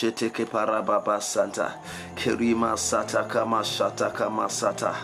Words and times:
Sheteke 0.00 0.46
parababa 0.46 1.20
santa. 1.20 1.74
Kirima 2.16 2.74
sata 2.78 3.28
kama 3.28 3.58
shata 3.58 4.10
kama 4.14 4.44
sata. 4.44 4.94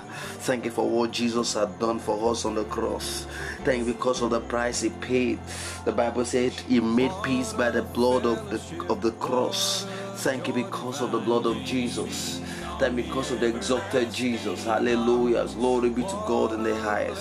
Thank 0.41 0.65
you 0.65 0.71
for 0.71 0.89
what 0.89 1.13
Jesus 1.13 1.53
had 1.53 1.79
done 1.79 1.99
for 1.99 2.31
us 2.31 2.47
on 2.47 2.55
the 2.55 2.65
cross. 2.65 3.27
Thank 3.63 3.87
you 3.87 3.93
because 3.93 4.23
of 4.23 4.31
the 4.31 4.41
price 4.41 4.81
he 4.81 4.89
paid. 4.89 5.39
The 5.85 5.93
Bible 5.93 6.25
said 6.25 6.53
he 6.53 6.81
made 6.81 7.13
peace 7.23 7.53
by 7.53 7.71
the 7.71 7.83
blood 7.83 8.25
of 8.25 8.49
the 8.49 8.87
of 8.89 9.03
the 9.03 9.13
cross. 9.13 9.87
Thank 10.25 10.49
you 10.49 10.55
because 10.55 11.03
of 11.03 11.13
the 11.13 11.21
blood 11.21 11.45
of 11.45 11.63
Jesus. 11.63 12.41
Thank 12.79 12.97
you 12.97 13.03
because 13.03 13.33
of 13.33 13.41
the 13.41 13.49
exalted 13.49 14.11
Jesus. 14.15 14.65
Hallelujah. 14.65 15.45
Glory 15.57 15.91
be 15.91 16.05
to 16.05 16.25
God 16.27 16.55
in 16.55 16.63
the 16.63 16.75
highest. 16.75 17.21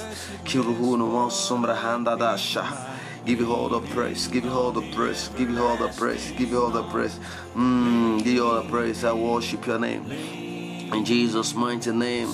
Give 3.26 3.40
you 3.40 3.52
all 3.52 3.70
the 3.70 3.82
praise. 3.82 4.28
Give 4.28 4.46
you 4.46 4.52
all 4.52 4.72
the 4.72 4.84
praise. 4.92 5.30
Give 5.30 5.50
you 5.50 5.64
all 5.64 5.78
the 5.78 5.88
praise. 5.88 6.32
Give 6.38 6.52
you 6.52 6.62
all 6.62 6.70
the 6.70 6.84
praise. 6.84 7.20
Mm, 7.56 8.20
give 8.20 8.34
you 8.34 8.46
all 8.46 8.62
the 8.62 8.70
praise. 8.70 9.04
I 9.04 9.14
worship 9.14 9.66
your 9.66 9.80
name. 9.80 10.12
In 10.94 11.04
Jesus' 11.04 11.56
mighty 11.56 11.92
name. 11.92 12.30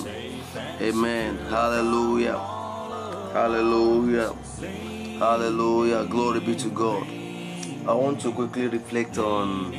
Amen. 0.82 1.38
Hallelujah. 1.48 2.38
Hallelujah. 3.32 4.34
Hallelujah. 5.18 6.04
Glory 6.04 6.40
be 6.40 6.54
to 6.56 6.68
God. 6.68 7.06
I 7.88 7.94
want 7.94 8.20
to 8.20 8.32
quickly 8.32 8.66
reflect 8.66 9.16
on 9.16 9.72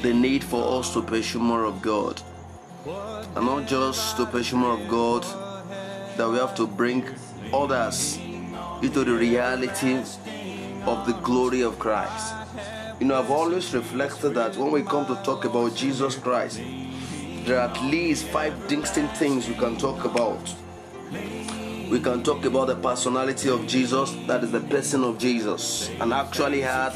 the 0.00 0.14
need 0.14 0.44
for 0.44 0.78
us 0.78 0.92
to 0.92 1.02
pursue 1.02 1.40
more 1.40 1.64
of 1.64 1.82
God. 1.82 2.22
And 3.34 3.46
not 3.46 3.66
just 3.66 4.16
to 4.18 4.26
pursue 4.26 4.58
more 4.58 4.74
of 4.74 4.86
God, 4.86 5.24
that 6.16 6.30
we 6.30 6.38
have 6.38 6.54
to 6.54 6.68
bring 6.68 7.04
others 7.52 8.20
into 8.82 9.04
the 9.04 9.12
reality 9.12 9.96
of 10.84 11.06
the 11.06 11.18
glory 11.22 11.62
of 11.62 11.78
Christ. 11.78 12.34
You 13.00 13.06
know, 13.06 13.18
I've 13.18 13.30
always 13.30 13.74
reflected 13.74 14.34
that 14.34 14.56
when 14.56 14.70
we 14.70 14.82
come 14.82 15.06
to 15.06 15.14
talk 15.22 15.44
about 15.44 15.74
Jesus 15.74 16.16
Christ, 16.16 16.60
there 17.44 17.58
are 17.58 17.68
at 17.68 17.82
least 17.82 18.26
five 18.28 18.54
distinct 18.68 19.16
things 19.16 19.48
we 19.48 19.54
can 19.54 19.76
talk 19.76 20.04
about. 20.04 20.54
We 21.90 22.00
can 22.00 22.22
talk 22.22 22.44
about 22.44 22.66
the 22.66 22.76
personality 22.76 23.48
of 23.48 23.66
Jesus, 23.66 24.12
that 24.26 24.42
is 24.42 24.50
the 24.50 24.60
person 24.60 25.04
of 25.04 25.18
Jesus, 25.18 25.88
and 26.00 26.12
actually 26.12 26.60
had 26.60 26.94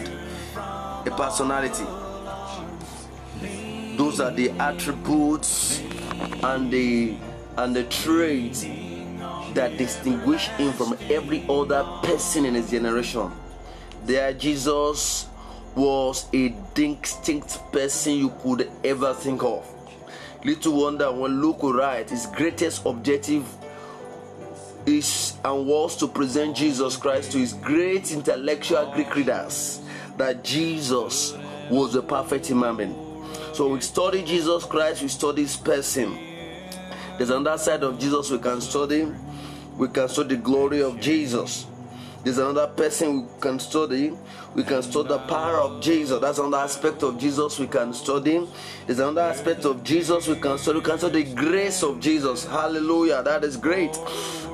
a 0.57 1.11
personality. 1.17 1.85
Those 3.97 4.21
are 4.21 4.31
the 4.33 4.51
attributes 4.59 5.81
and 6.43 6.71
the 6.71 7.17
and 7.57 7.77
the 7.77 7.85
traits 7.85 8.65
that 9.55 9.77
distinguish 9.77 10.49
him 10.49 10.73
from 10.73 10.97
every 11.11 11.45
other 11.49 11.85
person 12.03 12.45
in 12.45 12.55
his 12.55 12.71
generation. 12.71 13.31
There, 14.05 14.33
Jesus 14.33 15.27
was 15.75 16.27
a 16.33 16.55
distinct 16.75 17.73
person 17.73 18.15
you 18.15 18.31
could 18.43 18.71
ever 18.85 19.15
think 19.15 19.43
of. 19.43 19.67
Little 20.45 20.81
wonder 20.81 21.13
when 21.13 21.41
Luke 21.41 21.63
will 21.63 21.75
write, 21.75 22.11
his 22.11 22.27
greatest 22.27 22.85
objective 22.87 23.47
is 24.87 25.35
and 25.45 25.67
was 25.67 25.97
to 25.99 26.09
present 26.09 26.57
Jesus 26.57 26.97
Christ 26.97 27.33
to 27.33 27.39
his 27.39 27.53
great 27.53 28.11
intellectual 28.13 28.91
Greek 28.95 29.15
readers 29.15 29.83
that 30.17 30.43
Jesus 30.43 31.37
was 31.71 31.95
a 31.95 32.03
perfect 32.03 32.47
human. 32.47 32.95
So 33.53 33.69
we 33.69 33.81
study 33.81 34.23
Jesus 34.23 34.65
Christ, 34.65 35.03
we 35.03 35.09
study 35.09 35.43
his 35.43 35.57
person. 35.57 36.19
There's 37.19 37.31
another 37.31 37.59
side 37.59 37.83
of 37.83 37.99
Jesus 37.99 38.31
we 38.31 38.39
can 38.39 38.61
study 38.61 39.07
we 39.81 39.89
can 39.89 40.11
study 40.11 40.37
the 40.37 40.43
glory 40.43 40.83
of 40.83 41.01
Jesus. 41.01 41.67
There's 42.23 42.37
another 42.37 42.67
person 42.67 43.23
we 43.23 43.41
can 43.41 43.59
study. 43.59 44.13
We 44.55 44.63
can 44.63 44.83
study 44.83 45.09
the 45.09 45.21
power 45.21 45.57
of 45.57 45.81
Jesus. 45.81 46.21
That's 46.21 46.39
another 46.39 46.59
aspect 46.59 47.03
of 47.03 47.19
Jesus 47.19 47.59
we 47.59 47.67
can 47.67 47.95
study. 47.95 48.47
There's 48.85 48.99
another 48.99 49.23
aspect 49.23 49.65
of 49.65 49.83
Jesus 49.83 50.29
we 50.29 50.35
can 50.35 50.59
study. 50.59 50.81
We 50.81 50.85
can 50.85 50.99
study 50.99 51.23
the 51.23 51.35
grace 51.35 51.83
of 51.83 51.99
Jesus. 51.99 52.45
Hallelujah. 52.45 53.23
That 53.23 53.43
is 53.43 53.57
great. 53.57 53.99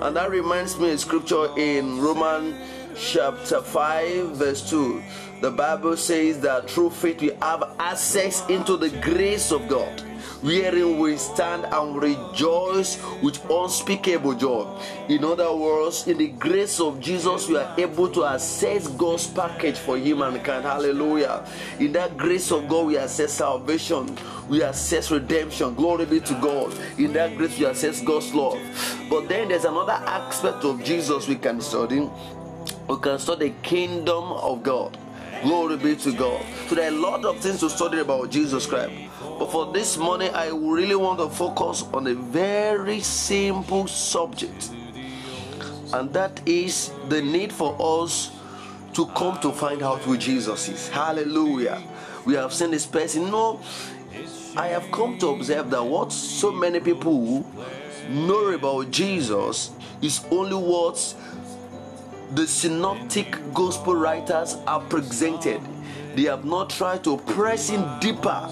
And 0.01 0.15
that 0.15 0.31
reminds 0.31 0.79
me 0.79 0.93
of 0.93 1.01
scripture 1.01 1.49
in 1.59 2.01
Romans 2.01 2.55
chapter 2.97 3.61
5, 3.61 4.37
verse 4.37 4.71
2. 4.71 5.03
The 5.41 5.51
Bible 5.51 5.97
says 5.97 6.41
that 6.43 6.71
through 6.71 6.91
faith 6.91 7.21
we 7.21 7.33
have 7.43 7.75
access 7.81 8.49
into 8.49 8.77
the 8.77 8.91
grace 9.01 9.51
of 9.51 9.67
God 9.67 10.05
wherein 10.43 10.99
we 10.99 11.17
stand 11.17 11.65
and 11.65 12.01
rejoice 12.01 13.03
with 13.23 13.39
unspeakable 13.51 14.35
joy. 14.35 14.67
In 15.09 15.25
other 15.25 15.55
words, 15.55 16.07
in 16.07 16.19
the 16.19 16.29
grace 16.29 16.81
of 16.81 17.01
Jesus, 17.01 17.49
we 17.49 17.57
are 17.57 17.75
able 17.79 18.09
to 18.11 18.25
access 18.25 18.89
God's 18.89 19.27
package 19.27 19.77
for 19.79 19.97
humankind. 19.97 20.65
Hallelujah. 20.65 21.47
In 21.79 21.93
that 21.93 22.17
grace 22.17 22.51
of 22.51 22.69
God, 22.69 22.87
we 22.87 22.99
access 22.99 23.33
salvation, 23.33 24.17
we 24.49 24.63
access 24.63 25.11
redemption. 25.11 25.75
Glory 25.75 26.07
be 26.07 26.21
to 26.21 26.35
God. 26.35 26.77
In 26.99 27.13
that 27.15 27.37
grace, 27.37 27.59
we 27.59 27.67
access 27.67 28.01
God's 28.01 28.33
love. 28.35 28.59
But 29.11 29.29
then 29.29 29.49
there's 29.49 29.65
another 29.65 29.93
aspect 29.93 30.65
of 30.65 30.83
Jesus 30.83 31.29
we 31.29 31.37
can 31.37 31.61
study. 31.61 32.09
We 32.89 32.97
can 33.01 33.19
study 33.19 33.49
the 33.49 33.55
kingdom 33.63 34.33
of 34.33 34.63
God. 34.63 34.97
Glory 35.43 35.77
be 35.77 35.97
to 35.97 36.13
God. 36.13 36.45
So 36.69 36.75
there 36.75 36.91
are 36.91 36.95
a 36.95 36.99
lot 36.99 37.25
of 37.25 37.39
things 37.41 37.61
to 37.61 37.71
study 37.71 37.99
about 37.99 38.31
Jesus 38.31 38.67
Christ. 38.67 38.93
But 39.39 39.51
for 39.51 39.71
this 39.71 39.99
morning, 39.99 40.31
I 40.35 40.49
really 40.49 40.97
want 40.97 41.19
to 41.19 41.29
focus 41.29 41.85
on 41.93 42.07
a 42.07 42.15
very 42.15 43.01
simple 43.01 43.87
subject, 43.87 44.71
and 45.93 46.11
that 46.15 46.41
is 46.47 46.91
the 47.09 47.21
need 47.21 47.53
for 47.53 47.77
us 47.79 48.31
to 48.95 49.07
come 49.09 49.39
to 49.41 49.53
find 49.53 49.83
out 49.83 50.01
who 50.01 50.17
Jesus 50.17 50.69
is. 50.69 50.89
Hallelujah. 50.89 51.83
We 52.25 52.33
have 52.35 52.53
seen 52.53 52.71
this 52.71 52.87
person. 52.87 53.31
No, 53.31 53.61
I 54.57 54.69
have 54.69 54.91
come 54.91 55.19
to 55.19 55.29
observe 55.29 55.69
that 55.69 55.85
what 55.85 56.13
so 56.13 56.51
many 56.51 56.81
people 56.81 57.45
know 58.09 58.53
about 58.53 58.91
Jesus 58.91 59.71
is 60.01 60.25
only 60.31 60.57
what 60.57 61.15
the 62.33 62.47
synoptic 62.47 63.37
gospel 63.53 63.95
writers 63.95 64.57
are 64.67 64.81
presented. 64.81 65.61
They 66.15 66.23
have 66.23 66.47
not 66.47 66.71
tried 66.71 67.05
to 67.05 67.19
press 67.19 67.69
in 67.69 67.85
deeper 68.01 68.49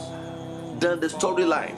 the 0.85 1.07
storyline 1.09 1.75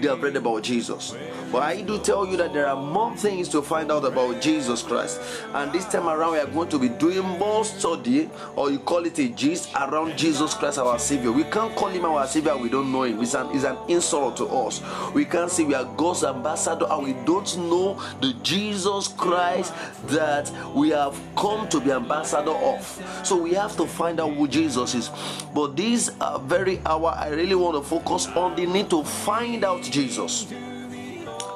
they 0.00 0.06
have 0.08 0.22
read 0.22 0.36
about 0.36 0.62
Jesus. 0.62 1.14
But 1.54 1.62
I 1.62 1.82
do 1.82 2.00
tell 2.00 2.26
you 2.26 2.36
that 2.38 2.52
there 2.52 2.66
are 2.66 2.74
more 2.74 3.16
things 3.16 3.48
to 3.50 3.62
find 3.62 3.92
out 3.92 4.04
about 4.04 4.40
Jesus 4.40 4.82
Christ. 4.82 5.20
And 5.52 5.72
this 5.72 5.84
time 5.84 6.08
around, 6.08 6.32
we 6.32 6.38
are 6.40 6.48
going 6.48 6.68
to 6.70 6.80
be 6.80 6.88
doing 6.88 7.22
more 7.22 7.64
study, 7.64 8.28
or 8.56 8.72
you 8.72 8.80
call 8.80 9.06
it 9.06 9.16
a 9.20 9.28
gist, 9.28 9.72
around 9.76 10.18
Jesus 10.18 10.52
Christ, 10.54 10.78
our 10.78 10.98
Savior. 10.98 11.30
We 11.30 11.44
can't 11.44 11.72
call 11.76 11.90
him 11.90 12.06
our 12.06 12.26
Savior, 12.26 12.56
we 12.56 12.68
don't 12.68 12.90
know 12.90 13.04
him. 13.04 13.22
It's 13.22 13.34
an, 13.34 13.54
it's 13.54 13.62
an 13.62 13.76
insult 13.86 14.36
to 14.38 14.46
us. 14.46 14.82
We 15.14 15.24
can't 15.24 15.48
say 15.48 15.62
we 15.62 15.74
are 15.74 15.84
God's 15.96 16.24
ambassador 16.24 16.86
and 16.90 17.04
we 17.04 17.12
don't 17.24 17.56
know 17.56 18.02
the 18.20 18.32
Jesus 18.42 19.06
Christ 19.06 19.72
that 20.06 20.50
we 20.74 20.90
have 20.90 21.16
come 21.36 21.68
to 21.68 21.78
be 21.78 21.92
ambassador 21.92 22.50
of. 22.50 23.22
So 23.22 23.36
we 23.36 23.52
have 23.52 23.76
to 23.76 23.86
find 23.86 24.18
out 24.18 24.34
who 24.34 24.48
Jesus 24.48 24.96
is. 24.96 25.08
But 25.54 25.76
this 25.76 26.10
uh, 26.20 26.38
very 26.38 26.80
hour, 26.84 27.14
I 27.16 27.28
really 27.28 27.54
want 27.54 27.76
to 27.76 27.82
focus 27.88 28.26
on 28.26 28.56
the 28.56 28.66
need 28.66 28.90
to 28.90 29.04
find 29.04 29.64
out 29.64 29.84
Jesus 29.84 30.52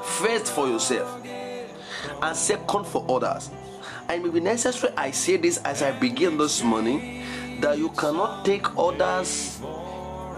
first 0.08 0.52
for 0.52 0.66
yourself 0.66 1.24
and 2.22 2.36
second 2.36 2.86
for 2.86 3.04
others. 3.08 3.50
And 4.08 4.20
it 4.20 4.26
may 4.26 4.30
be 4.30 4.40
necessary 4.40 4.92
I 4.96 5.10
say 5.10 5.36
this 5.36 5.58
as 5.58 5.82
I 5.82 5.92
begin 5.92 6.38
this 6.38 6.62
morning 6.62 7.24
that 7.60 7.78
you 7.78 7.90
cannot 7.90 8.44
take 8.44 8.66
others 8.78 9.60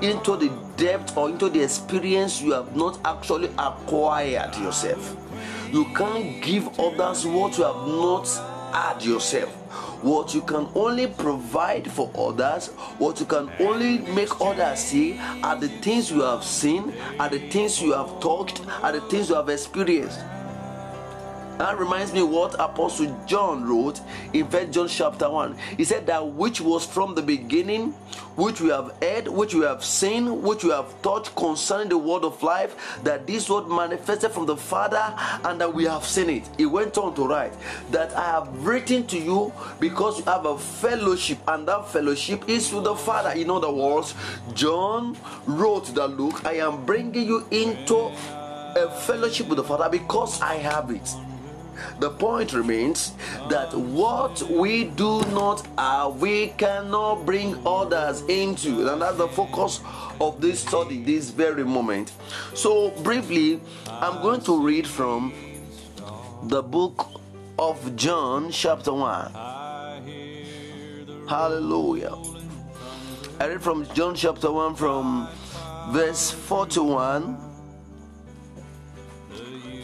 into 0.02 0.36
the 0.36 0.50
depth 0.76 1.16
or 1.16 1.28
into 1.28 1.48
the 1.48 1.62
experience 1.62 2.40
you 2.40 2.52
have 2.52 2.74
not 2.74 2.98
actually 3.04 3.50
acquired 3.58 4.56
yourself. 4.56 5.16
You 5.70 5.84
can't 5.94 6.42
give 6.42 6.80
others 6.80 7.26
what 7.26 7.58
you 7.58 7.64
have 7.64 7.86
not 7.86 8.26
had 8.72 9.04
yourself. 9.04 9.59
What 10.02 10.34
you 10.34 10.42
can 10.42 10.68
only 10.74 11.06
provide 11.06 11.90
for 11.90 12.10
others, 12.16 12.68
what 12.98 13.20
you 13.20 13.26
can 13.26 13.50
only 13.60 13.98
make 13.98 14.40
others 14.40 14.78
see, 14.80 15.18
are 15.42 15.56
the 15.56 15.68
things 15.68 16.10
you 16.10 16.22
have 16.22 16.44
seen, 16.44 16.92
are 17.18 17.28
the 17.28 17.38
things 17.50 17.80
you 17.80 17.92
have 17.92 18.20
talked, 18.20 18.62
are 18.82 18.92
the 18.92 19.00
things 19.02 19.28
you 19.28 19.34
have 19.36 19.48
experienced. 19.48 20.20
That 21.60 21.78
reminds 21.78 22.14
me 22.14 22.22
what 22.22 22.54
Apostle 22.58 23.14
John 23.26 23.68
wrote 23.68 24.00
in 24.32 24.48
First 24.48 24.70
John 24.70 24.88
chapter 24.88 25.28
1. 25.28 25.58
He 25.76 25.84
said 25.84 26.06
that 26.06 26.26
which 26.26 26.58
was 26.58 26.86
from 26.86 27.14
the 27.14 27.20
beginning, 27.20 27.90
which 28.34 28.62
we 28.62 28.70
have 28.70 28.94
heard, 29.02 29.28
which 29.28 29.54
we 29.54 29.66
have 29.66 29.84
seen, 29.84 30.40
which 30.40 30.64
we 30.64 30.70
have 30.70 31.02
taught 31.02 31.36
concerning 31.36 31.90
the 31.90 31.98
word 31.98 32.24
of 32.24 32.42
life, 32.42 32.98
that 33.04 33.26
this 33.26 33.50
word 33.50 33.68
manifested 33.68 34.30
from 34.30 34.46
the 34.46 34.56
Father 34.56 35.14
and 35.44 35.60
that 35.60 35.74
we 35.74 35.84
have 35.84 36.02
seen 36.02 36.30
it. 36.30 36.48
He 36.56 36.64
went 36.64 36.96
on 36.96 37.14
to 37.16 37.26
write 37.26 37.52
that 37.90 38.16
I 38.16 38.24
have 38.24 38.64
written 38.64 39.06
to 39.08 39.18
you 39.18 39.52
because 39.80 40.20
you 40.20 40.24
have 40.24 40.46
a 40.46 40.56
fellowship, 40.56 41.40
and 41.46 41.68
that 41.68 41.90
fellowship 41.90 42.48
is 42.48 42.72
with 42.72 42.84
the 42.84 42.96
Father. 42.96 43.38
In 43.38 43.50
other 43.50 43.70
words, 43.70 44.14
John 44.54 45.14
wrote 45.44 45.94
that 45.94 46.08
look, 46.08 46.42
I 46.46 46.54
am 46.54 46.86
bringing 46.86 47.26
you 47.26 47.46
into 47.50 48.12
a 48.78 48.90
fellowship 49.02 49.48
with 49.48 49.58
the 49.58 49.64
Father 49.64 49.90
because 49.90 50.40
I 50.40 50.54
have 50.54 50.90
it. 50.90 51.06
The 51.98 52.10
point 52.10 52.52
remains 52.52 53.12
that 53.48 53.74
what 53.74 54.42
we 54.42 54.84
do 54.84 55.20
not 55.32 55.66
have, 55.78 56.20
we 56.20 56.48
cannot 56.58 57.26
bring 57.26 57.56
others 57.66 58.22
into. 58.22 58.90
And 58.90 59.02
that's 59.02 59.16
the 59.16 59.28
focus 59.28 59.80
of 60.20 60.40
this 60.40 60.60
study, 60.60 61.02
this 61.02 61.30
very 61.30 61.64
moment. 61.64 62.12
So, 62.54 62.90
briefly, 63.02 63.60
I'm 63.86 64.22
going 64.22 64.40
to 64.42 64.60
read 64.60 64.86
from 64.86 65.32
the 66.44 66.62
book 66.62 67.06
of 67.58 67.96
John, 67.96 68.50
chapter 68.50 68.92
1. 68.92 69.32
Hallelujah. 71.28 72.16
I 73.38 73.46
read 73.46 73.62
from 73.62 73.86
John 73.94 74.14
chapter 74.14 74.50
1 74.50 74.74
from 74.74 75.28
verse 75.92 76.30
41 76.30 77.38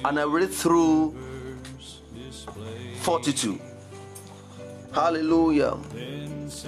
and 0.05 0.21
I 0.21 0.25
read 0.25 0.51
through 0.51 1.17
42. 3.07 3.61
Hallelujah. 4.93 5.79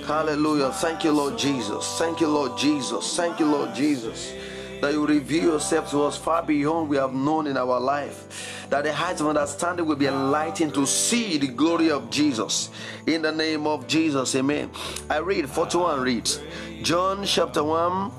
Hallelujah. 0.06 0.70
Thank 0.70 1.02
you, 1.02 1.10
Lord 1.10 1.36
Jesus. 1.36 1.98
Thank 1.98 2.20
you, 2.20 2.28
Lord 2.28 2.56
Jesus. 2.56 3.16
Thank 3.16 3.40
you, 3.40 3.46
Lord 3.46 3.74
Jesus. 3.74 4.34
That 4.80 4.92
you 4.92 5.04
reveal 5.04 5.54
yourself 5.54 5.90
to 5.90 6.04
us 6.04 6.16
far 6.16 6.44
beyond 6.44 6.90
we 6.90 6.96
have 6.96 7.12
known 7.12 7.48
in 7.48 7.56
our 7.56 7.80
life. 7.80 8.68
That 8.70 8.84
the 8.84 8.92
heights 8.92 9.20
of 9.20 9.26
understanding 9.26 9.84
will 9.84 9.96
be 9.96 10.06
enlightened 10.06 10.74
to 10.74 10.86
see 10.86 11.38
the 11.38 11.48
glory 11.48 11.90
of 11.90 12.08
Jesus. 12.08 12.70
In 13.08 13.22
the 13.22 13.32
name 13.32 13.66
of 13.66 13.88
Jesus. 13.88 14.36
Amen. 14.36 14.70
I 15.10 15.16
read 15.18 15.50
41 15.50 16.00
reads 16.00 16.40
John 16.82 17.24
chapter 17.24 17.64
1, 17.64 18.12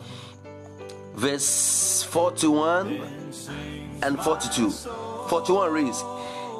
verse 1.13 2.04
41 2.04 3.01
and 4.04 4.19
42. 4.19 4.72
41 4.72 5.72
reads, 5.72 6.04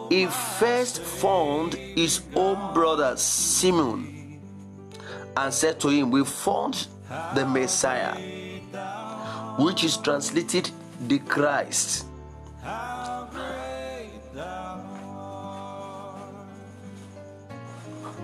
He 0.10 0.26
first 0.26 1.02
found 1.02 1.76
his 1.76 2.22
own 2.36 2.74
brother 2.74 3.16
Simon 3.16 4.42
and 5.38 5.54
said 5.54 5.80
to 5.82 5.90
him, 5.90 6.10
We 6.10 6.26
found 6.26 6.88
the 7.36 7.46
Messiah, 7.46 8.16
which 9.60 9.84
is 9.84 9.98
translated 9.98 10.72
the 11.08 11.20
Christ. 11.20 12.06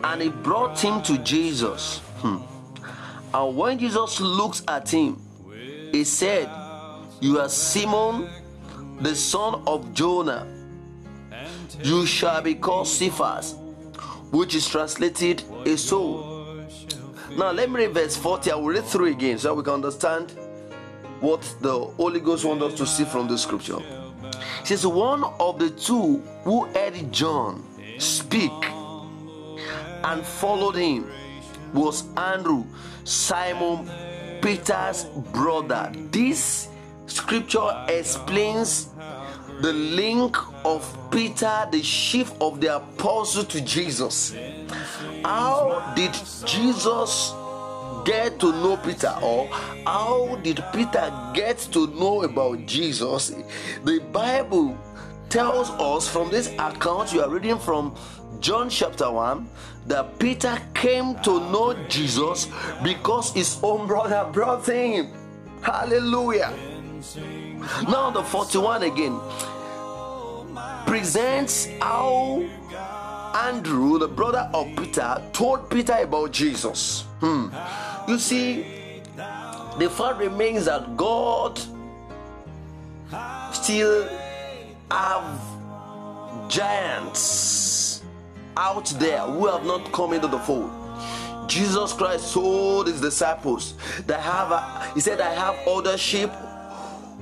And 0.04 0.22
he 0.22 0.30
brought 0.30 0.80
him 0.80 1.02
to 1.04 1.18
Jesus. 1.20 2.00
Hmm. 2.18 2.38
And 3.34 3.58
when 3.58 3.80
Jesus 3.80 4.20
looked 4.22 4.64
at 4.68 4.90
him, 4.90 5.20
he 5.92 6.04
said, 6.04 6.50
You 7.22 7.40
are 7.40 7.50
Simon, 7.50 8.30
the 9.02 9.16
son 9.16 9.64
of 9.68 9.94
Jonah. 9.94 10.55
You 11.84 12.06
shall 12.06 12.42
be 12.42 12.56
called 12.56 12.88
Cephas, 12.88 13.56
which 14.32 14.56
is 14.56 14.68
translated 14.68 15.44
a 15.66 15.78
soul. 15.78 16.36
Now, 17.38 17.52
let 17.52 17.70
me 17.70 17.86
read 17.86 17.94
verse 17.94 18.16
40. 18.16 18.52
I 18.52 18.56
will 18.56 18.70
read 18.70 18.86
through 18.86 19.08
again 19.08 19.38
so 19.38 19.54
we 19.54 19.64
can 19.64 19.74
understand 19.74 20.32
what 21.20 21.42
the 21.62 21.74
Holy 21.74 22.20
Ghost 22.20 22.46
wants 22.46 22.64
us 22.64 22.74
to 22.76 22.86
see 22.86 23.04
from 23.04 23.28
the 23.28 23.38
scripture. 23.38 23.80
It 24.62 24.68
says, 24.68 24.88
One 24.88 25.24
of 25.40 25.60
the 25.60 25.70
two 25.70 26.18
who 26.44 26.66
heard 26.66 27.12
John 27.12 27.64
speak 27.98 28.52
and 30.04 30.24
followed 30.24 30.76
him 30.76 31.10
was 31.74 32.06
Andrew, 32.16 32.66
Simon 33.04 33.90
Peter's 34.42 35.06
brother. 35.34 35.92
This 36.12 36.70
scripture 37.08 37.86
explains 37.88 38.90
the 39.62 39.74
link 39.74 40.38
of 40.66 40.86
Peter, 41.12 41.68
the 41.72 41.82
chief 41.82 42.32
of 42.42 42.60
the 42.62 42.76
apostle, 42.76 43.44
to 43.46 43.62
Jesus. 43.62 44.36
How 45.24 45.94
did 45.96 46.14
Jesus 46.46 47.34
get 48.06 48.40
to 48.40 48.52
know 48.52 48.78
Peter, 48.78 49.14
or 49.22 49.48
how 49.86 50.40
did 50.44 50.64
Peter 50.74 51.12
get 51.34 51.58
to 51.72 51.88
know 51.88 52.24
about 52.24 52.66
Jesus? 52.66 53.34
The 53.84 54.00
Bible 54.12 54.78
tells 55.30 55.70
us 55.72 56.08
from 56.08 56.30
this 56.30 56.48
account 56.60 57.14
you 57.14 57.22
are 57.22 57.30
reading 57.30 57.58
from 57.58 57.96
John 58.40 58.70
chapter 58.70 59.10
1 59.10 59.48
that 59.88 60.20
Peter 60.20 60.58
came 60.74 61.16
to 61.24 61.40
know 61.52 61.74
Jesus 61.88 62.48
because 62.84 63.34
his 63.34 63.60
own 63.64 63.88
brother 63.88 64.30
brought 64.32 64.66
him. 64.66 65.12
Hallelujah. 65.62 66.54
Now, 67.88 68.12
the 68.12 68.24
41 68.24 68.84
again 68.84 69.20
presents 70.86 71.68
how 71.82 72.44
Andrew, 73.36 74.00
the 74.00 74.08
brother 74.08 74.50
of 74.54 74.68
Peter, 74.78 75.22
told 75.34 75.70
Peter 75.70 75.94
about 75.94 76.32
Jesus. 76.32 77.02
Hmm. 77.20 77.48
You 78.08 78.18
see, 78.18 79.02
the 79.78 79.90
fact 79.90 80.20
remains 80.20 80.66
that 80.66 80.96
God 80.96 81.60
still 83.52 84.08
have 84.92 85.42
giants 86.50 88.04
out 88.58 88.86
there 89.00 89.22
who 89.22 89.48
have 89.48 89.66
not 89.66 89.92
come 89.92 90.14
into 90.14 90.28
the 90.28 90.40
fold. 90.40 90.72
Jesus 91.48 91.94
Christ 91.94 92.34
told 92.34 92.88
his 92.88 93.02
disciples 93.02 93.74
that 94.08 94.20
have 94.20 94.52
a, 94.52 94.92
he 94.94 95.00
said, 95.00 95.22
I 95.22 95.34
have 95.34 95.56
other 95.68 95.98
sheep 95.98 96.30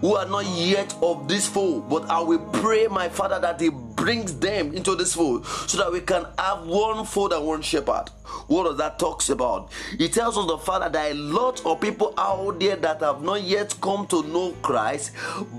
who 0.04 0.18
are 0.18 0.26
not 0.28 0.46
yet 0.48 0.94
of 1.02 1.30
this 1.30 1.48
fold, 1.48 1.90
but 1.90 2.10
I 2.10 2.20
will 2.20 2.46
pray 2.52 2.88
my 2.88 3.08
Father 3.08 3.40
that 3.40 3.62
He 3.62 3.70
brings 3.70 4.38
them 4.38 4.74
into 4.74 4.96
this 4.96 5.14
fold 5.16 5.48
so 5.48 5.78
that 5.78 5.94
we 5.94 6.02
can 6.02 6.26
have 6.38 6.68
one 6.68 7.06
fold 7.06 7.32
and 7.32 7.46
one 7.48 7.62
shepherd. 7.62 8.10
What 8.48 8.66
does 8.66 8.78
that 8.80 9.00
talks 9.00 9.30
about? 9.30 9.72
It 9.98 10.12
tells 10.12 10.38
us 10.38 10.46
the 10.46 10.58
Father 10.58 10.90
that 10.90 11.12
a 11.12 11.14
lot 11.14 11.66
of 11.66 11.80
people 11.80 12.14
out 12.18 12.60
there 12.60 12.76
that 12.76 13.00
have 13.00 13.24
not 13.24 13.44
yet 13.44 13.74
come 13.80 14.06
to 14.08 14.24
know 14.24 14.52
Christ, 14.62 15.14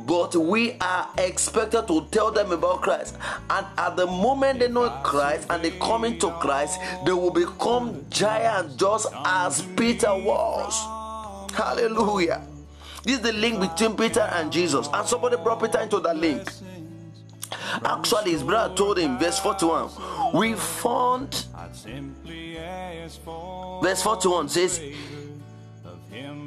but 0.06 0.36
we 0.36 0.76
are 0.78 1.08
expected 1.16 1.88
to 1.88 2.06
tell 2.10 2.30
them 2.30 2.52
about 2.52 2.82
Christ. 2.82 3.16
And 3.48 3.66
at 3.78 3.96
the 3.96 4.06
moment 4.06 4.58
they 4.58 4.68
know 4.68 4.90
Christ 5.02 5.46
and 5.48 5.64
they 5.64 5.70
come 5.70 6.04
into 6.04 6.30
Christ, 6.32 6.78
they 7.06 7.12
will 7.14 7.30
become 7.30 8.04
giants 8.10 8.76
just 8.76 9.06
as 9.24 9.62
Peter 9.74 10.14
was. 10.14 10.78
Hallelujah. 11.54 12.46
This 13.04 13.16
is 13.16 13.20
the 13.20 13.32
link 13.32 13.60
between 13.60 13.96
Peter 13.96 14.20
and 14.20 14.50
Jesus. 14.50 14.88
And 14.92 15.06
somebody 15.06 15.36
brought 15.36 15.60
Peter 15.60 15.78
into 15.80 16.00
that 16.00 16.16
link. 16.16 16.50
Actually, 17.84 18.32
his 18.32 18.42
brother 18.42 18.74
told 18.74 18.98
him, 18.98 19.18
verse 19.18 19.38
41, 19.38 19.90
we 20.32 20.54
found, 20.54 21.44
verse 23.82 24.02
41 24.02 24.48
says, 24.48 24.80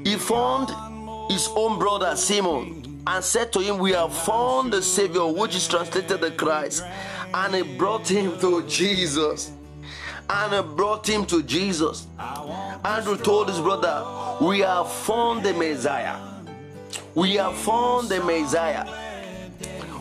he 0.04 0.16
found 0.16 0.70
his 1.30 1.50
own 1.56 1.78
brother 1.78 2.16
Simon 2.16 3.04
and 3.06 3.24
said 3.24 3.54
to 3.54 3.60
him, 3.60 3.78
We 3.78 3.92
have 3.92 4.14
found 4.14 4.74
the 4.74 4.82
Savior, 4.82 5.28
which 5.28 5.56
is 5.56 5.68
translated 5.68 6.22
the 6.22 6.32
Christ. 6.32 6.84
And 7.34 7.54
he 7.54 7.78
brought 7.78 8.08
him 8.08 8.40
to 8.40 8.66
Jesus. 8.68 9.52
And 10.30 10.54
he 10.54 10.76
brought 10.76 11.08
him 11.08 11.26
to 11.28 11.44
Jesus. 11.44 12.08
Andrew 12.84 13.18
told 13.18 13.50
his 13.50 13.60
brother, 13.60 14.04
We 14.42 14.60
have 14.60 14.92
found 14.92 15.44
the 15.44 15.54
Messiah 15.54 16.37
we 17.16 17.36
have 17.36 17.58
found 17.58 18.10
the 18.10 18.24
Messiah. 18.24 18.86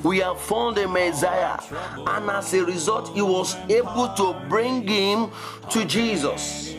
We 0.03 0.19
have 0.19 0.41
found 0.41 0.77
the 0.77 0.87
Messiah. 0.87 1.59
And 2.07 2.31
as 2.31 2.53
a 2.55 2.65
result, 2.65 3.15
he 3.15 3.23
was 3.23 3.57
able 3.69 4.13
to 4.17 4.37
bring 4.49 4.87
him 4.87 5.31
to 5.71 5.85
Jesus. 5.85 6.75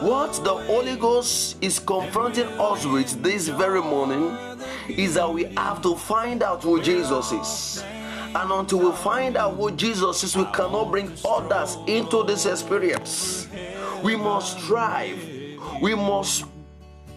What 0.00 0.32
the 0.44 0.54
Holy 0.54 0.96
Ghost 0.96 1.56
is 1.60 1.78
confronting 1.78 2.46
us 2.46 2.84
with 2.84 3.22
this 3.22 3.48
very 3.48 3.80
morning 3.80 4.36
is 4.88 5.14
that 5.14 5.32
we 5.32 5.44
have 5.56 5.80
to 5.82 5.96
find 5.96 6.42
out 6.42 6.62
who 6.62 6.80
Jesus 6.82 7.32
is. 7.32 7.84
And 8.34 8.50
until 8.50 8.78
we 8.78 8.92
find 8.96 9.36
out 9.36 9.56
who 9.56 9.70
Jesus 9.72 10.24
is, 10.24 10.36
we 10.36 10.44
cannot 10.46 10.90
bring 10.90 11.12
others 11.24 11.78
into 11.86 12.24
this 12.24 12.46
experience. 12.46 13.48
We 14.02 14.16
must 14.16 14.58
strive. 14.58 15.18
We 15.80 15.94
must 15.94 16.44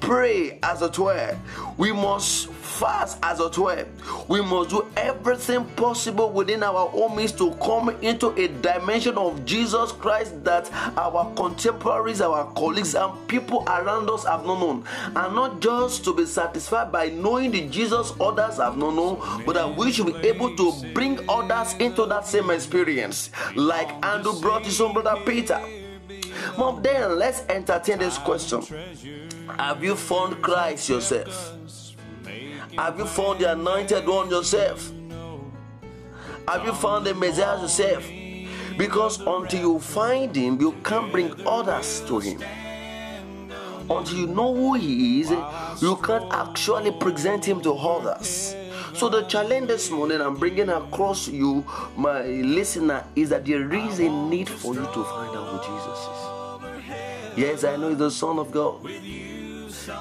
pray 0.05 0.59
as 0.61 0.81
it 0.83 0.97
were. 0.99 1.35
We 1.77 1.91
must 1.91 2.49
fast 2.49 3.17
as 3.23 3.39
it 3.39 3.57
were. 3.57 3.85
We 4.27 4.41
must 4.41 4.69
do 4.69 4.85
everything 4.95 5.65
possible 5.75 6.29
within 6.29 6.61
our 6.61 6.91
own 6.93 7.15
means 7.15 7.31
to 7.33 7.51
come 7.55 7.89
into 8.01 8.29
a 8.35 8.47
dimension 8.47 9.17
of 9.17 9.43
Jesus 9.45 9.91
Christ 9.91 10.43
that 10.43 10.71
our 10.97 11.33
contemporaries, 11.35 12.21
our 12.21 12.45
colleagues, 12.53 12.93
and 12.95 13.27
people 13.27 13.63
around 13.67 14.09
us 14.09 14.25
have 14.25 14.45
not 14.45 14.59
known. 14.59 14.83
And 15.15 15.35
not 15.35 15.59
just 15.59 16.03
to 16.05 16.13
be 16.13 16.25
satisfied 16.25 16.91
by 16.91 17.09
knowing 17.09 17.51
the 17.51 17.67
Jesus 17.67 18.13
others 18.19 18.57
have 18.57 18.77
not 18.77 18.93
known, 18.93 19.43
but 19.45 19.55
that 19.55 19.75
we 19.75 19.91
should 19.91 20.07
be 20.21 20.27
able 20.27 20.55
to 20.55 20.71
bring 20.93 21.19
others 21.27 21.73
into 21.79 22.05
that 22.05 22.27
same 22.27 22.51
experience, 22.51 23.31
like 23.55 23.89
Andrew 24.05 24.39
brought 24.39 24.65
his 24.65 24.79
own 24.79 24.93
brother 24.93 25.19
Peter. 25.25 25.59
Mom, 26.57 26.81
then 26.81 27.17
let's 27.17 27.41
entertain 27.49 27.99
this 27.99 28.17
question. 28.17 28.61
Have 29.57 29.83
you 29.83 29.95
found 29.95 30.41
Christ 30.41 30.89
yourself? 30.89 31.53
Have 32.77 32.97
you 32.99 33.05
found 33.05 33.39
the 33.39 33.51
anointed 33.53 34.07
one 34.07 34.29
yourself? 34.29 34.91
Have 36.47 36.65
you 36.65 36.73
found 36.73 37.05
the 37.05 37.13
Messiah 37.13 37.61
yourself? 37.61 38.05
Because 38.77 39.19
until 39.21 39.59
you 39.59 39.79
find 39.79 40.35
him, 40.35 40.59
you 40.59 40.73
can't 40.83 41.11
bring 41.11 41.33
others 41.47 42.01
to 42.07 42.19
him. 42.19 42.41
Until 43.89 44.17
you 44.17 44.27
know 44.27 44.53
who 44.53 44.73
he 44.73 45.21
is, 45.21 45.29
you 45.81 45.95
can't 46.03 46.31
actually 46.33 46.91
present 46.91 47.45
him 47.45 47.61
to 47.61 47.73
others. 47.73 48.55
So 48.93 49.09
the 49.09 49.23
challenge 49.23 49.67
this 49.67 49.89
morning 49.91 50.21
I'm 50.21 50.35
bringing 50.35 50.69
across 50.69 51.27
you, 51.27 51.65
my 51.95 52.23
listener, 52.25 53.05
is 53.15 53.29
that 53.29 53.45
there 53.45 53.71
is 53.73 53.99
a 53.99 54.09
need 54.09 54.49
for 54.49 54.73
you 54.73 54.81
to 54.81 55.03
find 55.03 55.35
out 55.35 55.47
who 55.47 55.57
Jesus 55.59 55.99
is. 55.99 56.24
Yes, 57.37 57.63
I 57.63 57.75
know 57.75 57.89
he's 57.89 57.97
the 57.97 58.11
Son 58.11 58.39
of 58.39 58.51
God. 58.51 58.79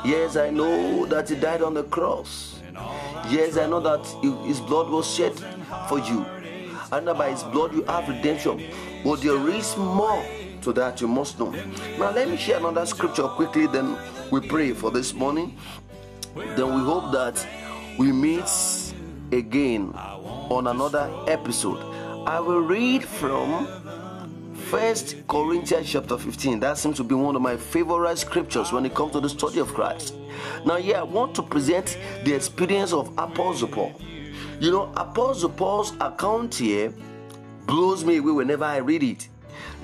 Yes, 0.04 0.36
I 0.36 0.50
know 0.50 1.04
that 1.06 1.28
he 1.28 1.34
died 1.34 1.62
on 1.62 1.74
the 1.74 1.82
cross. 1.84 2.60
Yes, 3.28 3.56
I 3.56 3.66
know 3.66 3.80
that 3.80 4.06
his 4.46 4.60
blood 4.60 4.88
was 4.90 5.12
shed 5.12 5.34
for 5.88 5.98
you. 5.98 6.24
And 6.92 7.06
by 7.06 7.30
his 7.30 7.42
blood 7.42 7.72
you 7.72 7.82
have 7.84 8.08
redemption. 8.08 8.62
But 9.02 9.20
there 9.22 9.48
is 9.48 9.76
more 9.76 10.24
to 10.62 10.72
that 10.72 11.00
you 11.00 11.08
must 11.08 11.38
know. 11.38 11.50
Now 11.98 12.10
let 12.12 12.28
me 12.28 12.36
share 12.36 12.58
another 12.58 12.86
scripture 12.86 13.28
quickly, 13.28 13.66
then 13.66 13.96
we 14.30 14.40
pray 14.40 14.72
for 14.72 14.90
this 14.90 15.12
morning. 15.12 15.56
Then 16.34 16.74
we 16.74 16.82
hope 16.82 17.12
that 17.12 17.46
we 17.98 18.12
meet 18.12 18.48
again 19.32 19.92
on 19.94 20.66
another 20.68 21.10
episode. 21.26 21.78
I 22.26 22.40
will 22.40 22.60
read 22.60 23.04
from 23.04 23.66
First 24.74 25.14
Corinthians 25.28 25.88
chapter 25.88 26.18
15. 26.18 26.58
That 26.58 26.76
seems 26.76 26.96
to 26.96 27.04
be 27.04 27.14
one 27.14 27.36
of 27.36 27.42
my 27.42 27.56
favorite 27.56 28.18
scriptures 28.18 28.72
when 28.72 28.84
it 28.84 28.92
comes 28.92 29.12
to 29.12 29.20
the 29.20 29.28
study 29.28 29.60
of 29.60 29.72
Christ. 29.72 30.16
Now, 30.66 30.78
here 30.78 30.96
I 30.96 31.04
want 31.04 31.32
to 31.36 31.44
present 31.44 31.96
the 32.24 32.34
experience 32.34 32.92
of 32.92 33.16
Apostle 33.16 33.68
Paul. 33.68 33.92
You 34.58 34.72
know, 34.72 34.92
Apostle 34.96 35.50
Paul's 35.50 35.92
account 36.00 36.56
here 36.56 36.92
blows 37.66 38.04
me 38.04 38.16
away 38.16 38.32
whenever 38.32 38.64
I 38.64 38.78
read 38.78 39.04
it. 39.04 39.28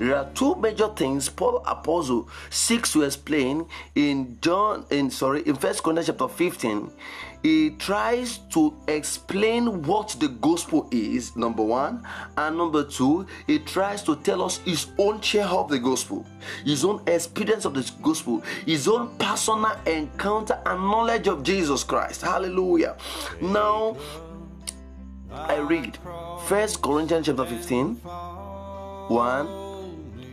There 0.01 0.15
are 0.15 0.25
two 0.33 0.55
major 0.55 0.87
things 0.87 1.29
Paul 1.29 1.61
Apostle 1.63 2.27
seeks 2.49 2.91
to 2.93 3.03
explain 3.03 3.67
in 3.93 4.39
John 4.41 4.83
in 4.89 5.11
sorry 5.11 5.43
in 5.43 5.55
First 5.55 5.83
Corinthians 5.83 6.07
chapter 6.07 6.27
15. 6.27 6.89
He 7.43 7.69
tries 7.77 8.39
to 8.49 8.73
explain 8.87 9.83
what 9.83 10.15
the 10.19 10.29
gospel 10.29 10.87
is, 10.91 11.35
number 11.35 11.61
one, 11.61 12.03
and 12.35 12.57
number 12.57 12.83
two, 12.83 13.27
he 13.45 13.59
tries 13.59 14.01
to 14.03 14.15
tell 14.15 14.41
us 14.41 14.57
his 14.65 14.87
own 14.97 15.21
share 15.21 15.45
of 15.45 15.69
the 15.69 15.77
gospel, 15.77 16.25
his 16.65 16.83
own 16.83 17.03
experience 17.05 17.65
of 17.65 17.75
the 17.75 17.91
gospel, 18.01 18.41
his 18.65 18.87
own 18.87 19.15
personal 19.19 19.77
encounter 19.85 20.59
and 20.65 20.81
knowledge 20.81 21.27
of 21.27 21.43
Jesus 21.43 21.83
Christ. 21.83 22.23
Hallelujah. 22.23 22.97
Now 23.39 23.97
I 25.31 25.57
read 25.57 25.99
First 26.47 26.81
Corinthians 26.81 27.27
chapter 27.27 27.45
15, 27.45 27.97
1 27.97 29.70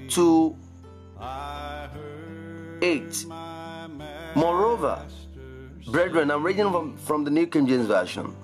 to 0.08 0.56
8. 2.82 3.26
Moreover, 4.34 5.02
brethren, 5.90 6.30
I'm 6.30 6.42
reading 6.44 6.70
from, 6.70 6.96
from 6.96 7.24
the 7.24 7.30
New 7.30 7.46
King 7.46 7.66
James 7.66 7.86
Version. 7.86 8.34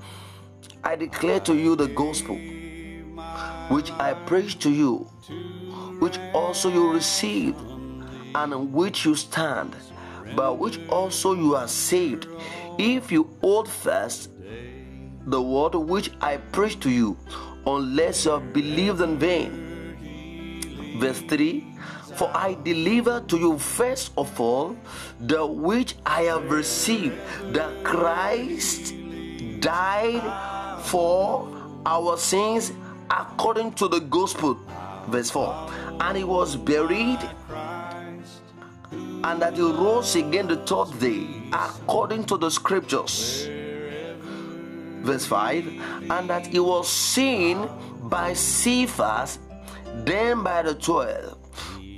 I 0.82 0.96
declare 0.96 1.40
to 1.40 1.54
you 1.54 1.76
the 1.76 1.88
gospel 1.88 2.36
which 3.68 3.90
I 3.92 4.14
preach 4.26 4.58
to 4.60 4.70
you, 4.70 4.98
which 6.00 6.18
also 6.34 6.68
you 6.68 6.92
received, 6.92 7.58
and 8.34 8.52
in 8.52 8.72
which 8.72 9.04
you 9.04 9.14
stand, 9.14 9.74
by 10.36 10.50
which 10.50 10.78
also 10.88 11.34
you 11.34 11.54
are 11.56 11.68
saved, 11.68 12.26
if 12.78 13.10
you 13.12 13.30
hold 13.40 13.68
fast 13.68 14.30
the 15.26 15.40
word 15.40 15.74
which 15.74 16.10
I 16.20 16.36
preach 16.36 16.80
to 16.80 16.90
you, 16.90 17.16
unless 17.66 18.26
you 18.26 18.32
have 18.32 18.52
believed 18.52 19.00
in 19.00 19.18
vain. 19.18 19.63
Verse 20.94 21.20
3 21.22 21.64
For 22.14 22.30
I 22.34 22.56
deliver 22.62 23.20
to 23.26 23.36
you 23.36 23.58
first 23.58 24.12
of 24.16 24.40
all 24.40 24.76
the 25.20 25.44
which 25.44 25.96
I 26.06 26.22
have 26.22 26.50
received, 26.50 27.16
that 27.52 27.82
Christ 27.82 28.94
died 29.60 30.22
for 30.82 31.48
our 31.86 32.16
sins 32.16 32.72
according 33.10 33.72
to 33.74 33.88
the 33.88 34.00
gospel. 34.00 34.58
Verse 35.08 35.30
4 35.30 35.72
And 36.00 36.16
he 36.18 36.24
was 36.24 36.56
buried, 36.56 37.18
and 38.92 39.42
that 39.42 39.54
he 39.54 39.62
rose 39.62 40.14
again 40.14 40.46
the 40.46 40.56
third 40.62 40.98
day 41.00 41.26
according 41.52 42.24
to 42.26 42.36
the 42.36 42.50
scriptures. 42.50 43.48
Verse 45.02 45.26
5 45.26 46.10
And 46.10 46.30
that 46.30 46.46
he 46.46 46.60
was 46.60 46.88
seen 46.88 47.68
by 48.04 48.32
Cephas 48.32 49.38
then 50.04 50.42
by 50.42 50.62
the 50.62 50.74
twelve. 50.74 51.38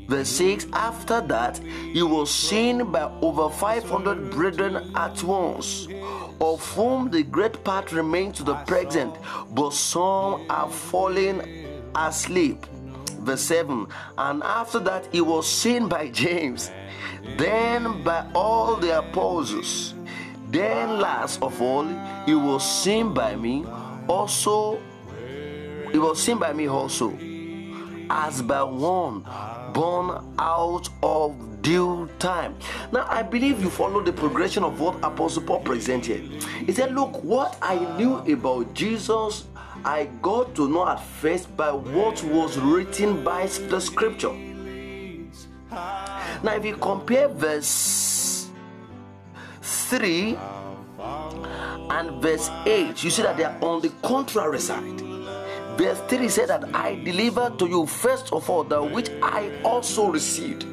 Verse 0.08 0.28
6 0.28 0.66
After 0.72 1.20
that, 1.22 1.58
he 1.58 2.02
was 2.02 2.30
seen 2.30 2.90
by 2.92 3.10
over 3.20 3.50
500 3.50 4.30
brethren 4.30 4.92
at 4.94 5.22
once, 5.22 5.88
of 6.40 6.64
whom 6.74 7.10
the 7.10 7.22
great 7.24 7.62
part 7.64 7.92
remain 7.92 8.32
to 8.32 8.44
the 8.44 8.54
present, 8.66 9.14
but 9.50 9.72
some 9.72 10.46
are 10.48 10.70
fallen 10.70 11.40
asleep. 11.96 12.64
Verse 13.20 13.42
7 13.42 13.86
And 14.16 14.42
after 14.44 14.78
that, 14.80 15.08
he 15.10 15.20
was 15.20 15.50
seen 15.50 15.88
by 15.88 16.08
James, 16.10 16.70
then 17.36 18.04
by 18.04 18.24
all 18.34 18.76
the 18.76 18.98
apostles. 18.98 19.94
Then, 20.48 21.00
last 21.00 21.42
of 21.42 21.60
all, 21.60 21.86
he 22.24 22.36
was 22.36 22.64
seen 22.64 23.12
by 23.12 23.34
me 23.34 23.64
also. 24.06 24.78
He 25.90 25.98
was 25.98 26.22
seen 26.22 26.38
by 26.38 26.52
me 26.52 26.68
also 26.68 27.18
as 28.10 28.42
by 28.42 28.62
one 28.62 29.24
born 29.72 30.34
out 30.38 30.88
of 31.02 31.34
due 31.62 32.08
time. 32.18 32.54
Now, 32.92 33.06
I 33.08 33.22
believe 33.22 33.60
you 33.60 33.70
follow 33.70 34.02
the 34.02 34.12
progression 34.12 34.62
of 34.62 34.80
what 34.80 34.96
Apostle 35.02 35.42
Paul 35.42 35.60
presented. 35.60 36.42
He 36.64 36.72
said, 36.72 36.94
Look, 36.94 37.22
what 37.24 37.58
I 37.60 37.96
knew 37.96 38.18
about 38.32 38.72
Jesus, 38.74 39.46
I 39.84 40.08
got 40.22 40.54
to 40.54 40.68
know 40.68 40.88
at 40.88 41.00
first 41.02 41.54
by 41.56 41.72
what 41.72 42.22
was 42.24 42.58
written 42.58 43.24
by 43.24 43.46
the 43.46 43.80
scripture. 43.80 44.32
Now, 46.42 46.54
if 46.54 46.64
you 46.64 46.76
compare 46.76 47.28
verse 47.28 48.48
3 49.62 50.36
and 50.98 52.22
verse 52.22 52.48
8, 52.64 53.02
you 53.02 53.10
see 53.10 53.22
that 53.22 53.36
they 53.36 53.44
are 53.44 53.56
on 53.60 53.80
the 53.80 53.90
contrary 54.02 54.60
side. 54.60 55.05
Verse 55.76 56.00
3 56.08 56.28
said 56.28 56.48
that 56.48 56.74
I 56.74 56.94
delivered 56.96 57.58
to 57.58 57.66
you 57.66 57.86
first 57.86 58.32
of 58.32 58.48
all 58.48 58.64
that 58.64 58.82
which 58.82 59.10
I 59.22 59.52
also 59.62 60.10
received. 60.10 60.64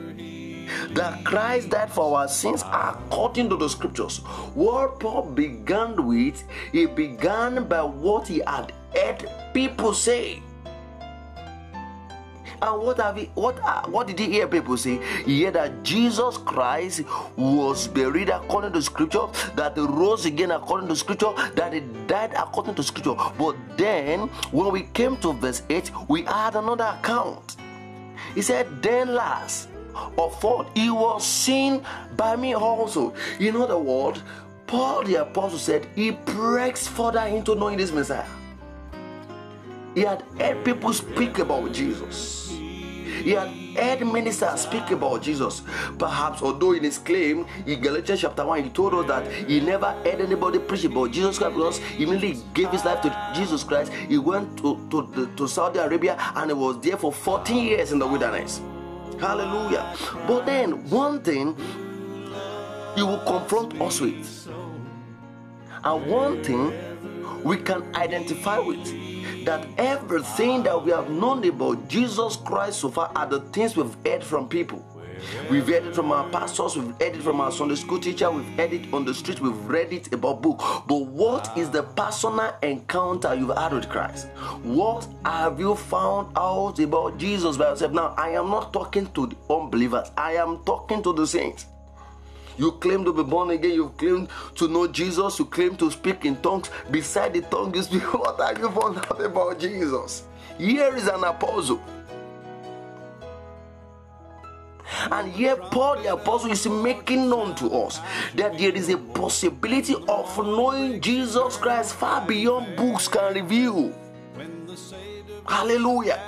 That 0.96 1.26
Christ 1.26 1.70
died 1.70 1.92
for 1.92 2.18
our 2.18 2.28
sins 2.28 2.64
according 2.64 3.50
to 3.50 3.58
the 3.58 3.68
scriptures. 3.68 4.20
What 4.56 5.00
Paul 5.00 5.24
began 5.24 6.08
with, 6.08 6.44
he 6.72 6.86
began 6.86 7.66
by 7.66 7.84
what 7.84 8.28
he 8.28 8.42
had 8.48 8.72
heard 8.96 9.28
people 9.54 9.94
say. 9.94 10.42
And 12.64 12.82
what 12.82 12.98
have 12.98 13.18
he, 13.18 13.26
what 13.36 13.60
uh, 13.62 13.84
what 13.88 14.08
did 14.08 14.18
he 14.18 14.32
hear 14.32 14.48
people 14.48 14.78
say? 14.78 14.98
He 15.26 15.44
heard 15.44 15.56
that 15.56 15.84
Jesus 15.84 16.38
Christ 16.38 17.02
was 17.36 17.90
buried 17.90 18.30
according 18.30 18.72
to 18.72 18.82
scripture, 18.82 19.28
that 19.56 19.76
he 19.76 19.82
rose 19.82 20.26
again 20.26 20.52
according 20.52 20.88
to 20.88 20.96
scripture, 20.96 21.34
that 21.56 21.74
he 21.74 21.82
died 22.08 22.32
according 22.38 22.76
to 22.76 22.84
scripture. 22.84 23.16
But 23.38 23.58
then 23.76 24.30
when 24.52 24.72
we 24.72 24.84
came 24.94 25.18
to 25.18 25.34
verse 25.34 25.62
8, 25.70 25.92
we 26.08 26.22
had 26.22 26.56
another 26.56 26.86
account. 26.86 27.58
He 28.34 28.42
said, 28.42 28.82
Then 28.82 29.14
last 29.14 29.68
of 30.18 30.44
all, 30.46 30.66
he 30.74 30.90
was 30.90 31.28
seen 31.28 31.84
by 32.16 32.38
me 32.38 32.56
also. 32.56 33.14
In 33.42 33.58
other 33.58 33.78
words, 33.78 34.24
Paul 34.68 35.04
the 35.04 35.16
apostle 35.16 35.60
said 35.60 35.86
he 35.96 36.12
breaks 36.12 36.88
further 36.88 37.28
into 37.28 37.56
knowing 37.56 37.78
this 37.78 37.92
Messiah. 37.92 38.26
He 39.94 40.02
had 40.02 40.24
heard 40.40 40.64
people 40.66 40.94
speak 40.94 41.38
about 41.40 41.72
Jesus. 41.72 42.53
He 43.24 43.32
had 43.32 43.48
heard 43.78 44.06
ministers 44.06 44.62
speak 44.62 44.92
about 44.92 45.22
Jesus. 45.22 45.62
Perhaps, 45.98 46.42
although 46.42 46.74
in 46.74 46.84
his 46.84 46.98
claim 46.98 47.46
in 47.66 47.80
Galatians 47.80 48.20
chapter 48.22 48.46
1, 48.46 48.64
he 48.66 48.70
told 48.70 48.94
us 48.96 49.08
that 49.08 49.32
he 49.32 49.62
never 49.62 49.92
heard 50.04 50.20
anybody 50.20 50.60
preach 50.60 50.84
about 50.84 51.12
Jesus 51.12 51.38
Christ 51.38 51.56
because 51.56 51.78
he 51.78 52.04
immediately 52.04 52.44
gave 52.54 52.70
his 52.70 52.84
life 52.84 53.02
to 53.02 53.32
Jesus 53.34 53.64
Christ. 53.64 53.94
He 53.94 54.18
went 54.18 54.58
to, 54.58 54.78
to, 54.92 55.30
to 55.38 55.48
Saudi 55.48 55.80
Arabia 55.80 56.18
and 56.36 56.52
he 56.52 56.54
was 56.54 56.82
there 56.82 56.98
for 56.98 57.14
14 57.14 57.64
years 57.64 57.94
in 57.94 58.00
the 58.00 58.08
wilderness. 58.08 58.60
Hallelujah. 59.20 59.96
But 60.28 60.46
then, 60.46 60.90
one 60.90 61.22
thing 61.22 61.56
he 62.96 63.04
will 63.04 63.20
confront 63.20 63.80
us 63.82 64.02
with, 64.02 64.50
and 65.84 66.06
one 66.08 66.44
thing 66.44 66.74
we 67.44 67.58
can 67.58 67.84
identify 67.96 68.60
with 68.60 68.86
that 69.46 69.68
everything 69.78 70.64
that 70.64 70.84
we 70.84 70.92
have 70.92 71.10
known 71.10 71.44
about 71.46 71.88
Jesus 71.88 72.38
Christ 72.38 72.80
so 72.80 72.90
far 72.90 73.12
are 73.16 73.28
the 73.28 73.42
things 73.52 73.76
we've 73.76 73.96
heard 74.06 74.24
from 74.24 74.48
people. 74.48 74.86
We've 75.50 75.68
heard 75.68 75.86
it 75.86 75.96
from 75.96 76.12
our 76.12 76.28
pastors, 76.30 76.76
we've 76.76 76.92
heard 77.00 77.16
it 77.16 77.22
from 77.22 77.40
our 77.40 77.52
Sunday 77.52 77.76
school 77.76 78.00
teacher, 78.00 78.30
we've 78.30 78.46
heard 78.58 78.74
it 78.74 78.94
on 78.94 79.06
the 79.06 79.14
street, 79.14 79.40
we've 79.40 79.66
read 79.66 79.94
it 79.94 80.12
about 80.14 80.42
book. 80.42 80.60
But 80.88 81.06
what 81.06 81.58
is 81.58 81.70
the 81.70 81.84
personal 81.84 82.54
encounter 82.62 83.34
you've 83.34 83.56
had 83.56 83.74
with 83.74 83.90
Christ? 83.90 84.28
What 84.64 85.08
have 85.24 85.60
you 85.60 85.76
found 85.76 86.36
out 86.38 86.80
about 86.80 87.18
Jesus 87.18 87.58
by 87.58 87.70
yourself? 87.70 87.94
Now, 87.94 88.14
I 88.18 88.30
am 88.32 88.50
not 88.50 88.74
talking 88.74 89.08
to 89.14 89.28
the 89.28 89.38
unbelievers, 89.50 90.12
I 90.18 90.34
am 90.34 90.64
talking 90.66 91.02
to 91.04 91.14
the 91.14 91.26
saints. 91.26 91.68
You 92.58 92.72
claim 92.74 93.04
to 93.06 93.14
be 93.14 93.24
born 93.24 93.52
again, 93.52 93.74
you 93.74 93.90
claim 93.98 94.28
to 94.56 94.68
know 94.68 94.88
Jesus, 94.88 95.40
you 95.40 95.46
claim 95.46 95.76
to 95.78 95.90
speak 95.92 96.26
in 96.26 96.36
tongues. 96.38 96.70
Beside 96.92 97.34
the 97.34 97.42
tongue, 97.42 97.74
you 97.76 97.82
speak. 97.84 98.14
What 98.14 98.40
have 98.40 98.60
you 98.60 98.70
found 98.70 98.98
out 98.98 99.22
about 99.22 99.60
Jesus? 99.60 100.24
Here 100.58 100.96
is 100.96 101.08
an 101.08 101.24
apostle 101.24 101.82
And 105.12 105.32
here, 105.32 105.56
Paul 105.56 106.02
the 106.02 106.14
Apostle 106.14 106.52
is 106.52 106.66
making 106.68 107.30
known 107.30 107.56
to 107.56 107.68
us 107.72 108.00
that 108.36 108.58
there 108.58 108.72
is 108.72 108.90
a 108.90 108.98
possibility 108.98 109.96
of 110.08 110.38
knowing 110.38 111.02
Jesus 111.02 111.58
Christ 111.58 111.96
far 111.96 112.26
beyond 112.26 112.76
books 112.76 113.08
can 113.08 113.34
reveal. 113.34 113.94
Hallelujah. 115.48 116.20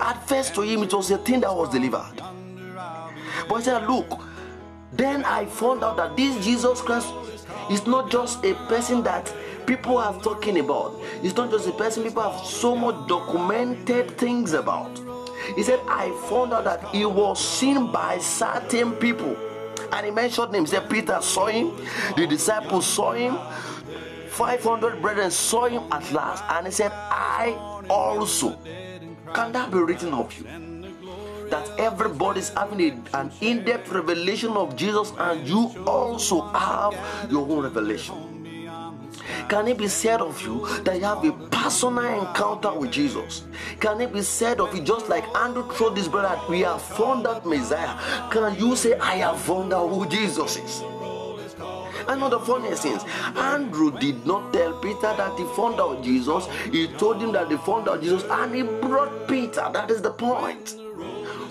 At 0.00 0.28
first, 0.28 0.54
to 0.56 0.62
him, 0.62 0.82
it 0.82 0.92
was 0.92 1.10
a 1.10 1.18
thing 1.18 1.40
that 1.40 1.54
was 1.54 1.70
delivered. 1.70 2.33
But 3.48 3.56
he 3.56 3.62
said, 3.64 3.86
Look, 3.88 4.20
then 4.92 5.24
I 5.24 5.46
found 5.46 5.82
out 5.82 5.96
that 5.96 6.16
this 6.16 6.44
Jesus 6.44 6.80
Christ 6.80 7.12
is 7.70 7.86
not 7.86 8.10
just 8.10 8.44
a 8.44 8.54
person 8.68 9.02
that 9.04 9.32
people 9.66 9.98
are 9.98 10.18
talking 10.22 10.58
about, 10.58 11.00
it's 11.22 11.36
not 11.36 11.50
just 11.50 11.68
a 11.68 11.72
person 11.72 12.04
people 12.04 12.22
have 12.22 12.44
so 12.44 12.76
much 12.76 13.08
documented 13.08 14.16
things 14.18 14.52
about. 14.52 15.00
He 15.56 15.62
said, 15.62 15.80
I 15.88 16.10
found 16.28 16.52
out 16.52 16.64
that 16.64 16.88
he 16.88 17.04
was 17.04 17.44
seen 17.44 17.92
by 17.92 18.18
certain 18.18 18.92
people. 18.92 19.36
And 19.92 20.06
he 20.06 20.10
mentioned 20.10 20.54
him. 20.54 20.64
He 20.64 20.70
said, 20.70 20.88
Peter 20.88 21.20
saw 21.20 21.46
him, 21.46 21.72
the 22.16 22.26
disciples 22.26 22.86
saw 22.86 23.12
him, 23.12 23.38
500 24.30 25.00
brethren 25.00 25.30
saw 25.30 25.66
him 25.66 25.84
at 25.92 26.10
last. 26.12 26.42
And 26.50 26.66
he 26.66 26.72
said, 26.72 26.90
I 26.92 27.56
also. 27.88 28.58
Can 29.32 29.52
that 29.52 29.70
be 29.70 29.78
written 29.78 30.12
of 30.14 30.36
you? 30.38 30.63
That 31.54 31.70
everybody's 31.78 32.48
having 32.50 32.80
a, 32.82 33.18
an 33.20 33.30
in 33.40 33.62
depth 33.64 33.92
revelation 33.92 34.56
of 34.58 34.74
Jesus, 34.74 35.12
and 35.16 35.46
you 35.46 35.70
also 35.86 36.40
have 36.50 36.98
your 37.30 37.46
own 37.48 37.62
revelation. 37.62 38.34
Can 39.48 39.68
it 39.68 39.78
be 39.78 39.86
said 39.86 40.20
of 40.20 40.40
you 40.42 40.66
that 40.82 40.96
you 40.96 41.04
have 41.04 41.24
a 41.24 41.30
personal 41.54 42.26
encounter 42.26 42.74
with 42.74 42.90
Jesus? 42.90 43.44
Can 43.78 44.00
it 44.00 44.12
be 44.12 44.22
said 44.22 44.58
of 44.58 44.74
you 44.74 44.82
just 44.82 45.08
like 45.08 45.24
Andrew 45.36 45.64
told 45.76 45.94
this 45.94 46.08
brother, 46.08 46.40
we 46.48 46.60
have 46.62 46.82
found 46.82 47.24
that 47.26 47.46
Messiah? 47.46 47.94
Can 48.30 48.58
you 48.58 48.74
say, 48.74 48.98
I 48.98 49.16
have 49.22 49.40
found 49.40 49.72
out 49.72 49.88
who 49.88 50.08
Jesus 50.08 50.56
is? 50.56 50.82
And 52.08 52.20
not 52.20 52.30
the 52.32 52.40
funniest 52.40 52.82
things, 52.82 53.04
Andrew 53.36 53.96
did 53.98 54.26
not 54.26 54.52
tell 54.52 54.78
Peter 54.80 55.14
that 55.16 55.38
he 55.38 55.44
found 55.54 55.80
out 55.80 56.02
Jesus. 56.02 56.48
He 56.72 56.88
told 56.88 57.22
him 57.22 57.32
that 57.32 57.48
he 57.48 57.56
found 57.58 57.88
out 57.88 58.02
Jesus 58.02 58.24
and 58.28 58.54
he 58.54 58.62
brought 58.62 59.28
Peter. 59.28 59.70
That 59.72 59.90
is 59.90 60.02
the 60.02 60.10
point. 60.10 60.76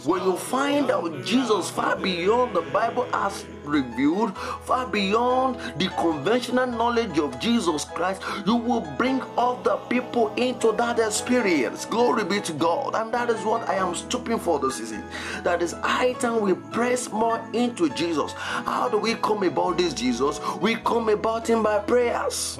When 0.05 0.22
you 0.24 0.36
find 0.36 0.91
out 0.91 1.24
Jesus 1.24 1.69
far 1.69 1.95
beyond 1.95 2.53
the 2.53 2.62
Bible 2.62 3.05
has 3.13 3.45
revealed, 3.63 4.38
far 4.38 4.86
beyond 4.86 5.55
the 5.79 5.88
conventional 5.98 6.67
knowledge 6.67 7.17
of 7.19 7.39
Jesus 7.39 7.86
Christ, 7.86 8.22
you 8.45 8.57
will 8.57 8.81
bring 8.98 9.22
other 9.38 9.77
people 9.89 10.33
into 10.36 10.74
that 10.74 11.00
experience. 11.00 11.86
Glory 11.86 12.25
be 12.25 12.41
to 12.41 12.51
God. 12.51 12.95
And 12.95 13.13
that 13.13 13.29
is 13.29 13.45
what 13.45 13.69
I 13.69 13.75
am 13.75 13.95
stooping 13.95 14.39
for 14.39 14.60
this 14.60 14.75
season. 14.75 15.05
That 15.43 15.62
is 15.62 15.72
high 15.72 16.12
time 16.13 16.41
we 16.41 16.53
press 16.53 17.10
more 17.10 17.41
into 17.53 17.88
Jesus. 17.91 18.33
How 18.33 18.89
do 18.89 18.98
we 18.98 19.15
come 19.15 19.43
about 19.43 19.77
this 19.77 19.93
Jesus? 19.93 20.41
We 20.60 20.75
come 20.75 21.07
about 21.07 21.50
him 21.50 21.63
by 21.63 21.79
prayers. 21.79 22.57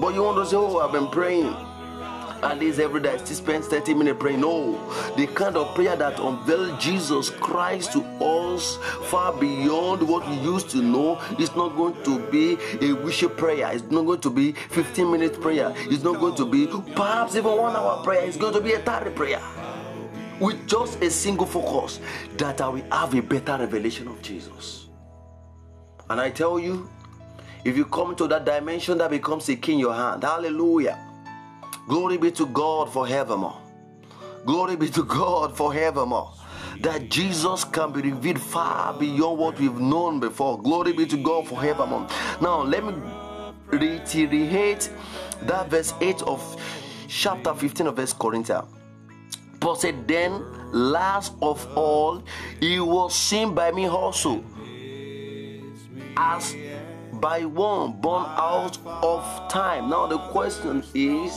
But 0.00 0.14
you 0.14 0.22
want 0.22 0.38
to 0.38 0.46
say, 0.46 0.56
Oh, 0.56 0.78
I've 0.78 0.92
been 0.92 1.08
praying 1.08 1.54
at 2.42 2.58
least 2.58 2.80
every 2.80 3.00
day, 3.00 3.16
still 3.18 3.36
spend 3.36 3.64
30 3.64 3.94
minutes 3.94 4.18
praying. 4.20 4.40
No, 4.40 4.72
the 5.16 5.26
kind 5.28 5.56
of 5.56 5.74
prayer 5.74 5.94
that 5.96 6.18
unveils 6.18 6.82
Jesus 6.82 7.30
Christ 7.30 7.92
to 7.92 8.02
us 8.22 8.78
far 9.04 9.32
beyond 9.32 10.06
what 10.06 10.28
we 10.28 10.34
used 10.36 10.68
to 10.70 10.78
know 10.78 11.20
is 11.38 11.54
not 11.54 11.76
going 11.76 12.02
to 12.02 12.18
be 12.30 12.58
a 12.80 12.92
wishy 12.92 13.28
prayer. 13.28 13.70
It's 13.72 13.84
not 13.90 14.02
going 14.06 14.20
to 14.20 14.30
be 14.30 14.52
15 14.52 15.10
minute 15.10 15.40
prayer. 15.40 15.72
It's 15.76 16.02
not 16.02 16.18
going 16.18 16.34
to 16.36 16.44
be 16.44 16.66
perhaps 16.66 17.36
even 17.36 17.56
one 17.56 17.76
hour 17.76 18.02
prayer. 18.02 18.24
It's 18.24 18.36
going 18.36 18.54
to 18.54 18.60
be 18.60 18.72
a 18.72 18.80
30 18.80 19.10
prayer 19.10 19.40
with 20.40 20.66
just 20.66 21.00
a 21.00 21.10
single 21.10 21.46
focus 21.46 22.00
that 22.38 22.60
I 22.60 22.68
will 22.68 22.84
have 22.90 23.14
a 23.14 23.22
better 23.22 23.56
revelation 23.58 24.08
of 24.08 24.20
Jesus. 24.22 24.88
And 26.10 26.20
I 26.20 26.30
tell 26.30 26.58
you, 26.58 26.90
if 27.64 27.76
you 27.76 27.84
come 27.84 28.16
to 28.16 28.26
that 28.26 28.44
dimension, 28.44 28.98
that 28.98 29.10
becomes 29.10 29.48
a 29.48 29.54
key 29.54 29.74
in 29.74 29.78
your 29.78 29.94
hand. 29.94 30.24
Hallelujah. 30.24 31.11
Glory 31.88 32.16
be 32.16 32.30
to 32.32 32.46
God 32.46 32.92
forevermore. 32.92 33.58
Glory 34.46 34.76
be 34.76 34.88
to 34.90 35.04
God 35.04 35.56
forevermore. 35.56 36.32
That 36.80 37.10
Jesus 37.10 37.64
can 37.64 37.92
be 37.92 38.00
revealed 38.00 38.40
far 38.40 38.94
beyond 38.94 39.38
what 39.38 39.58
we've 39.58 39.78
known 39.78 40.20
before. 40.20 40.60
Glory 40.60 40.92
be 40.92 41.06
to 41.06 41.16
God 41.16 41.46
forevermore. 41.46 42.08
Now, 42.40 42.62
let 42.62 42.84
me 42.84 42.94
reiterate 43.66 44.90
that 45.42 45.68
verse 45.68 45.94
8 46.00 46.22
of 46.22 46.62
chapter 47.08 47.54
15 47.54 47.88
of 47.88 47.96
First 47.96 48.18
Corinthians. 48.18 48.68
Paul 49.60 49.76
said, 49.76 50.08
Then, 50.08 50.42
last 50.72 51.34
of 51.40 51.66
all, 51.76 52.22
he 52.58 52.80
was 52.80 53.14
seen 53.14 53.54
by 53.54 53.70
me 53.70 53.86
also, 53.86 54.42
as 56.16 56.56
by 57.14 57.44
one 57.44 57.92
born 58.00 58.24
out 58.26 58.78
of 58.86 59.48
time. 59.48 59.88
Now, 59.88 60.06
the 60.06 60.18
question 60.18 60.82
is, 60.94 61.32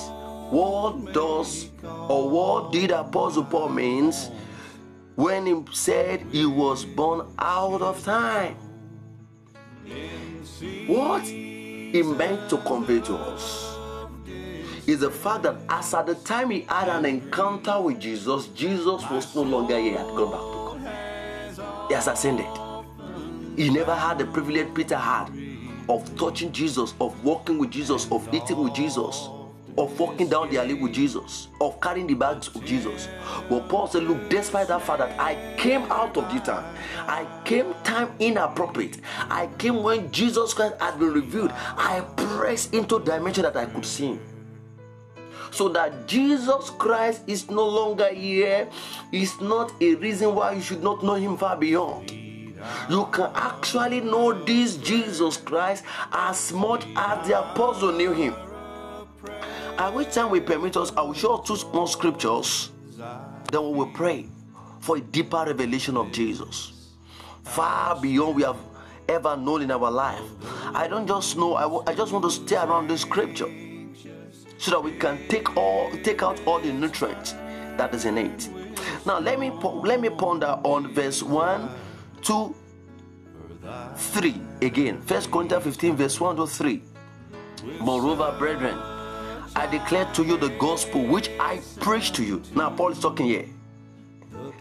what 0.49 1.11
does 1.13 1.69
or 1.83 2.29
what 2.29 2.71
did 2.71 2.91
Apostle 2.91 3.45
Paul 3.45 3.69
means 3.69 4.29
when 5.15 5.45
he 5.45 5.55
said 5.71 6.21
he 6.31 6.45
was 6.45 6.85
born 6.85 7.27
out 7.39 7.81
of 7.81 8.03
time? 8.03 8.55
What 10.87 11.23
he 11.23 12.03
meant 12.03 12.49
to 12.49 12.57
convey 12.57 12.99
to 13.01 13.15
us 13.15 13.75
is 14.87 14.99
the 14.99 15.09
fact 15.09 15.43
that 15.43 15.55
as 15.67 15.93
at 15.95 16.05
the 16.05 16.15
time 16.15 16.51
he 16.51 16.61
had 16.61 16.89
an 16.89 17.05
encounter 17.05 17.81
with 17.81 17.99
Jesus, 17.99 18.47
Jesus 18.47 19.09
was 19.09 19.35
no 19.35 19.41
longer 19.41 19.79
here, 19.79 19.97
had 19.97 20.07
gone 20.07 20.31
back 20.31 20.41
to 20.41 21.61
God. 21.61 21.87
He 21.87 21.93
has 21.95 22.07
ascended. 22.07 22.45
He 23.57 23.69
never 23.69 23.95
had 23.95 24.19
the 24.19 24.25
privilege 24.25 24.73
Peter 24.75 24.97
had 24.97 25.29
of 25.89 26.15
touching 26.17 26.51
Jesus, 26.51 26.93
of 27.01 27.23
walking 27.23 27.57
with 27.57 27.71
Jesus, 27.71 28.11
of 28.11 28.31
eating 28.33 28.63
with 28.63 28.75
Jesus 28.75 29.29
of 29.77 29.99
walking 29.99 30.29
down 30.29 30.49
the 30.49 30.57
alley 30.57 30.73
with 30.73 30.93
Jesus, 30.93 31.47
of 31.59 31.79
carrying 31.81 32.07
the 32.07 32.13
bags 32.13 32.47
of 32.47 32.63
Jesus. 32.65 33.07
But 33.49 33.67
Paul 33.69 33.87
said, 33.87 34.03
Look, 34.03 34.29
despite 34.29 34.67
that 34.69 34.81
fact 34.81 34.99
that 34.99 35.19
I 35.19 35.55
came 35.57 35.83
out 35.91 36.15
of 36.17 36.31
the 36.33 36.39
time, 36.39 36.75
I 37.07 37.27
came 37.43 37.73
time 37.83 38.11
inappropriate. 38.19 38.99
I 39.29 39.47
came 39.57 39.83
when 39.83 40.11
Jesus 40.11 40.53
Christ 40.53 40.75
had 40.79 40.99
been 40.99 41.13
revealed. 41.13 41.51
I 41.53 42.01
pressed 42.15 42.73
into 42.73 42.99
dimension 42.99 43.43
that 43.43 43.55
I 43.55 43.65
could 43.65 43.85
see. 43.85 44.07
him. 44.07 44.19
So 45.51 45.69
that 45.69 46.07
Jesus 46.07 46.69
Christ 46.71 47.21
is 47.27 47.49
no 47.49 47.65
longer 47.65 48.09
here 48.13 48.67
is 49.11 49.39
not 49.39 49.71
a 49.81 49.95
reason 49.95 50.35
why 50.35 50.53
you 50.53 50.61
should 50.61 50.83
not 50.83 51.03
know 51.03 51.13
him 51.13 51.37
far 51.37 51.55
beyond. 51.55 52.11
You 52.89 53.07
can 53.11 53.31
actually 53.35 54.01
know 54.01 54.33
this 54.33 54.77
Jesus 54.77 55.37
Christ 55.37 55.83
as 56.11 56.51
much 56.51 56.85
as 56.95 57.27
the 57.27 57.39
apostle 57.39 57.91
knew 57.93 58.11
him. 58.11 58.35
At 59.77 59.93
which 59.93 60.13
time 60.13 60.29
we 60.29 60.39
permit 60.39 60.77
us, 60.77 60.91
I 60.95 61.01
will 61.01 61.13
show 61.13 61.37
two 61.37 61.57
more 61.73 61.87
scriptures. 61.87 62.69
Then 63.51 63.61
we 63.63 63.77
will 63.77 63.91
pray 63.91 64.27
for 64.79 64.97
a 64.97 65.01
deeper 65.01 65.43
revelation 65.45 65.97
of 65.97 66.11
Jesus, 66.11 66.91
far 67.43 67.99
beyond 67.99 68.35
we 68.35 68.43
have 68.43 68.57
ever 69.09 69.35
known 69.35 69.61
in 69.61 69.71
our 69.71 69.91
life. 69.91 70.21
I 70.73 70.87
don't 70.87 71.07
just 71.07 71.37
know. 71.37 71.55
I, 71.55 71.63
w- 71.63 71.83
I 71.87 71.93
just 71.93 72.11
want 72.11 72.23
to 72.25 72.31
stay 72.31 72.55
around 72.55 72.87
the 72.87 72.97
scripture 72.97 73.49
so 74.57 74.71
that 74.71 74.81
we 74.83 74.91
can 74.91 75.27
take 75.27 75.55
all 75.57 75.91
take 76.03 76.23
out 76.23 76.39
all 76.45 76.59
the 76.59 76.71
nutrients 76.71 77.33
that 77.77 77.93
is 77.93 78.05
in 78.05 78.17
it. 78.17 78.49
Now 79.05 79.19
let 79.19 79.39
me 79.39 79.51
let 79.83 79.99
me 79.99 80.09
ponder 80.09 80.57
on 80.63 80.93
verse 80.93 81.21
one, 81.21 81.69
two, 82.21 82.55
three 83.95 84.39
again. 84.61 85.01
First 85.01 85.29
Corinthians 85.31 85.63
15, 85.65 85.95
verse 85.95 86.19
1 86.19 86.35
to 86.37 86.47
3. 86.47 86.81
Moreover, 87.79 88.35
brethren 88.39 88.77
I 89.57 89.67
declare 89.67 90.05
to 90.13 90.23
you 90.23 90.37
the 90.37 90.49
gospel 90.59 91.01
which 91.05 91.29
I 91.39 91.61
preach 91.79 92.11
to 92.13 92.23
you. 92.23 92.41
Now, 92.55 92.69
Paul 92.71 92.91
is 92.91 92.99
talking 92.99 93.27
here. 93.27 93.45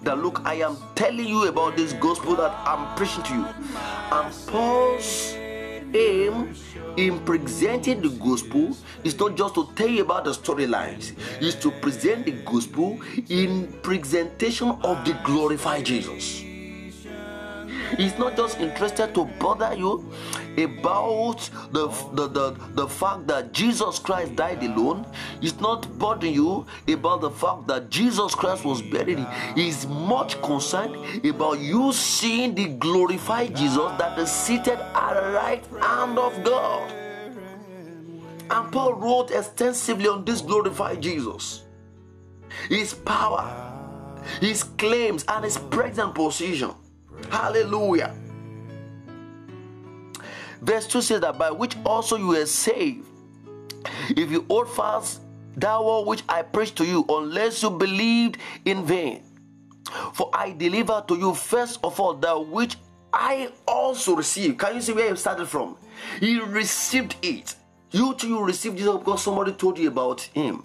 That 0.02 0.18
look, 0.18 0.40
I 0.44 0.54
am 0.54 0.76
telling 0.94 1.26
you 1.26 1.48
about 1.48 1.76
this 1.76 1.92
gospel 1.94 2.36
that 2.36 2.52
I'm 2.64 2.94
preaching 2.96 3.24
to 3.24 3.34
you. 3.34 3.46
And 4.12 4.32
Paul's 4.46 5.34
aim 5.94 6.54
in 6.96 7.18
presenting 7.24 8.02
the 8.02 8.10
gospel 8.10 8.76
is 9.02 9.18
not 9.18 9.36
just 9.36 9.56
to 9.56 9.68
tell 9.74 9.88
you 9.88 10.02
about 10.02 10.26
the 10.26 10.30
storylines, 10.30 11.12
it's 11.40 11.56
to 11.56 11.72
present 11.72 12.26
the 12.26 12.32
gospel 12.44 13.00
in 13.28 13.72
presentation 13.82 14.68
of 14.84 15.04
the 15.04 15.18
glorified 15.24 15.86
Jesus. 15.86 16.44
He's 17.96 18.18
not 18.18 18.36
just 18.36 18.58
interested 18.60 19.14
to 19.14 19.24
bother 19.38 19.74
you 19.74 20.04
about 20.58 21.50
the, 21.72 21.88
the, 22.12 22.28
the, 22.28 22.56
the 22.74 22.88
fact 22.88 23.26
that 23.26 23.52
Jesus 23.52 23.98
Christ 23.98 24.36
died 24.36 24.62
alone. 24.62 25.06
He's 25.40 25.60
not 25.60 25.98
bothering 25.98 26.34
you 26.34 26.66
about 26.88 27.20
the 27.20 27.30
fact 27.30 27.66
that 27.68 27.90
Jesus 27.90 28.34
Christ 28.34 28.64
was 28.64 28.82
buried. 28.82 29.24
He's 29.54 29.86
much 29.86 30.40
concerned 30.42 31.24
about 31.24 31.60
you 31.60 31.92
seeing 31.92 32.54
the 32.54 32.68
glorified 32.68 33.56
Jesus 33.56 33.92
that 33.98 34.18
is 34.18 34.30
seated 34.30 34.78
at 34.78 35.14
the 35.14 35.32
right 35.32 35.64
hand 35.82 36.18
of 36.18 36.44
God. 36.44 36.92
And 38.50 38.70
Paul 38.70 38.94
wrote 38.94 39.30
extensively 39.30 40.06
on 40.08 40.24
this 40.24 40.40
glorified 40.40 41.00
Jesus. 41.00 41.62
His 42.68 42.94
power, 42.94 43.72
his 44.40 44.64
claims, 44.64 45.24
and 45.28 45.44
his 45.44 45.56
present 45.56 46.14
position. 46.14 46.72
Hallelujah. 47.30 48.14
Verse 50.60 50.86
2 50.86 51.02
says 51.02 51.20
that 51.20 51.38
by 51.38 51.50
which 51.50 51.76
also 51.84 52.16
you 52.16 52.28
were 52.28 52.46
saved, 52.46 53.06
if 54.10 54.30
you 54.30 54.44
hold 54.48 54.70
fast 54.70 55.20
that 55.56 55.84
word 55.84 56.06
which 56.06 56.22
I 56.28 56.42
preached 56.42 56.76
to 56.76 56.84
you, 56.84 57.04
unless 57.08 57.62
you 57.62 57.70
believed 57.70 58.38
in 58.64 58.84
vain. 58.84 59.22
For 60.14 60.30
I 60.32 60.52
delivered 60.52 61.06
to 61.08 61.16
you 61.16 61.34
first 61.34 61.78
of 61.84 62.00
all 62.00 62.14
that 62.14 62.46
which 62.46 62.76
I 63.12 63.50
also 63.68 64.16
received. 64.16 64.58
Can 64.58 64.74
you 64.76 64.80
see 64.80 64.92
where 64.92 65.10
he 65.10 65.16
started 65.16 65.46
from? 65.46 65.76
He 66.18 66.40
received 66.40 67.16
it. 67.22 67.54
You 67.92 68.14
too, 68.14 68.28
you 68.28 68.42
received 68.42 68.76
Jesus 68.76 68.96
because 68.96 69.22
somebody 69.22 69.52
told 69.52 69.78
you 69.78 69.88
about 69.88 70.22
him. 70.22 70.64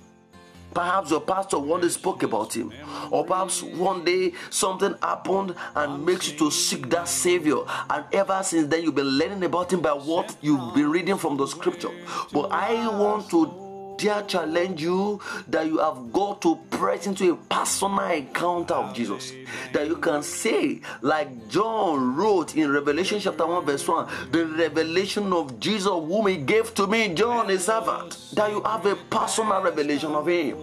Perhaps 0.73 1.11
your 1.11 1.21
pastor 1.21 1.59
one 1.59 1.81
day 1.81 1.89
spoke 1.89 2.23
about 2.23 2.55
him, 2.55 2.71
or 3.11 3.25
perhaps 3.25 3.61
one 3.63 4.05
day 4.05 4.33
something 4.49 4.95
happened 5.01 5.55
and 5.75 6.05
makes 6.05 6.31
you 6.31 6.37
to 6.37 6.51
seek 6.51 6.89
that 6.89 7.07
Savior. 7.07 7.57
And 7.89 8.05
ever 8.13 8.41
since 8.43 8.67
then, 8.67 8.83
you've 8.83 8.95
been 8.95 9.05
learning 9.05 9.43
about 9.43 9.73
him 9.73 9.81
by 9.81 9.91
what 9.91 10.35
you've 10.41 10.73
been 10.75 10.91
reading 10.91 11.17
from 11.17 11.37
the 11.37 11.47
scripture. 11.47 11.91
But 12.31 12.51
I 12.51 12.87
want 12.87 13.29
to 13.31 13.68
dare 13.99 14.23
challenge 14.23 14.81
you 14.81 15.19
that 15.47 15.67
you 15.67 15.77
have 15.77 16.11
got 16.11 16.41
to 16.41 16.55
press 16.71 17.05
into 17.05 17.33
a 17.33 17.35
personal 17.35 18.09
encounter 18.09 18.73
of 18.73 18.93
Jesus. 18.93 19.33
That 19.73 19.87
you 19.87 19.97
can 19.97 20.23
say, 20.23 20.81
like 21.01 21.49
John 21.49 22.15
wrote 22.15 22.55
in 22.55 22.71
Revelation 22.71 23.19
chapter 23.19 23.45
1, 23.45 23.65
verse 23.65 23.87
1, 23.87 24.31
the 24.31 24.45
revelation 24.45 25.33
of 25.33 25.59
Jesus, 25.59 25.87
whom 25.87 26.27
he 26.27 26.37
gave 26.37 26.73
to 26.75 26.87
me, 26.87 27.13
John, 27.13 27.49
a 27.49 27.59
servant. 27.59 28.17
That 28.33 28.51
you 28.51 28.61
have 28.63 28.85
a 28.85 28.95
personal 28.95 29.61
revelation 29.61 30.11
of 30.11 30.27
him. 30.27 30.57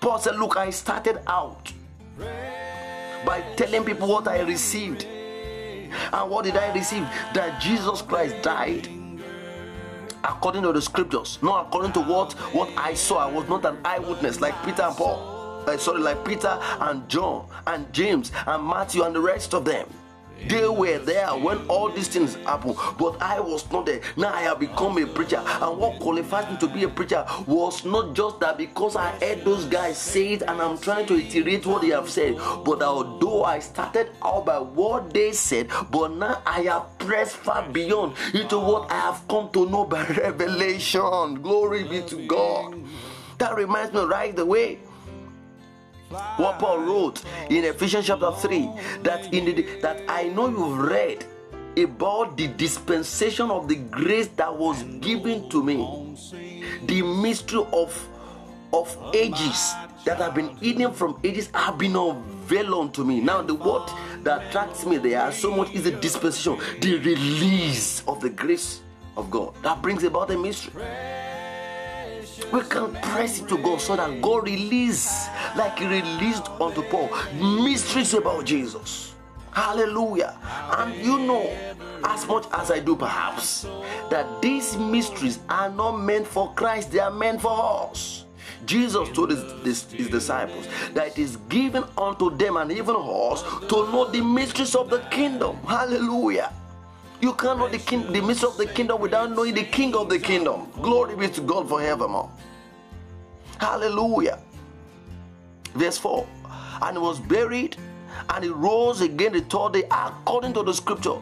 Paul 0.00 0.18
said, 0.18 0.36
Look, 0.36 0.56
I 0.56 0.70
started 0.70 1.18
out 1.26 1.72
by 3.26 3.40
telling 3.56 3.84
people 3.84 4.08
what 4.08 4.28
I 4.28 4.40
received. 4.40 5.04
And 6.12 6.30
what 6.30 6.44
did 6.44 6.56
I 6.56 6.72
receive? 6.72 7.02
That 7.34 7.60
Jesus 7.60 8.02
Christ 8.02 8.42
died 8.42 8.88
according 10.24 10.62
to 10.62 10.72
the 10.72 10.82
scriptures, 10.82 11.38
not 11.42 11.66
according 11.66 11.92
to 11.92 12.00
what 12.00 12.32
what 12.54 12.68
I 12.76 12.94
saw. 12.94 13.18
I 13.18 13.30
was 13.30 13.48
not 13.48 13.64
an 13.64 13.78
eyewitness 13.84 14.40
like 14.40 14.54
Peter 14.64 14.82
and 14.82 14.96
Paul. 14.96 15.64
Uh, 15.66 15.76
sorry, 15.76 16.00
like 16.00 16.24
Peter 16.24 16.58
and 16.80 17.08
John 17.08 17.46
and 17.66 17.92
James 17.92 18.32
and 18.46 18.64
Matthew 18.66 19.02
and 19.04 19.14
the 19.14 19.20
rest 19.20 19.54
of 19.54 19.64
them. 19.64 19.86
They 20.48 20.66
were 20.68 20.98
there 20.98 21.28
when 21.28 21.58
all 21.68 21.90
these 21.90 22.08
things 22.08 22.34
happened, 22.44 22.76
but 22.98 23.20
I 23.22 23.40
was 23.40 23.70
not 23.70 23.86
there. 23.86 24.00
Now 24.16 24.32
I 24.32 24.42
have 24.42 24.60
become 24.60 24.98
a 24.98 25.06
preacher, 25.06 25.42
and 25.46 25.78
what 25.78 26.00
qualified 26.00 26.50
me 26.50 26.58
to 26.58 26.66
be 26.66 26.84
a 26.84 26.88
preacher 26.88 27.24
was 27.46 27.84
not 27.84 28.14
just 28.14 28.40
that 28.40 28.58
because 28.58 28.96
I 28.96 29.10
heard 29.18 29.44
those 29.44 29.64
guys 29.66 29.98
say 29.98 30.34
it 30.34 30.42
and 30.42 30.60
I'm 30.60 30.78
trying 30.78 31.06
to 31.06 31.14
iterate 31.14 31.66
what 31.66 31.82
they 31.82 31.88
have 31.88 32.10
said, 32.10 32.36
but 32.64 32.82
although 32.82 33.44
I 33.44 33.58
started 33.60 34.10
out 34.22 34.46
by 34.46 34.58
what 34.58 35.12
they 35.12 35.32
said, 35.32 35.68
but 35.90 36.12
now 36.12 36.42
I 36.46 36.62
have 36.62 36.98
pressed 36.98 37.36
far 37.36 37.68
beyond 37.68 38.14
into 38.34 38.58
what 38.58 38.90
I 38.90 39.00
have 39.00 39.26
come 39.28 39.50
to 39.52 39.68
know 39.68 39.84
by 39.84 40.06
revelation. 40.18 41.40
Glory 41.42 41.84
be 41.84 42.02
to 42.02 42.26
God. 42.26 42.74
That 43.38 43.56
reminds 43.56 43.92
me 43.92 44.00
right 44.02 44.38
away 44.38 44.78
what 46.36 46.58
Paul 46.58 46.78
wrote 46.80 47.22
in 47.50 47.64
Ephesians 47.64 48.06
chapter 48.06 48.30
3 48.32 48.68
that 49.02 49.32
in 49.32 49.44
the, 49.44 49.62
that 49.80 50.02
I 50.08 50.24
know 50.24 50.48
you've 50.48 50.78
read 50.78 51.24
about 51.76 52.36
the 52.36 52.48
dispensation 52.48 53.50
of 53.50 53.68
the 53.68 53.76
grace 53.76 54.28
that 54.36 54.54
was 54.54 54.82
given 55.00 55.48
to 55.50 55.62
me 55.62 55.76
the 56.86 57.02
mystery 57.02 57.64
of 57.72 58.08
of 58.72 58.96
ages 59.14 59.74
that 60.04 60.18
have 60.18 60.34
been 60.34 60.56
hidden 60.56 60.92
from 60.92 61.18
ages 61.22 61.50
have 61.52 61.76
been 61.78 61.94
unveiled 61.94 62.72
unto 62.72 63.04
me. 63.04 63.20
Now 63.20 63.42
the 63.42 63.54
word 63.54 63.88
that 64.22 64.48
attracts 64.48 64.86
me 64.86 64.96
there 64.98 65.30
so 65.30 65.54
much 65.54 65.72
is 65.72 65.84
the 65.84 65.92
dispensation 65.92 66.58
the 66.80 66.98
release 66.98 68.02
of 68.08 68.20
the 68.20 68.30
grace 68.30 68.80
of 69.16 69.30
god. 69.30 69.54
That 69.62 69.82
brings 69.82 70.04
about 70.04 70.30
a 70.30 70.38
mystery 70.38 70.82
we 72.50 72.62
can 72.62 72.92
press 72.94 73.40
it 73.40 73.48
to 73.48 73.58
God 73.58 73.80
so 73.80 73.96
that 73.96 74.20
God 74.22 74.44
release, 74.44 75.28
like 75.56 75.78
He 75.78 75.86
released 75.86 76.48
unto 76.60 76.82
Paul, 76.82 77.10
mysteries 77.62 78.14
about 78.14 78.44
Jesus. 78.44 79.14
Hallelujah. 79.52 80.38
And 80.78 80.94
you 80.94 81.18
know, 81.18 81.42
as 82.04 82.26
much 82.26 82.46
as 82.52 82.70
I 82.70 82.80
do, 82.80 82.96
perhaps, 82.96 83.66
that 84.10 84.40
these 84.40 84.76
mysteries 84.76 85.40
are 85.48 85.70
not 85.70 85.98
meant 85.98 86.26
for 86.26 86.52
Christ, 86.54 86.90
they 86.90 87.00
are 87.00 87.10
meant 87.10 87.42
for 87.42 87.90
us. 87.90 88.24
Jesus 88.64 89.08
told 89.10 89.30
his, 89.30 89.42
his, 89.64 89.92
his, 89.92 90.08
disciples 90.08 90.68
that 90.94 91.08
it 91.08 91.18
is 91.18 91.36
given 91.48 91.84
unto 91.98 92.34
them 92.36 92.56
and 92.56 92.70
even 92.70 92.94
us 92.96 93.42
to 93.68 93.76
know 93.90 94.08
the 94.10 94.20
mysteries 94.20 94.74
of 94.74 94.88
the 94.88 95.00
kingdom. 95.10 95.56
Hallelujah. 95.66 96.52
You 97.22 97.32
can't 97.34 97.60
know 97.60 97.68
the, 97.68 97.78
king, 97.78 98.12
the 98.12 98.20
mystery 98.20 98.48
of 98.48 98.56
the 98.56 98.66
kingdom 98.66 99.00
without 99.00 99.30
knowing 99.30 99.54
the 99.54 99.62
king 99.62 99.94
of 99.94 100.08
the 100.08 100.18
kingdom. 100.18 100.66
Glory 100.82 101.14
be 101.14 101.28
to 101.28 101.40
God 101.40 101.68
forevermore. 101.68 102.28
Hallelujah. 103.60 104.40
Verse 105.72 105.98
4 105.98 106.26
And 106.82 106.96
he 106.96 107.00
was 107.00 107.20
buried, 107.20 107.76
and 108.28 108.42
he 108.42 108.50
rose 108.50 109.02
again 109.02 109.34
the 109.34 109.40
third 109.42 109.74
day 109.74 109.84
according 109.88 110.52
to 110.54 110.64
the 110.64 110.74
scripture. 110.74 111.18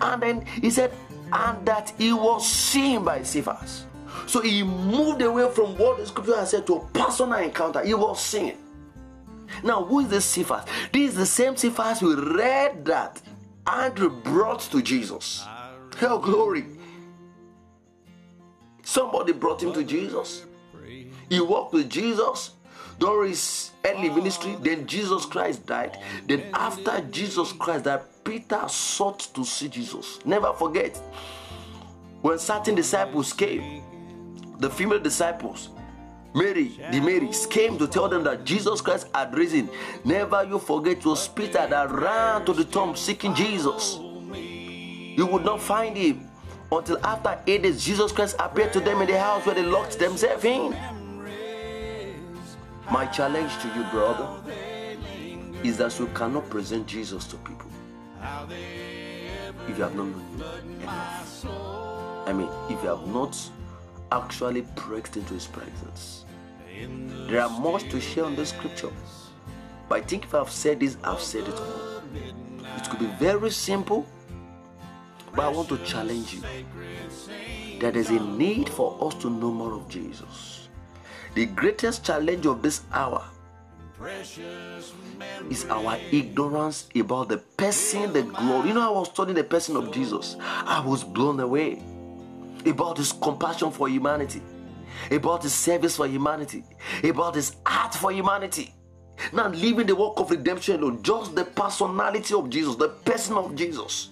And 0.00 0.22
then 0.22 0.46
he 0.46 0.70
said, 0.70 0.92
and 1.32 1.66
that 1.66 1.92
he 1.98 2.12
was 2.12 2.48
seen 2.48 3.02
by 3.02 3.24
Cephas. 3.24 3.86
So 4.28 4.40
he 4.40 4.62
moved 4.62 5.20
away 5.22 5.50
from 5.50 5.76
what 5.78 5.98
the 5.98 6.06
scripture 6.06 6.36
has 6.36 6.50
said 6.50 6.64
to 6.68 6.76
a 6.76 6.86
personal 6.88 7.40
encounter. 7.40 7.84
He 7.84 7.94
was 7.94 8.22
seen. 8.22 8.56
Now, 9.64 9.82
who 9.84 10.00
is 10.00 10.08
this 10.08 10.24
Cephas? 10.24 10.64
This 10.92 11.10
is 11.10 11.16
the 11.16 11.26
same 11.26 11.56
Cephas 11.56 12.02
we 12.02 12.14
read 12.14 12.84
that 12.84 13.20
Andrew 13.66 14.10
brought 14.10 14.60
to 14.60 14.82
Jesus. 14.82 15.44
Hell 15.96 16.18
glory. 16.18 16.64
Somebody 18.82 19.32
brought 19.32 19.62
him 19.62 19.72
to 19.72 19.84
Jesus. 19.84 20.46
He 21.28 21.40
walked 21.40 21.72
with 21.72 21.88
Jesus 21.88 22.52
during 22.98 23.30
his 23.30 23.70
early 23.84 24.10
ministry. 24.10 24.56
Then 24.60 24.86
Jesus 24.86 25.24
Christ 25.24 25.66
died. 25.66 25.98
Then 26.26 26.44
after 26.52 27.00
Jesus 27.10 27.52
Christ 27.52 27.84
died, 27.84 28.00
Peter 28.24 28.68
sought 28.68 29.20
to 29.34 29.44
see 29.44 29.68
Jesus. 29.68 30.18
Never 30.24 30.52
forget 30.52 30.96
when 32.20 32.38
certain 32.38 32.74
disciples 32.74 33.32
came, 33.32 33.82
the 34.58 34.70
female 34.70 35.00
disciples, 35.00 35.70
Mary, 36.34 36.72
the 36.90 37.00
Marys, 37.00 37.46
came 37.46 37.76
to 37.78 37.86
tell 37.86 38.08
them 38.08 38.24
that 38.24 38.44
Jesus 38.44 38.80
Christ 38.80 39.08
had 39.14 39.34
risen. 39.34 39.68
Never 40.04 40.44
you 40.44 40.58
forget 40.58 41.04
was 41.04 41.28
Peter 41.28 41.66
that 41.66 41.90
ran 41.90 42.44
to 42.46 42.52
the 42.52 42.64
tomb 42.64 42.96
seeking 42.96 43.34
Jesus. 43.34 43.98
You 44.00 45.26
would 45.26 45.44
not 45.44 45.60
find 45.60 45.96
him 45.96 46.28
until 46.70 46.98
after 47.04 47.38
eight 47.46 47.62
days. 47.62 47.84
Jesus 47.84 48.12
Christ 48.12 48.36
appeared 48.38 48.72
to 48.72 48.80
them 48.80 49.02
in 49.02 49.08
the 49.08 49.18
house 49.18 49.44
where 49.44 49.54
they 49.54 49.62
locked 49.62 49.98
themselves 49.98 50.44
in. 50.44 50.74
My 52.90 53.06
challenge 53.06 53.52
to 53.58 53.68
you, 53.68 53.84
brother, 53.90 54.28
is 55.62 55.76
that 55.78 55.98
you 55.98 56.06
cannot 56.14 56.48
present 56.48 56.86
Jesus 56.86 57.26
to 57.26 57.36
people 57.36 57.70
if 59.68 59.78
you 59.78 59.84
have 59.84 59.94
not 59.94 60.06
known 60.06 60.14
him 60.14 60.82
enough. 60.82 61.46
I 62.26 62.32
mean, 62.32 62.48
if 62.68 62.82
you 62.82 62.88
have 62.88 63.06
not 63.06 63.38
actually 64.12 64.62
breaks 64.74 65.16
into 65.16 65.34
his 65.34 65.46
presence. 65.46 66.24
There 67.28 67.40
are 67.40 67.50
much 67.60 67.88
to 67.90 68.00
share 68.00 68.24
on 68.24 68.36
this 68.36 68.50
scripture. 68.50 68.90
But 69.88 70.02
I 70.02 70.02
think 70.02 70.24
if 70.24 70.34
I've 70.34 70.50
said 70.50 70.80
this, 70.80 70.96
I've 71.02 71.20
said 71.20 71.48
it 71.48 71.54
all. 71.54 72.02
It 72.76 72.90
could 72.90 72.98
be 72.98 73.06
very 73.18 73.50
simple, 73.50 74.06
but 75.34 75.44
I 75.44 75.48
want 75.48 75.68
to 75.68 75.78
challenge 75.78 76.34
you 76.34 76.42
that 77.80 77.94
there's 77.94 78.10
a 78.10 78.20
need 78.20 78.68
for 78.68 78.96
us 79.00 79.14
to 79.22 79.30
know 79.30 79.50
more 79.50 79.74
of 79.74 79.88
Jesus. 79.88 80.68
The 81.34 81.46
greatest 81.46 82.04
challenge 82.04 82.46
of 82.46 82.62
this 82.62 82.82
hour 82.92 83.24
is 85.48 85.64
our 85.66 85.96
ignorance 86.10 86.88
about 86.94 87.28
the 87.28 87.38
person, 87.38 88.12
the 88.12 88.22
glory. 88.22 88.68
You 88.68 88.74
know, 88.74 88.94
I 88.94 88.98
was 88.98 89.08
studying 89.08 89.36
the 89.36 89.44
person 89.44 89.76
of 89.76 89.92
Jesus. 89.92 90.36
I 90.40 90.80
was 90.84 91.04
blown 91.04 91.40
away 91.40 91.82
about 92.66 92.98
his 92.98 93.12
compassion 93.12 93.70
for 93.70 93.88
humanity, 93.88 94.42
about 95.10 95.42
his 95.42 95.54
service 95.54 95.96
for 95.96 96.06
humanity, 96.06 96.64
about 97.04 97.34
his 97.34 97.56
heart 97.66 97.94
for 97.94 98.12
humanity. 98.12 98.74
Now, 99.32 99.48
leaving 99.48 99.86
the 99.86 99.94
work 99.94 100.18
of 100.18 100.30
redemption 100.30 100.80
alone, 100.80 101.02
just 101.02 101.34
the 101.34 101.44
personality 101.44 102.34
of 102.34 102.50
Jesus, 102.50 102.76
the 102.76 102.88
person 102.88 103.36
of 103.36 103.54
Jesus, 103.54 104.10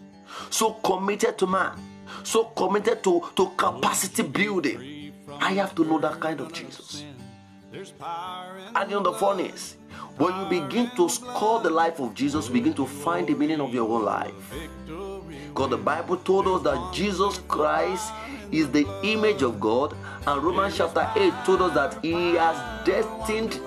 so 0.50 0.74
committed 0.74 1.36
to 1.38 1.46
man, 1.46 1.78
so 2.22 2.44
committed 2.44 3.02
to, 3.04 3.22
to 3.36 3.50
capacity 3.56 4.22
building. 4.22 5.12
I 5.40 5.52
have 5.54 5.74
to 5.76 5.84
know 5.84 5.98
that 6.00 6.20
kind 6.20 6.40
of 6.40 6.52
Jesus. 6.52 7.04
And 7.72 8.90
you 8.90 8.96
know 8.96 9.02
the 9.02 9.12
funny 9.12 9.44
is, 9.44 9.76
when 10.16 10.36
you 10.38 10.60
begin 10.60 10.90
to 10.96 11.08
score 11.08 11.60
the 11.60 11.70
life 11.70 12.00
of 12.00 12.14
Jesus, 12.14 12.48
begin 12.48 12.74
to 12.74 12.86
find 12.86 13.26
the 13.26 13.34
meaning 13.34 13.60
of 13.60 13.72
your 13.72 13.88
own 13.88 14.04
life. 14.04 14.34
Because 15.48 15.70
the 15.70 15.76
Bible 15.76 16.16
told 16.16 16.46
us 16.46 16.62
that 16.62 16.92
Jesus 16.94 17.40
Christ 17.48 18.12
is 18.52 18.70
the 18.70 18.86
image 19.02 19.42
of 19.42 19.60
God, 19.60 19.94
and 20.26 20.42
Romans 20.42 20.76
chapter 20.76 21.08
8 21.16 21.32
told 21.44 21.62
us 21.62 21.74
that 21.74 22.02
He 22.02 22.34
has 22.34 22.86
destined, 22.86 23.60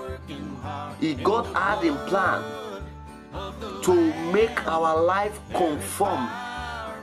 He 1.00 1.14
God 1.14 1.46
had 1.54 1.84
in 1.84 1.96
plan 2.08 2.42
to 3.82 3.94
make 4.32 4.66
our 4.66 5.02
life 5.02 5.38
conform 5.52 6.28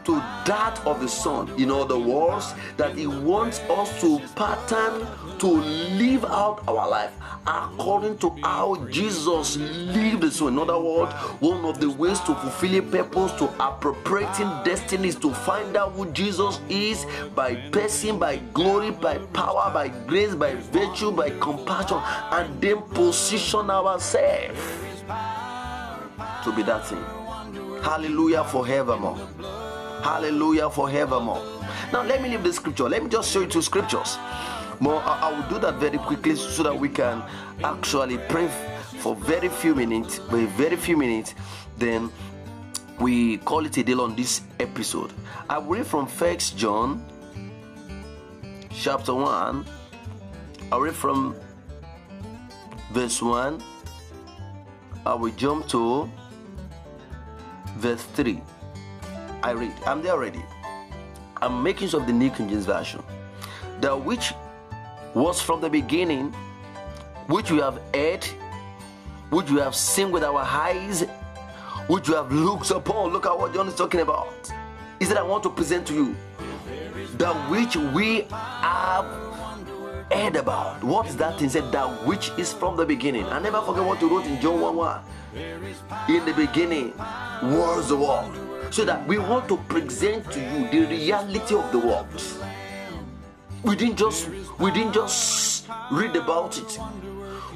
to 0.05 0.15
that 0.45 0.81
of 0.85 0.99
the 0.99 1.07
Son. 1.07 1.49
In 1.59 1.71
other 1.71 1.97
words, 1.97 2.53
that 2.77 2.95
He 2.97 3.07
wants 3.07 3.59
us 3.61 4.01
to 4.01 4.19
pattern 4.35 5.07
to 5.39 5.47
live 5.47 6.25
out 6.25 6.63
our 6.67 6.89
life 6.89 7.11
according 7.47 8.17
to 8.19 8.29
how 8.43 8.75
Jesus 8.89 9.57
lived. 9.57 10.31
So, 10.33 10.47
in 10.47 10.59
other 10.59 10.79
words, 10.79 11.13
one 11.39 11.65
of 11.65 11.79
the 11.79 11.89
ways 11.89 12.19
to 12.21 12.35
fulfill 12.35 12.75
a 12.75 12.81
purpose, 12.81 13.31
to 13.39 13.45
appropriating 13.59 14.49
destiny 14.63 15.07
is 15.09 15.15
to 15.17 15.33
find 15.33 15.75
out 15.75 15.93
who 15.93 16.11
Jesus 16.11 16.59
is 16.69 17.05
by 17.35 17.55
person, 17.71 18.19
by 18.19 18.37
glory, 18.53 18.91
by 18.91 19.17
power, 19.33 19.71
by 19.73 19.89
grace, 20.07 20.35
by 20.35 20.55
virtue, 20.55 21.11
by 21.11 21.29
compassion, 21.39 21.97
and 22.31 22.61
then 22.61 22.81
position 22.81 23.69
ourselves 23.69 24.59
to 26.43 26.51
be 26.55 26.63
that 26.63 26.85
thing. 26.87 27.03
Hallelujah 27.81 28.43
forevermore. 28.43 29.17
Hallelujah 30.03 30.69
forevermore. 30.69 31.41
Now, 31.93 32.03
let 32.03 32.21
me 32.21 32.29
leave 32.29 32.43
the 32.43 32.53
scripture. 32.53 32.89
Let 32.89 33.03
me 33.03 33.09
just 33.09 33.31
show 33.31 33.41
you 33.41 33.47
two 33.47 33.61
scriptures. 33.61 34.17
More, 34.79 35.01
I, 35.05 35.29
I 35.29 35.31
will 35.31 35.47
do 35.49 35.59
that 35.59 35.75
very 35.75 35.97
quickly 35.97 36.35
so 36.35 36.63
that 36.63 36.77
we 36.77 36.89
can 36.89 37.21
actually 37.63 38.17
pray 38.17 38.49
for 38.99 39.15
very 39.15 39.49
few 39.49 39.75
minutes, 39.75 40.17
very 40.17 40.45
very 40.45 40.75
few 40.75 40.97
minutes. 40.97 41.35
Then 41.77 42.11
we 42.99 43.37
call 43.37 43.65
it 43.65 43.77
a 43.77 43.83
deal 43.83 44.01
on 44.01 44.15
this 44.15 44.41
episode. 44.59 45.13
I 45.49 45.57
will 45.57 45.77
read 45.77 45.87
from 45.87 46.07
First 46.07 46.57
John, 46.57 47.05
chapter 48.71 49.13
one. 49.13 49.65
I 50.71 50.77
read 50.77 50.95
from 50.95 51.35
verse 52.91 53.21
one. 53.21 53.61
I 55.05 55.13
will 55.13 55.33
jump 55.33 55.67
to 55.69 56.09
verse 57.77 58.03
three. 58.15 58.41
I 59.43 59.51
read. 59.51 59.73
I'm 59.86 60.01
there 60.04 60.13
already. 60.13 60.43
I'm 61.41 61.63
making 61.63 61.84
use 61.84 61.93
of 61.95 62.06
the 62.06 62.13
New 62.13 62.30
King 62.30 62.49
James 62.49 62.65
Version. 62.65 63.04
The 63.80 63.97
which 63.97 64.34
was 65.15 65.41
from 65.41 65.62
the 65.62 65.69
beginning, 65.69 66.32
which 67.27 67.49
we 67.49 67.58
have 67.58 67.82
heard, 67.93 68.23
which 69.32 69.49
we 69.49 69.60
have 69.60 69.75
seen 69.75 70.12
with 70.12 70.23
our 70.23 70.41
eyes, 70.41 71.06
which 71.88 72.08
we 72.08 72.15
have 72.15 72.32
looked 72.32 72.69
upon. 72.69 73.12
Look 73.12 73.25
at 73.25 73.38
what 73.38 73.54
John 73.54 73.67
is 73.67 73.75
talking 73.75 74.01
about. 74.01 74.51
He 74.99 75.06
said, 75.06 75.17
I 75.17 75.23
want 75.23 75.41
to 75.43 75.49
present 75.49 75.88
to 75.88 75.93
you 75.95 76.15
that 77.17 77.34
which 77.49 77.75
we 77.75 78.27
have 78.30 79.06
heard 80.12 80.36
about. 80.36 80.84
What 80.84 81.08
is 81.08 81.17
that 81.17 81.39
thing? 81.39 81.49
Said, 81.49 81.71
that 81.71 82.06
which 82.06 82.30
is 82.38 82.54
from 82.54 82.77
the 82.77 82.86
beginning. 82.86 83.25
I 83.25 83.39
never 83.39 83.62
forget 83.62 83.84
what 83.84 83.97
he 83.97 84.06
wrote 84.06 84.25
in 84.25 84.39
John 84.39 84.62
1 84.62 84.75
1. 84.75 85.01
In 86.10 86.25
the 86.25 86.34
beginning 86.34 86.93
was 87.41 87.89
the 87.89 87.97
world 87.97 88.50
so 88.71 88.86
that 88.86 89.05
we 89.05 89.19
want 89.19 89.49
to 89.49 89.57
present 89.57 90.31
to 90.31 90.39
you 90.39 90.69
the 90.71 90.88
reality 90.88 91.55
of 91.55 91.71
the 91.73 91.79
world. 91.79 92.07
We 93.63 93.75
didn't 93.75 93.97
just 93.97 94.29
we 94.60 94.71
didn't 94.71 94.93
just 94.93 95.67
read 95.91 96.15
about 96.15 96.57
it. 96.57 96.79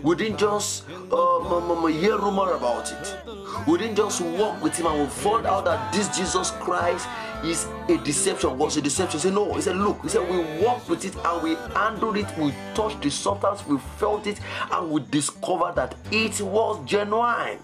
We 0.03 0.15
didn't 0.15 0.37
just 0.37 0.83
uh, 1.11 1.85
hear 1.87 2.17
rumor 2.17 2.51
about 2.51 2.91
it. 2.91 3.17
We 3.65 3.77
didn't 3.77 3.95
just 3.95 4.21
walk 4.21 4.61
with 4.61 4.77
him 4.77 4.87
and 4.87 4.99
we 4.99 5.07
found 5.07 5.47
out 5.47 5.65
that 5.65 5.93
this 5.93 6.15
Jesus 6.15 6.51
Christ 6.51 7.07
is 7.43 7.65
a 7.87 7.97
deception. 8.03 8.57
Was 8.57 8.77
a 8.77 8.81
deception? 8.81 9.19
He 9.19 9.23
said 9.23 9.33
no. 9.33 9.53
He 9.53 9.61
said 9.61 9.77
look. 9.77 10.01
He 10.03 10.09
said 10.09 10.29
we 10.29 10.63
walked 10.63 10.89
with 10.89 11.05
it 11.05 11.15
and 11.15 11.41
we 11.41 11.55
handled 11.73 12.17
it. 12.17 12.27
We 12.37 12.53
touched 12.75 13.01
the 13.01 13.09
substance. 13.09 13.65
We 13.65 13.79
felt 13.97 14.27
it 14.27 14.39
and 14.71 14.91
we 14.91 15.01
discovered 15.09 15.75
that 15.75 15.95
it 16.11 16.41
was 16.41 16.85
genuine. 16.85 17.57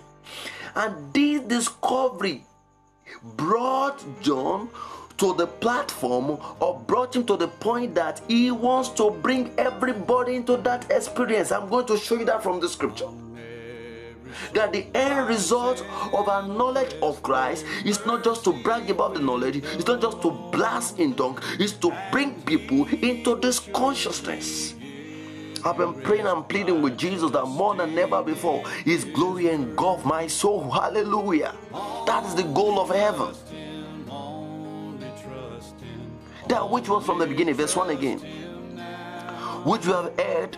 And 0.73 1.13
this 1.13 1.41
discovery 1.41 2.45
brought 3.36 4.04
John 4.21 4.69
to 5.17 5.34
the 5.36 5.45
platform 5.45 6.39
or 6.60 6.80
brought 6.88 7.15
him 7.15 7.26
to 7.26 7.38
the 7.38 7.47
point 7.47 7.93
that 7.93 8.21
he 8.28 8.50
wants 8.50 8.89
to 8.89 9.12
bring 9.12 9.54
everybody 9.58 10.36
into 10.36 10.58
that 10.58 10.89
experience. 10.89 11.52
I'm 11.52 11.69
going 11.69 11.86
to 11.88 11.97
show 11.97 12.15
you 12.15 12.26
that 12.26 12.41
from 12.41 12.60
the 12.60 12.67
scripture. 12.67 13.10
That 14.54 14.74
the 14.74 14.88
end 14.95 15.28
result 15.28 15.86
of 16.13 16.28
our 16.28 16.47
knowledge 16.47 16.95
of 17.04 17.21
Christ 17.21 17.65
is 17.86 18.04
not 18.06 18.24
just 18.24 18.43
to 18.45 18.54
brag 18.63 18.89
about 18.89 19.13
the 19.13 19.19
knowledge, 19.19 19.58
it's 19.58 19.86
not 19.86 20.02
just 20.02 20.21
to 20.24 20.32
blast 20.52 21.00
in 21.00 21.13
tongue, 21.13 21.38
it's 21.60 21.74
to 21.74 21.91
bring 22.12 22.41
people 22.41 22.88
into 22.88 23.36
this 23.36 23.60
consciousness. 23.60 24.74
I've 25.63 25.78
been 25.78 25.93
praying 26.02 26.26
and 26.26 26.47
pleading 26.47 26.82
with 26.82 26.97
Jesus 26.97 27.32
that 27.32 27.45
more 27.45 27.76
than 27.76 27.97
ever 27.97 28.24
before, 28.24 28.67
His 28.84 29.06
glory 29.06 29.50
engulf 29.50 30.04
my 30.06 30.28
soul. 30.28 30.69
Hallelujah. 30.69 31.54
That 32.08 32.26
is 32.26 32.36
the 32.36 32.43
goal 32.43 32.80
of 32.80 32.89
heaven. 32.89 33.36
That 36.47 36.69
which 36.69 36.89
was 36.89 37.06
from 37.06 37.19
the 37.19 37.28
beginning, 37.28 37.54
verse 37.56 37.76
1 37.76 37.91
again. 37.91 38.19
Which 39.63 39.86
you 39.86 39.93
have 39.93 40.19
heard, 40.19 40.58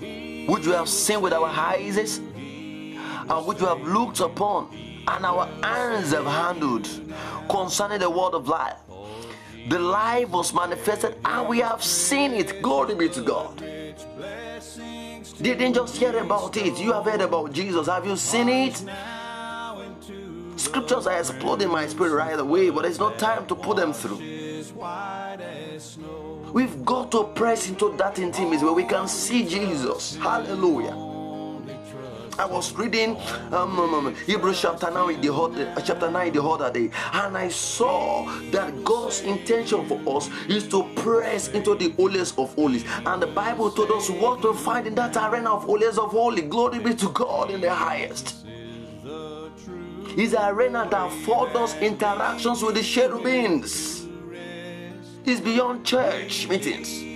which 0.00 0.66
you 0.66 0.72
have 0.72 0.88
seen 0.88 1.20
with 1.20 1.32
our 1.32 1.46
eyes, 1.46 2.18
and 2.18 3.46
which 3.46 3.60
you 3.60 3.66
have 3.66 3.80
looked 3.82 4.20
upon, 4.20 4.74
and 5.06 5.24
our 5.24 5.46
hands 5.62 6.12
have 6.12 6.26
handled 6.26 6.88
concerning 7.48 8.00
the 8.00 8.10
word 8.10 8.34
of 8.34 8.48
life. 8.48 8.76
The 9.68 9.78
life 9.78 10.30
was 10.30 10.52
manifested, 10.52 11.16
and 11.24 11.48
we 11.48 11.60
have 11.60 11.84
seen 11.84 12.32
it. 12.32 12.60
Glory 12.60 12.94
be 12.96 13.08
to 13.10 13.22
God. 13.22 13.62
Didn't 15.42 15.74
just 15.74 15.96
hear 15.96 16.16
about 16.18 16.56
it. 16.56 16.78
You 16.78 16.92
have 16.92 17.04
heard 17.04 17.22
about 17.22 17.52
Jesus. 17.52 17.86
Have 17.86 18.06
you 18.06 18.16
seen 18.16 18.48
it? 18.48 18.82
Scriptures 20.56 21.06
are 21.06 21.18
exploding 21.18 21.68
my 21.68 21.86
spirit 21.86 22.12
right 22.12 22.38
away, 22.38 22.68
but 22.68 22.84
it's 22.84 22.98
not 22.98 23.18
time 23.18 23.46
to 23.46 23.54
put 23.54 23.78
them 23.78 23.94
through. 23.94 24.18
We've 26.52 26.84
got 26.84 27.10
to 27.12 27.24
press 27.34 27.68
into 27.68 27.96
that 27.96 28.18
intimacy 28.18 28.64
where 28.64 28.74
we 28.74 28.84
can 28.84 29.08
see 29.08 29.46
Jesus. 29.48 30.16
Hallelujah. 30.16 31.09
I 32.38 32.46
was 32.46 32.72
reading 32.74 33.16
um, 33.52 33.78
um, 33.78 33.94
um 33.94 34.14
Hebrews 34.26 34.62
chapter 34.62 34.90
9 34.90 35.20
the 35.20 35.32
other, 35.32 35.72
uh, 35.76 35.80
chapter 35.80 36.10
9 36.10 36.32
the 36.32 36.42
other 36.42 36.72
day, 36.72 36.90
and 37.12 37.36
I 37.36 37.48
saw 37.48 38.24
that 38.50 38.84
God's 38.84 39.20
intention 39.20 39.86
for 39.86 40.16
us 40.16 40.30
is 40.48 40.68
to 40.68 40.84
press 40.96 41.48
into 41.48 41.74
the 41.74 41.90
holiest 41.90 42.38
of 42.38 42.54
holies. 42.54 42.84
And 43.04 43.22
the 43.22 43.26
Bible 43.26 43.70
told 43.70 43.90
us 43.90 44.08
what 44.10 44.42
to 44.42 44.54
find 44.54 44.86
in 44.86 44.94
that 44.94 45.16
arena 45.16 45.50
of 45.50 45.64
holiest 45.64 45.98
of 45.98 46.10
holy. 46.10 46.42
Glory 46.42 46.78
be 46.78 46.94
to 46.94 47.08
God 47.10 47.50
in 47.50 47.60
the 47.60 47.74
highest. 47.74 48.46
It's 50.16 50.34
an 50.34 50.54
arena 50.54 50.88
that 50.90 51.12
furthers 51.24 51.74
interactions 51.76 52.62
with 52.62 52.74
the 52.74 52.82
cherubims. 52.82 54.06
It's 55.24 55.40
beyond 55.40 55.84
church 55.84 56.48
meetings. 56.48 57.09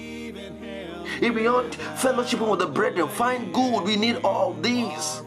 If 1.21 1.35
beyond 1.35 1.75
fellowship 1.75 2.41
with 2.41 2.61
the 2.61 2.67
brethren, 2.67 3.09
find 3.09 3.53
good. 3.53 3.85
We 3.85 3.97
need 3.97 4.17
all 4.25 4.55
these. 4.55 5.23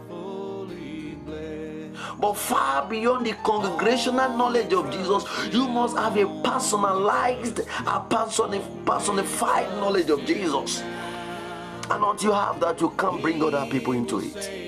But 2.20 2.34
far 2.34 2.88
beyond 2.90 3.28
the 3.28 3.34
congregational 3.44 4.36
knowledge 4.36 4.74
of 4.74 4.90
Jesus, 4.92 5.24
you 5.54 5.68
must 5.68 5.96
have 5.98 6.18
a 6.18 6.26
personalized, 6.42 7.60
a 7.86 8.00
personified 8.10 9.70
knowledge 9.78 10.10
of 10.10 10.26
Jesus. 10.26 10.82
And 11.90 12.04
until 12.04 12.32
you 12.32 12.34
have 12.34 12.60
that, 12.60 12.82
you 12.82 12.90
can't 12.98 13.22
bring 13.22 13.42
other 13.44 13.66
people 13.70 13.94
into 13.94 14.20
it. 14.20 14.68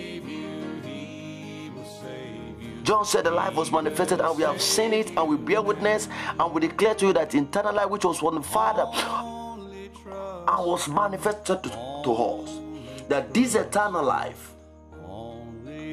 John 2.84 3.06
said 3.06 3.26
the 3.26 3.32
life 3.32 3.56
was 3.56 3.72
manifested 3.72 4.20
and 4.20 4.38
we 4.38 4.44
have 4.44 4.62
seen 4.62 4.94
it 4.94 5.10
and 5.16 5.30
we 5.30 5.38
bear 5.38 5.62
witness 5.62 6.08
and 6.40 6.54
we 6.54 6.62
declare 6.62 6.96
to 6.96 7.08
you 7.08 7.14
that 7.14 7.36
internal 7.36 7.74
life 7.74 7.90
which 7.90 8.06
was 8.06 8.20
from 8.20 8.36
the 8.36 8.42
Father 8.42 8.86
and 10.50 10.66
was 10.66 10.88
manifested 10.88 11.64
to, 11.64 11.70
to 12.04 12.12
us. 12.12 12.60
That 13.08 13.34
this 13.34 13.56
eternal 13.56 14.04
life 14.04 14.52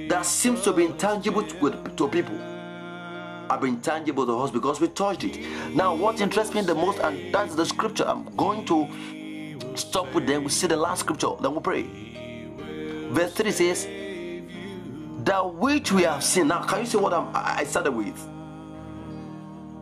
that 0.09 0.25
seems 0.25 0.63
to 0.63 0.73
be 0.73 0.85
intangible 0.85 1.43
to, 1.43 1.93
to 1.97 2.09
people 2.09 2.39
are 3.49 3.59
been 3.61 3.81
tangible 3.81 4.27
to 4.27 4.39
us 4.39 4.51
because 4.51 4.81
we 4.81 4.89
touched 4.89 5.25
it. 5.25 5.39
Now, 5.75 5.95
what 5.95 6.21
interests 6.21 6.55
me 6.55 6.63
the 6.63 6.75
most, 6.75 6.99
and 6.99 7.33
that's 7.33 7.55
the 7.55 7.65
scripture. 7.65 8.05
I'm 8.07 8.25
going 8.37 8.65
to 8.67 9.77
stop 9.77 10.13
with 10.15 10.27
them. 10.27 10.45
We 10.45 10.51
see 10.51 10.67
the 10.67 10.77
last 10.77 11.01
scripture, 11.01 11.31
then 11.41 11.55
we 11.55 11.61
pray. 11.61 11.83
Verse 13.11 13.33
3 13.35 13.51
says, 13.53 13.87
That 15.25 15.55
which 15.55 15.93
we 15.93 16.03
have 16.03 16.25
seen. 16.25 16.49
Now, 16.49 16.65
can 16.65 16.81
you 16.81 16.87
see 16.87 16.99
what 16.99 17.13
I'm, 17.13 17.29
I 17.35 17.65
started 17.65 17.93
with? 17.93 18.17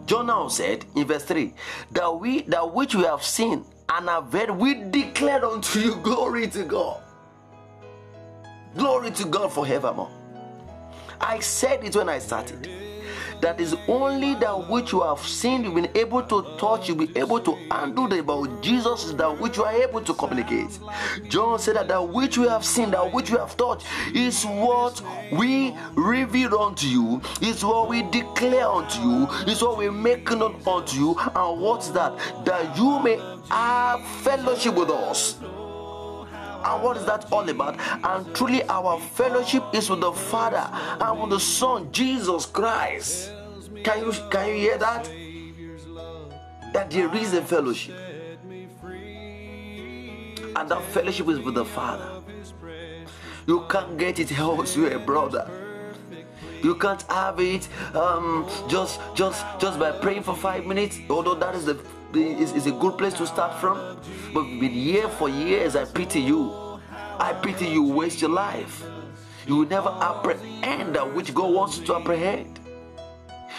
John 0.06 0.26
now 0.26 0.48
said 0.48 0.84
in 0.94 1.06
verse 1.06 1.24
3 1.24 1.54
that 1.92 2.20
we 2.20 2.42
that 2.42 2.74
which 2.74 2.94
we 2.94 3.04
have 3.04 3.22
seen 3.22 3.64
and 3.94 4.08
have 4.08 4.32
heard, 4.32 4.50
we 4.50 4.74
declare 4.74 5.44
unto 5.44 5.78
you 5.78 5.96
glory 5.96 6.48
to 6.48 6.64
God. 6.64 7.00
Glory 8.76 9.12
to 9.12 9.24
God 9.26 9.52
forevermore. 9.52 10.10
I 11.20 11.38
said 11.38 11.84
it 11.84 11.94
when 11.94 12.08
I 12.08 12.18
started 12.18 12.68
that 13.40 13.60
is 13.60 13.74
only 13.88 14.34
that 14.36 14.68
which 14.68 14.92
you 14.92 15.02
have 15.02 15.20
seen, 15.20 15.64
you've 15.64 15.74
been 15.74 15.90
able 15.94 16.22
to 16.22 16.42
touch, 16.58 16.88
you'll 16.88 16.98
be 16.98 17.10
able 17.18 17.40
to 17.40 17.54
handle 17.70 18.12
about 18.12 18.62
Jesus 18.62 19.04
is 19.04 19.16
that 19.16 19.40
which 19.40 19.56
you 19.56 19.64
are 19.64 19.72
able 19.72 20.00
to 20.00 20.14
communicate. 20.14 20.78
John 21.28 21.58
said 21.58 21.76
that 21.76 21.88
that 21.88 22.08
which 22.08 22.38
we 22.38 22.46
have 22.48 22.64
seen, 22.64 22.90
that 22.92 23.12
which 23.12 23.30
we 23.30 23.38
have 23.38 23.56
touched, 23.56 23.86
is 24.14 24.44
what 24.44 25.02
we 25.32 25.74
reveal 25.94 26.58
unto 26.58 26.86
you, 26.86 27.20
is 27.40 27.64
what 27.64 27.88
we 27.88 28.02
declare 28.02 28.68
unto 28.68 29.00
you, 29.00 29.26
is 29.46 29.62
what 29.62 29.78
we 29.78 29.90
make 29.90 30.30
known 30.30 30.60
unto 30.66 30.96
you, 30.96 31.16
and 31.18 31.60
what's 31.60 31.88
that? 31.90 32.16
That 32.44 32.76
you 32.76 33.00
may 33.02 33.18
have 33.50 34.04
fellowship 34.22 34.74
with 34.74 34.90
us. 34.90 35.36
And 36.64 36.82
what 36.82 36.96
is 36.96 37.04
that 37.04 37.30
all 37.30 37.48
about? 37.48 37.78
And 38.02 38.34
truly, 38.34 38.62
our 38.64 38.98
fellowship 38.98 39.62
is 39.72 39.90
with 39.90 40.00
the 40.00 40.12
Father 40.12 40.66
and 41.00 41.20
with 41.20 41.30
the 41.30 41.40
Son, 41.40 41.92
Jesus 41.92 42.46
Christ. 42.46 43.32
Can 43.82 44.04
you 44.04 44.12
can 44.30 44.48
you 44.48 44.54
hear 44.54 44.78
that? 44.78 45.10
That 46.72 46.90
there 46.90 47.14
is 47.14 47.34
a 47.34 47.42
fellowship. 47.42 47.96
And 50.56 50.68
that 50.68 50.82
fellowship 50.84 51.28
is 51.28 51.38
with 51.40 51.54
the 51.54 51.64
Father. 51.64 52.22
You 53.46 53.66
can't 53.68 53.98
get 53.98 54.18
it 54.20 54.38
elsewhere, 54.38 54.98
brother. 54.98 55.50
You 56.62 56.74
can't 56.76 57.02
have 57.10 57.40
it 57.40 57.68
um, 57.94 58.48
just 58.68 58.98
just 59.14 59.44
just 59.58 59.78
by 59.78 59.92
praying 59.92 60.22
for 60.22 60.34
five 60.34 60.64
minutes. 60.64 60.98
Although 61.10 61.34
that 61.34 61.54
is 61.54 61.66
the 61.66 61.74
is, 62.16 62.52
is 62.52 62.66
a 62.66 62.72
good 62.72 62.98
place 62.98 63.14
to 63.14 63.26
start 63.26 63.60
from. 63.60 63.98
But 64.32 64.42
been 64.44 64.70
here 64.70 65.08
for 65.08 65.28
years. 65.28 65.76
I 65.76 65.84
pity 65.84 66.20
you. 66.20 66.80
I 67.18 67.32
pity 67.32 67.66
you. 67.66 67.82
Waste 67.82 68.20
your 68.20 68.30
life. 68.30 68.84
You 69.46 69.56
will 69.56 69.68
never 69.68 69.88
apprehend 69.88 70.96
that 70.96 71.14
which 71.14 71.34
God 71.34 71.52
wants 71.52 71.78
you 71.78 71.86
to 71.86 71.96
apprehend. 71.96 72.60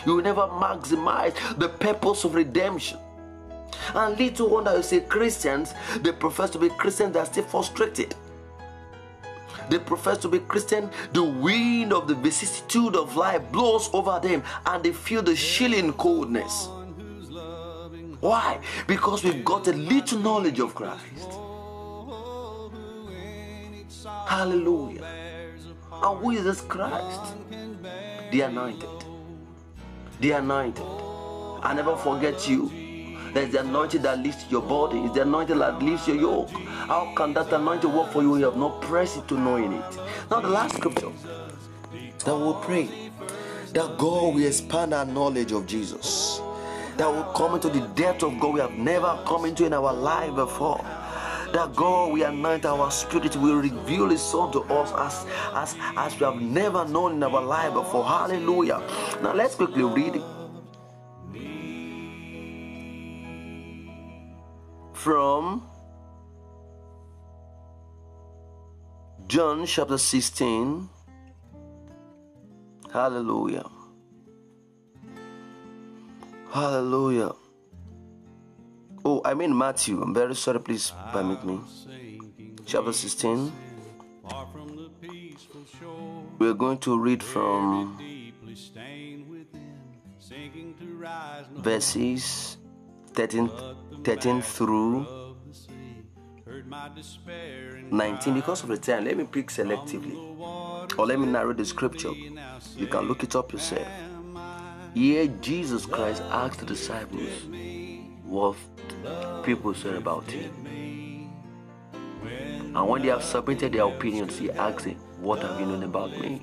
You 0.06 0.15
will 0.15 0.24
never 0.24 0.48
maximize 0.48 1.36
the 1.58 1.70
purpose 1.70 2.24
of 2.24 2.36
redemption. 2.36 3.00
And 3.94 4.18
little 4.18 4.50
wonder 4.50 4.76
you 4.76 4.84
see 4.84 5.00
Christians, 5.02 5.74
they 6.02 6.12
profess 6.12 6.50
to 6.52 6.60
be 6.60 6.70
Christians, 6.70 7.13
they 7.13 7.20
are 7.20 7.26
still 7.26 7.44
frustrated. 7.44 8.15
They 9.70 9.80
profess 9.80 10.20
to 10.20 10.28
be 10.28 10.39
Christian, 10.39 10.89
the 11.13 11.24
wind 11.24 11.91
of 11.91 12.08
the 12.08 12.15
vicissitude 12.15 12.96
of 12.96 13.15
life 13.15 13.41
blows 13.52 13.89
over 13.94 14.20
them 14.20 14.44
and 14.65 14.84
they 14.84 14.91
feel 14.91 15.22
the 15.22 15.36
chilling 15.36 15.94
coldness. 15.94 16.70
Why? 18.25 18.59
Because 18.88 19.23
we've 19.23 19.45
got 19.45 19.67
a 19.67 19.73
little 19.73 20.17
knowledge 20.17 20.59
of 20.59 20.73
Christ. 20.73 21.29
Hallelujah. 24.25 25.05
And 25.91 26.19
who 26.19 26.31
is 26.31 26.43
this 26.43 26.61
Christ? 26.61 27.35
The 28.31 28.41
anointed. 28.41 28.89
The 30.21 30.31
anointed. 30.31 30.83
I 31.61 31.73
never 31.75 31.95
forget 31.95 32.49
you. 32.49 32.71
There's 33.31 33.51
the 33.51 33.59
anointing 33.59 34.01
that 34.01 34.17
lifts 34.17 34.45
your 34.49 34.63
body. 34.63 35.01
It's 35.01 35.13
the 35.13 35.21
anointing 35.21 35.59
that 35.59 35.79
lifts 35.83 36.07
your 36.07 36.17
yoke. 36.17 36.49
How 36.49 37.13
can 37.15 37.31
that 37.35 37.53
anointing 37.53 37.93
work 37.93 38.11
for 38.11 38.23
you 38.23 38.38
you 38.38 38.45
have 38.45 38.57
not 38.57 38.81
pressed 38.81 39.17
it 39.17 39.27
to 39.27 39.35
knowing 39.39 39.73
it? 39.73 39.97
Now, 40.31 40.41
the 40.41 40.49
last 40.49 40.77
scripture 40.77 41.11
that 42.25 42.35
we'll 42.35 42.55
pray 42.55 42.89
that 43.73 43.97
God 43.99 44.33
will 44.33 44.45
expand 44.45 44.95
our 44.95 45.05
knowledge 45.05 45.51
of 45.51 45.67
Jesus, 45.67 46.41
that 46.97 47.12
will 47.12 47.23
come 47.34 47.55
into 47.55 47.69
the 47.69 47.81
depth 47.89 48.23
of 48.23 48.39
God 48.39 48.53
we 48.53 48.60
have 48.60 48.73
never 48.73 49.19
come 49.25 49.45
into 49.45 49.65
in 49.65 49.73
our 49.73 49.93
life 49.93 50.36
before 50.36 50.84
that 51.55 51.73
God 51.73 52.12
will 52.12 52.25
anoint 52.25 52.65
our 52.65 52.91
spirit, 52.91 53.36
will 53.38 53.55
reveal 53.55 54.10
His 54.10 54.21
Son 54.21 54.51
to 54.51 54.60
us 54.63 54.91
as, 54.93 55.25
as, 55.53 55.75
as 55.95 56.19
we 56.19 56.25
have 56.25 56.41
never 56.41 56.86
known 56.86 57.13
in 57.13 57.23
our 57.23 57.41
life 57.41 57.73
before. 57.73 58.03
Hallelujah. 58.03 58.81
Now 59.21 59.34
let's 59.34 59.55
quickly 59.55 59.84
read 59.84 60.21
from 64.93 65.63
John 69.27 69.65
chapter 69.65 69.97
16. 69.97 70.89
Hallelujah. 72.91 73.74
Hallelujah. 76.56 77.34
Oh, 79.04 79.22
I 79.26 79.34
mean 79.34 79.58
Matthew. 79.58 80.02
I'm 80.02 80.13
very 80.13 80.36
sorry. 80.36 80.62
Please 80.62 80.94
permit 81.12 81.44
me. 81.44 81.60
Chapter 82.65 82.94
16. 82.94 83.52
We're 86.39 86.54
going 86.54 86.78
to 86.78 86.98
read 86.98 87.22
from 87.22 88.00
verses 91.58 92.56
13, 93.12 93.52
13 94.06 94.41
through 94.41 95.36
19 97.91 98.34
because 98.34 98.63
of 98.63 98.70
the 98.70 98.78
time 98.78 99.04
let 99.04 99.18
me 99.18 99.26
pick 99.26 99.48
selectively 99.48 100.15
or 100.98 101.06
let 101.06 101.20
me 101.20 101.26
narrate 101.26 101.58
the 101.58 101.65
scripture 101.65 102.12
you 102.78 102.88
can 102.88 103.02
look 103.08 103.24
it 103.24 103.36
up 103.36 103.52
yourself 103.52 103.88
here 104.95 105.27
jesus 105.41 105.86
christ 105.86 106.23
asked 106.31 106.60
the 106.60 106.65
disciples 106.65 107.29
what 108.25 108.55
people 109.43 109.73
said 109.73 109.95
about 109.95 110.29
him. 110.29 110.51
And 112.75 112.89
when 112.89 113.01
they 113.03 113.08
have 113.10 113.23
submitted 113.23 113.73
their 113.73 113.84
opinions, 113.86 114.38
he 114.38 114.51
asked 114.51 114.86
them, 114.86 114.95
What 115.21 115.41
have 115.41 115.60
you 115.60 115.65
known 115.65 115.84
about 115.84 116.12
me? 116.19 116.41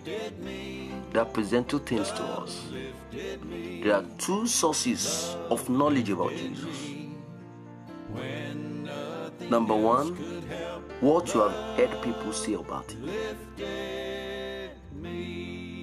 That 1.13 1.35
present 1.35 1.69
two 1.69 1.81
things 1.81 2.11
to 2.13 2.23
us. 2.23 2.69
There 3.83 3.95
are 3.95 4.05
two 4.19 4.47
sources 4.47 5.37
of 5.51 5.69
knowledge 5.69 6.09
about 6.09 6.31
Jesus. 6.31 6.89
Number 9.51 9.77
one, 9.77 10.15
what 11.01 11.35
you 11.35 11.41
have 11.41 11.53
heard 11.77 12.01
people 12.03 12.33
say 12.33 12.55
about 12.55 12.91
him. 12.91 13.11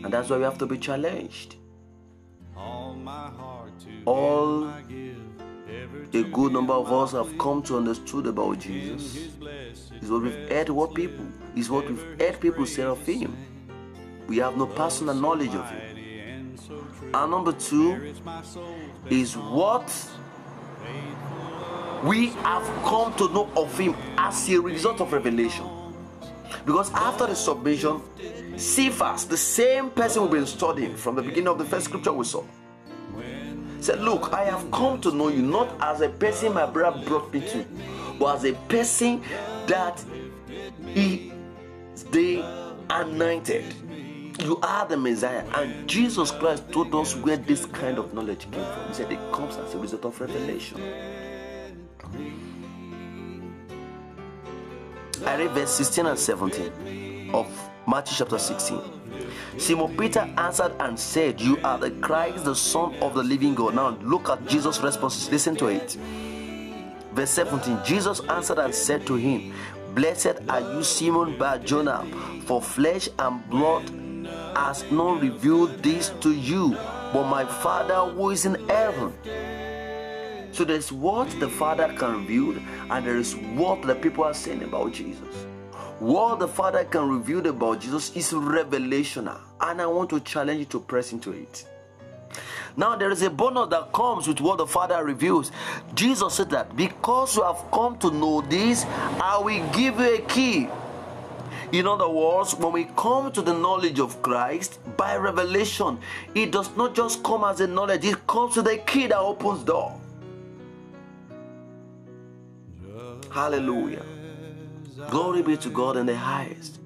And 0.03 0.11
that's 0.11 0.29
why 0.29 0.37
we 0.37 0.43
have 0.43 0.57
to 0.57 0.65
be 0.65 0.77
challenged. 0.79 1.58
All 4.05 4.69
a 6.13 6.23
good 6.23 6.53
number 6.53 6.73
of 6.73 6.91
us 6.91 7.11
have 7.11 7.37
come 7.37 7.61
to 7.63 7.77
understood 7.77 8.25
about 8.27 8.59
Jesus. 8.59 9.15
Is 10.01 10.09
what 10.09 10.21
we've 10.23 10.49
heard 10.49 10.69
what 10.69 10.93
people 10.93 11.25
is 11.55 11.69
what 11.69 11.87
we've 11.87 12.19
heard 12.19 12.39
people 12.39 12.65
say 12.65 12.83
of 12.83 13.05
him. 13.05 13.35
We 14.27 14.37
have 14.37 14.57
no 14.57 14.65
personal 14.65 15.15
knowledge 15.15 15.53
of 15.53 15.69
him. 15.69 15.89
And 17.13 17.31
number 17.31 17.51
two 17.53 18.13
is 19.09 19.35
what 19.35 19.91
we 22.03 22.27
have 22.27 22.63
come 22.83 23.13
to 23.15 23.29
know 23.33 23.49
of 23.55 23.77
him 23.77 23.95
as 24.17 24.49
a 24.49 24.59
result 24.59 25.01
of 25.01 25.11
revelation. 25.11 25.65
Because 26.65 26.91
after 26.93 27.27
the 27.27 27.35
submission, 27.35 28.01
Cephas, 28.57 29.25
the 29.25 29.37
same 29.37 29.89
person 29.89 30.23
we've 30.23 30.31
been 30.31 30.45
studying 30.45 30.95
from 30.95 31.15
the 31.15 31.21
beginning 31.21 31.47
of 31.47 31.57
the 31.57 31.65
first 31.65 31.85
scripture 31.85 32.13
we 32.13 32.25
saw, 32.25 32.43
said, 33.81 34.01
Look, 34.01 34.33
I 34.33 34.45
have 34.45 34.69
come 34.71 34.99
to 35.01 35.11
know 35.11 35.29
you 35.29 35.41
not 35.41 35.69
as 35.81 36.01
a 36.01 36.09
person 36.09 36.53
my 36.53 36.65
brother 36.65 37.03
brought 37.05 37.33
me 37.33 37.41
to, 37.41 37.65
but 38.19 38.35
as 38.37 38.45
a 38.45 38.53
person 38.67 39.21
that 39.67 40.03
he 40.87 41.31
they 42.11 42.43
anointed. 42.89 43.65
You 44.39 44.57
are 44.63 44.87
the 44.87 44.97
Messiah. 44.97 45.43
And 45.55 45.87
Jesus 45.87 46.31
Christ 46.31 46.71
told 46.71 46.95
us 46.95 47.15
where 47.15 47.37
this 47.37 47.65
kind 47.65 47.97
of 47.97 48.13
knowledge 48.13 48.49
came 48.51 48.63
from. 48.63 48.87
He 48.87 48.93
said 48.93 49.11
it 49.11 49.19
comes 49.33 49.57
as 49.57 49.73
a 49.73 49.77
result 49.77 50.05
of 50.05 50.19
revelation. 50.19 50.81
I 55.25 55.35
read 55.35 55.51
verse 55.51 55.71
16 55.71 56.05
and 56.05 56.17
17 56.17 57.31
of 57.33 57.69
Matthew 57.85 58.15
chapter 58.17 58.37
16. 58.37 58.98
Simon 59.59 59.95
Peter 59.97 60.21
answered 60.37 60.73
and 60.79 60.97
said, 60.97 61.41
You 61.41 61.57
are 61.65 61.77
the 61.77 61.91
Christ, 61.91 62.45
the 62.45 62.55
Son 62.55 62.95
of 63.01 63.13
the 63.13 63.21
living 63.21 63.53
God. 63.53 63.75
Now 63.75 63.89
look 64.01 64.29
at 64.29 64.47
Jesus' 64.47 64.79
responses. 64.79 65.29
Listen 65.29 65.55
to 65.57 65.67
it. 65.67 65.97
Verse 67.13 67.31
17 67.31 67.79
Jesus 67.83 68.21
answered 68.29 68.59
and 68.59 68.73
said 68.73 69.05
to 69.07 69.15
him, 69.15 69.53
Blessed 69.93 70.37
are 70.47 70.61
you, 70.61 70.81
Simon 70.81 71.37
Bar 71.37 71.59
Jonah, 71.59 72.05
for 72.45 72.61
flesh 72.61 73.09
and 73.19 73.47
blood 73.49 73.83
has 74.55 74.89
not 74.91 75.21
revealed 75.21 75.83
this 75.83 76.09
to 76.21 76.33
you, 76.33 76.71
but 77.11 77.27
my 77.27 77.43
Father 77.43 78.11
who 78.13 78.29
is 78.29 78.45
in 78.45 78.55
heaven. 78.69 79.13
So 80.53 80.63
there's 80.63 80.91
what 80.91 81.29
the 81.39 81.49
Father 81.49 81.93
can 81.97 82.21
reveal, 82.21 82.57
and 82.89 83.05
there 83.05 83.17
is 83.17 83.35
what 83.35 83.81
the 83.81 83.95
people 83.95 84.23
are 84.23 84.33
saying 84.33 84.63
about 84.63 84.93
Jesus. 84.93 85.48
What 85.99 86.39
the 86.39 86.47
Father 86.47 86.85
can 86.85 87.09
reveal 87.09 87.45
about 87.47 87.81
Jesus 87.81 88.15
is 88.15 88.31
revelational, 88.31 89.37
and 89.59 89.81
I 89.81 89.85
want 89.85 90.09
to 90.11 90.21
challenge 90.21 90.59
you 90.59 90.65
to 90.65 90.79
press 90.79 91.11
into 91.11 91.31
it. 91.31 91.65
Now, 92.77 92.95
there 92.95 93.11
is 93.11 93.21
a 93.21 93.29
bonus 93.29 93.69
that 93.69 93.91
comes 93.91 94.25
with 94.25 94.39
what 94.39 94.59
the 94.59 94.67
Father 94.67 95.03
reveals. 95.03 95.51
Jesus 95.95 96.35
said 96.35 96.51
that 96.51 96.73
because 96.77 97.35
you 97.35 97.43
have 97.43 97.65
come 97.73 97.97
to 97.97 98.11
know 98.11 98.39
this, 98.41 98.85
I 99.19 99.41
will 99.43 99.67
give 99.73 99.99
you 99.99 100.15
a 100.15 100.21
key. 100.21 100.69
In 101.73 101.85
other 101.85 102.07
words, 102.09 102.55
when 102.55 102.71
we 102.71 102.85
come 102.95 103.31
to 103.33 103.41
the 103.41 103.53
knowledge 103.53 103.99
of 103.99 104.21
Christ 104.21 104.79
by 104.95 105.17
revelation, 105.17 105.99
it 106.33 106.51
does 106.51 106.75
not 106.77 106.95
just 106.95 107.21
come 107.23 107.43
as 107.43 107.59
a 107.59 107.67
knowledge, 107.67 108.05
it 108.05 108.25
comes 108.25 108.55
with 108.55 108.67
a 108.67 108.77
key 108.77 109.07
that 109.07 109.19
opens 109.19 109.63
door. 109.63 109.99
Hallelujah. 113.31 114.05
Glory 115.07 115.41
be 115.41 115.57
to 115.57 115.69
God 115.69 115.97
in 115.97 116.05
the 116.05 116.15
highest. 116.15 116.79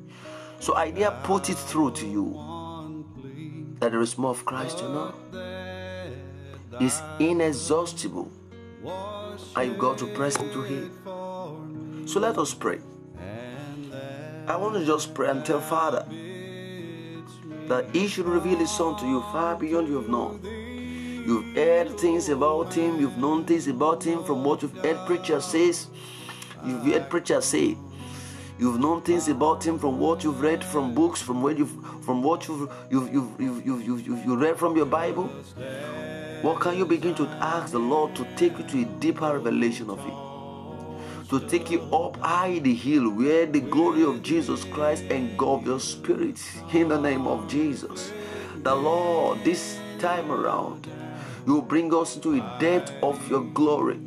So 0.59 0.75
I 0.75 0.91
dare 0.91 1.11
put 1.23 1.49
it 1.49 1.57
through 1.57 1.91
to 1.91 2.07
you 2.07 2.39
that 3.79 3.91
there 3.91 4.01
is 4.01 4.17
more 4.17 4.31
of 4.31 4.45
Christ 4.45 4.79
to 4.79 4.89
know. 4.89 5.13
It's 6.79 7.01
inexhaustible. 7.19 8.31
I've 9.55 9.77
got 9.77 9.97
to 9.99 10.07
press 10.07 10.37
into 10.37 10.61
Him. 10.61 12.07
So 12.07 12.19
let 12.19 12.37
us 12.37 12.53
pray. 12.53 12.79
I 14.47 14.55
want 14.55 14.75
to 14.75 14.85
just 14.85 15.13
pray 15.13 15.29
and 15.29 15.45
tell 15.45 15.61
Father 15.61 16.05
that 17.67 17.85
He 17.93 18.07
should 18.07 18.25
reveal 18.25 18.57
His 18.57 18.71
Son 18.71 18.95
to 18.97 19.05
you 19.05 19.21
far 19.31 19.55
beyond 19.55 19.87
you 19.87 19.95
have 19.95 20.09
known. 20.09 20.39
You've 21.25 21.55
heard 21.55 21.97
things 21.97 22.27
about 22.29 22.73
Him, 22.73 22.99
you've 22.99 23.17
known 23.17 23.45
things 23.45 23.67
about 23.67 24.03
Him 24.03 24.23
from 24.23 24.43
what 24.43 24.61
you've 24.61 24.77
heard 24.77 25.05
preachers 25.05 25.45
says, 25.45 25.87
you've 26.65 26.83
heard 26.83 27.09
preachers 27.09 27.45
say. 27.45 27.77
You've 28.63 28.79
known 28.79 29.01
things 29.01 29.27
about 29.27 29.61
him 29.67 29.77
from 29.77 29.99
what 29.99 30.23
you've 30.23 30.39
read 30.39 30.63
from 30.63 30.93
books, 30.95 31.21
from 31.21 31.41
where 31.41 31.53
you've, 31.53 31.73
from 32.05 32.23
what 32.23 32.47
you've 32.47 32.71
you've 32.89 33.11
you've 33.13 33.37
you've, 33.37 33.65
you've, 33.65 33.85
you've, 33.85 34.07
you've, 34.07 34.25
you've 34.25 34.39
read 34.39 34.55
from 34.57 34.77
your 34.77 34.85
Bible. 34.85 35.25
What 36.43 36.61
can 36.61 36.77
you 36.77 36.85
begin 36.85 37.13
to 37.15 37.27
ask 37.41 37.73
the 37.73 37.79
Lord 37.79 38.15
to 38.15 38.25
take 38.37 38.57
you 38.57 38.63
to 38.63 38.81
a 38.83 38.85
deeper 39.01 39.33
revelation 39.33 39.89
of 39.89 39.99
Him? 39.99 40.15
To 41.27 41.45
take 41.45 41.71
you 41.71 41.81
up 41.93 42.15
high 42.21 42.59
the 42.59 42.73
hill 42.73 43.09
where 43.09 43.45
the 43.45 43.59
glory 43.59 44.03
of 44.03 44.23
Jesus 44.23 44.63
Christ 44.63 45.03
engulfs 45.11 45.65
your 45.65 45.81
spirit 45.81 46.41
in 46.71 46.87
the 46.87 47.01
name 47.01 47.27
of 47.27 47.49
Jesus. 47.49 48.13
The 48.61 48.73
Lord, 48.73 49.43
this 49.43 49.77
time 49.99 50.31
around, 50.31 50.87
you 51.45 51.55
will 51.55 51.61
bring 51.63 51.93
us 51.93 52.15
into 52.15 52.39
the 52.39 52.57
depth 52.61 52.93
of 53.03 53.29
your 53.29 53.43
glory, 53.43 53.99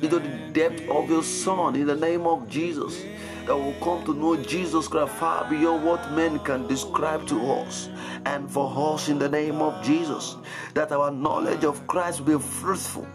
into 0.00 0.20
the 0.20 0.28
depth 0.52 0.88
of 0.88 1.10
your 1.10 1.24
Son 1.24 1.74
in 1.74 1.88
the 1.88 1.96
name 1.96 2.24
of 2.24 2.48
Jesus 2.48 3.02
that 3.46 3.56
will 3.56 3.74
come 3.74 4.04
to 4.04 4.14
know 4.14 4.36
Jesus 4.36 4.88
Christ 4.88 5.12
far 5.14 5.48
beyond 5.48 5.84
what 5.84 6.12
men 6.12 6.38
can 6.40 6.66
describe 6.66 7.26
to 7.28 7.52
us. 7.52 7.88
And 8.24 8.50
for 8.50 8.94
us, 8.94 9.08
in 9.08 9.18
the 9.18 9.28
name 9.28 9.62
of 9.62 9.84
Jesus, 9.84 10.36
that 10.74 10.90
our 10.92 11.10
knowledge 11.10 11.64
of 11.64 11.86
Christ 11.86 12.20
will 12.20 12.38
be 12.38 12.44
fruitful. 12.44 13.06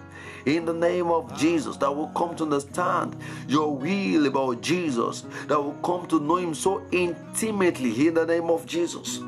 In 0.46 0.66
the 0.66 0.74
name 0.74 1.08
of 1.08 1.38
Jesus, 1.38 1.78
that 1.78 1.96
will 1.96 2.08
come 2.10 2.36
to 2.38 2.44
understand 2.44 3.16
your 3.48 3.76
will 3.76 4.26
about 4.26 4.62
Jesus, 4.62 5.26
that 5.48 5.62
will 5.62 5.78
come 5.84 6.08
to 6.08 6.20
know 6.20 6.38
Him 6.38 6.54
so 6.54 6.82
intimately. 6.92 8.08
In 8.08 8.14
the 8.16 8.26
name 8.26 8.50
of 8.50 8.66
Jesus. 8.66 9.20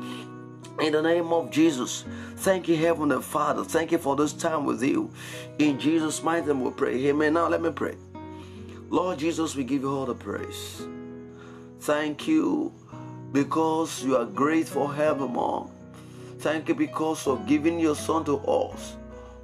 In 0.80 0.92
the 0.92 1.02
name 1.02 1.32
of 1.32 1.52
Jesus, 1.52 2.04
thank 2.38 2.66
you, 2.66 2.76
Heavenly 2.76 3.22
Father. 3.22 3.62
Thank 3.62 3.92
you 3.92 3.98
for 3.98 4.16
this 4.16 4.32
time 4.32 4.64
with 4.64 4.82
you. 4.82 5.08
In 5.60 5.78
Jesus' 5.78 6.20
mighty 6.20 6.48
name 6.48 6.64
we 6.64 6.70
pray. 6.72 7.06
Amen. 7.06 7.34
Now 7.34 7.46
let 7.48 7.62
me 7.62 7.70
pray. 7.70 7.94
Lord 8.90 9.18
Jesus, 9.18 9.54
we 9.54 9.62
give 9.62 9.82
you 9.82 9.90
all 9.90 10.06
the 10.06 10.14
praise. 10.14 10.84
Thank 11.80 12.26
you 12.26 12.72
because 13.32 14.02
you 14.02 14.16
are 14.16 14.24
great 14.24 14.68
forevermore. 14.68 15.70
Thank 16.38 16.68
you 16.68 16.74
because 16.74 17.26
of 17.26 17.46
giving 17.46 17.78
your 17.78 17.94
Son 17.96 18.24
to 18.24 18.38
us 18.38 18.96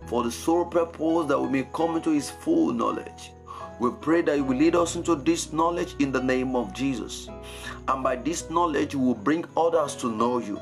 for 0.07 0.23
the 0.23 0.31
sole 0.31 0.65
purpose 0.65 1.29
that 1.29 1.41
we 1.41 1.49
may 1.49 1.69
come 1.73 1.97
into 1.97 2.11
His 2.11 2.31
full 2.31 2.73
knowledge. 2.73 3.33
We 3.79 3.91
pray 4.01 4.23
that 4.23 4.37
you 4.37 4.45
will 4.45 4.57
lead 4.57 4.77
us 4.77 4.97
into 4.97 5.15
this 5.15 5.53
knowledge 5.53 5.95
in 5.99 6.13
the 6.13 6.23
name 6.23 6.55
of 6.55 6.75
Jesus. 6.75 7.29
And 7.89 8.03
by 8.03 8.17
this 8.17 8.51
knowledge, 8.51 8.93
you 8.93 9.01
will 9.01 9.15
bring 9.15 9.45
others 9.57 9.97
to 9.97 10.11
know 10.11 10.39
you. 10.39 10.61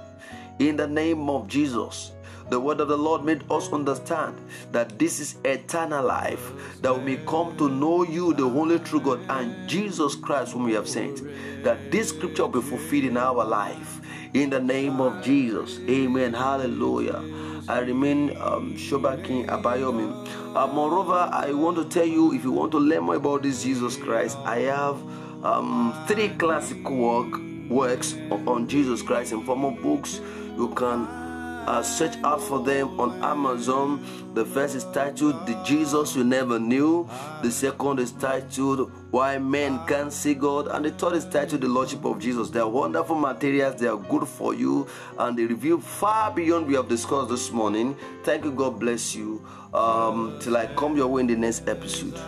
In 0.61 0.77
the 0.77 0.87
name 0.87 1.29
of 1.29 1.49
Jesus, 1.49 2.13
the 2.51 2.59
word 2.59 2.81
of 2.81 2.89
the 2.89 2.97
Lord 2.97 3.25
made 3.25 3.45
us 3.51 3.73
understand 3.73 4.37
that 4.73 4.99
this 4.99 5.21
is 5.21 5.37
eternal 5.45 6.05
life, 6.05 6.53
that 6.81 6.97
we 6.97 7.17
may 7.17 7.25
come 7.27 7.57
to 7.59 7.69
know 7.69 8.05
you, 8.05 8.33
the 8.33 8.45
only 8.45 8.79
true 8.79 9.01
God, 9.01 9.21
and 9.29 9.69
Jesus 9.69 10.15
Christ, 10.15 10.53
whom 10.53 10.65
we 10.65 10.73
have 10.73 10.89
sent. 10.89 11.23
That 11.63 11.91
this 11.91 12.09
scripture 12.09 12.47
will 12.47 12.61
be 12.63 12.69
fulfilled 12.69 13.05
in 13.05 13.17
our 13.17 13.45
life. 13.45 14.01
In 14.35 14.51
the 14.51 14.61
name 14.61 15.01
of 15.01 15.23
Jesus. 15.23 15.79
Amen. 15.89 16.33
Hallelujah. 16.33 17.23
I 17.69 17.81
remain 17.81 18.35
um, 18.39 18.75
Shobakin 18.77 19.47
Abayomi. 19.47 20.57
Uh, 20.57 20.67
moreover, 20.69 21.29
I 21.31 21.53
want 21.53 21.77
to 21.77 21.85
tell 21.85 22.07
you 22.07 22.33
if 22.33 22.43
you 22.43 22.51
want 22.51 22.73
to 22.73 22.79
learn 22.79 23.05
more 23.05 23.17
about 23.17 23.43
this 23.43 23.63
Jesus 23.63 23.97
Christ, 23.97 24.39
I 24.39 24.61
have 24.61 24.97
um, 25.45 25.95
three 26.07 26.31
classical 26.31 26.97
work, 26.97 27.39
works 27.69 28.15
on 28.47 28.69
Jesus 28.69 29.03
Christ 29.03 29.33
in 29.33 29.45
form 29.45 29.67
of 29.67 29.83
books. 29.83 30.21
You 30.57 30.73
can 30.75 31.28
uh, 31.69 31.83
search 31.83 32.17
out 32.25 32.41
for 32.41 32.65
them 32.65 32.99
on 32.99 33.23
Amazon. 33.23 34.03
The 34.35 34.45
first 34.45 34.75
is 34.75 34.85
titled 34.85 35.47
The 35.47 35.55
Jesus 35.65 36.17
You 36.17 36.25
Never 36.25 36.59
Knew. 36.59 37.09
The 37.43 37.51
second 37.51 37.99
is 38.01 38.13
titled 38.13 38.91
Why 39.11 39.37
Men 39.37 39.79
Can't 39.87 40.11
See 40.11 40.33
God. 40.33 40.69
And 40.69 40.87
the 40.87 40.91
third 40.93 41.13
is 41.13 41.27
titled 41.27 41.61
The 41.61 41.69
Lordship 41.69 42.05
of 42.07 42.19
Jesus. 42.19 42.49
They 42.49 42.61
are 42.61 42.69
wonderful 42.69 43.17
materials, 43.17 43.79
they 43.79 43.87
are 43.87 43.99
good 43.99 44.27
for 44.27 44.55
you, 44.55 44.89
and 45.19 45.39
they 45.39 45.45
review 45.45 45.81
far 45.81 46.31
beyond 46.31 46.67
we 46.67 46.75
have 46.75 46.89
discussed 46.89 47.29
this 47.29 47.53
morning. 47.53 47.95
Thank 48.25 48.45
you, 48.45 48.53
God 48.53 48.81
bless 48.81 49.15
you. 49.15 49.45
Um, 49.75 50.39
till 50.41 50.57
I 50.57 50.67
come 50.75 50.97
your 50.97 51.09
way 51.09 51.21
in 51.21 51.27
the 51.27 51.37
next 51.37 51.69
episode. 51.69 52.19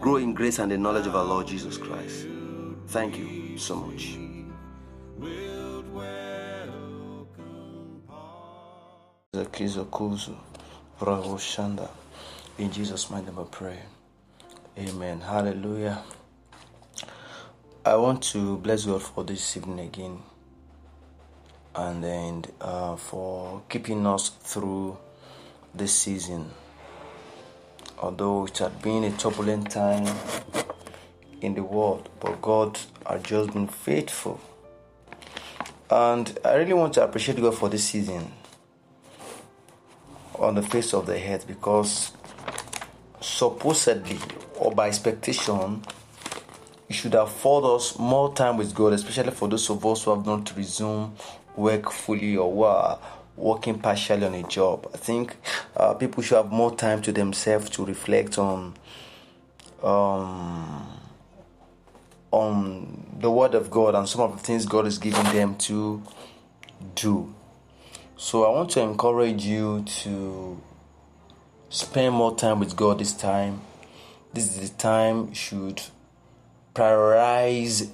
Grow 0.00 0.16
in 0.16 0.34
grace 0.34 0.58
and 0.58 0.72
the 0.72 0.78
knowledge 0.78 1.06
of 1.06 1.14
our 1.14 1.24
Lord 1.24 1.46
Jesus 1.46 1.78
Christ. 1.78 2.26
Thank 2.88 3.16
you 3.16 3.58
so 3.58 3.76
much. 3.76 4.27
In 9.34 9.44
Jesus' 12.72 13.10
mighty 13.10 13.26
name 13.26 13.38
I 13.38 13.44
pray. 13.50 13.78
Amen. 14.78 15.20
Hallelujah. 15.20 16.02
I 17.84 17.96
want 17.96 18.22
to 18.32 18.56
bless 18.56 18.86
God 18.86 19.02
for 19.02 19.24
this 19.24 19.54
evening 19.54 19.80
again 19.80 20.22
and 21.74 22.02
then 22.02 22.44
uh, 22.58 22.96
for 22.96 23.60
keeping 23.68 24.06
us 24.06 24.30
through 24.30 24.96
this 25.74 25.92
season. 25.92 26.50
Although 27.98 28.46
it 28.46 28.56
had 28.56 28.80
been 28.80 29.04
a 29.04 29.10
turbulent 29.10 29.70
time 29.70 30.06
in 31.42 31.52
the 31.52 31.62
world, 31.62 32.08
but 32.18 32.40
God 32.40 32.78
has 33.06 33.22
just 33.24 33.52
been 33.52 33.68
faithful. 33.68 34.40
And 35.90 36.38
I 36.46 36.54
really 36.54 36.72
want 36.72 36.94
to 36.94 37.04
appreciate 37.04 37.38
God 37.38 37.54
for 37.54 37.68
this 37.68 37.84
season 37.84 38.32
on 40.48 40.54
the 40.54 40.62
face 40.62 40.94
of 40.94 41.06
the 41.06 41.14
earth 41.30 41.46
because 41.46 42.10
supposedly 43.20 44.18
or 44.56 44.72
by 44.72 44.88
expectation 44.88 45.82
it 46.88 46.94
should 46.94 47.14
afford 47.14 47.64
us 47.64 47.98
more 47.98 48.32
time 48.32 48.56
with 48.56 48.74
God, 48.74 48.94
especially 48.94 49.30
for 49.30 49.46
those 49.46 49.68
of 49.68 49.84
us 49.84 50.04
who 50.04 50.14
have 50.14 50.24
not 50.24 50.56
resumed 50.56 51.12
work 51.54 51.92
fully 51.92 52.34
or 52.38 52.50
who 52.50 52.62
are 52.62 52.98
working 53.36 53.78
partially 53.78 54.24
on 54.24 54.34
a 54.34 54.42
job. 54.44 54.88
I 54.94 54.96
think 54.96 55.36
uh, 55.76 55.92
people 55.94 56.22
should 56.22 56.36
have 56.36 56.50
more 56.50 56.74
time 56.74 57.02
to 57.02 57.12
themselves 57.12 57.68
to 57.70 57.84
reflect 57.84 58.38
on 58.38 58.74
um, 59.82 60.88
on 62.30 63.18
the 63.20 63.30
Word 63.30 63.54
of 63.54 63.70
God 63.70 63.94
and 63.94 64.08
some 64.08 64.22
of 64.22 64.32
the 64.32 64.42
things 64.42 64.64
God 64.64 64.86
is 64.86 64.96
giving 64.96 65.24
them 65.24 65.56
to 65.56 66.02
do. 66.94 67.34
So 68.20 68.44
I 68.44 68.50
want 68.50 68.70
to 68.70 68.80
encourage 68.80 69.44
you 69.44 69.84
to 70.02 70.60
spend 71.70 72.16
more 72.16 72.34
time 72.34 72.58
with 72.58 72.74
God 72.74 72.98
this 72.98 73.12
time. 73.12 73.60
This 74.34 74.56
is 74.56 74.70
the 74.70 74.76
time 74.76 75.28
you 75.28 75.34
should 75.36 75.82
prioritize 76.74 77.88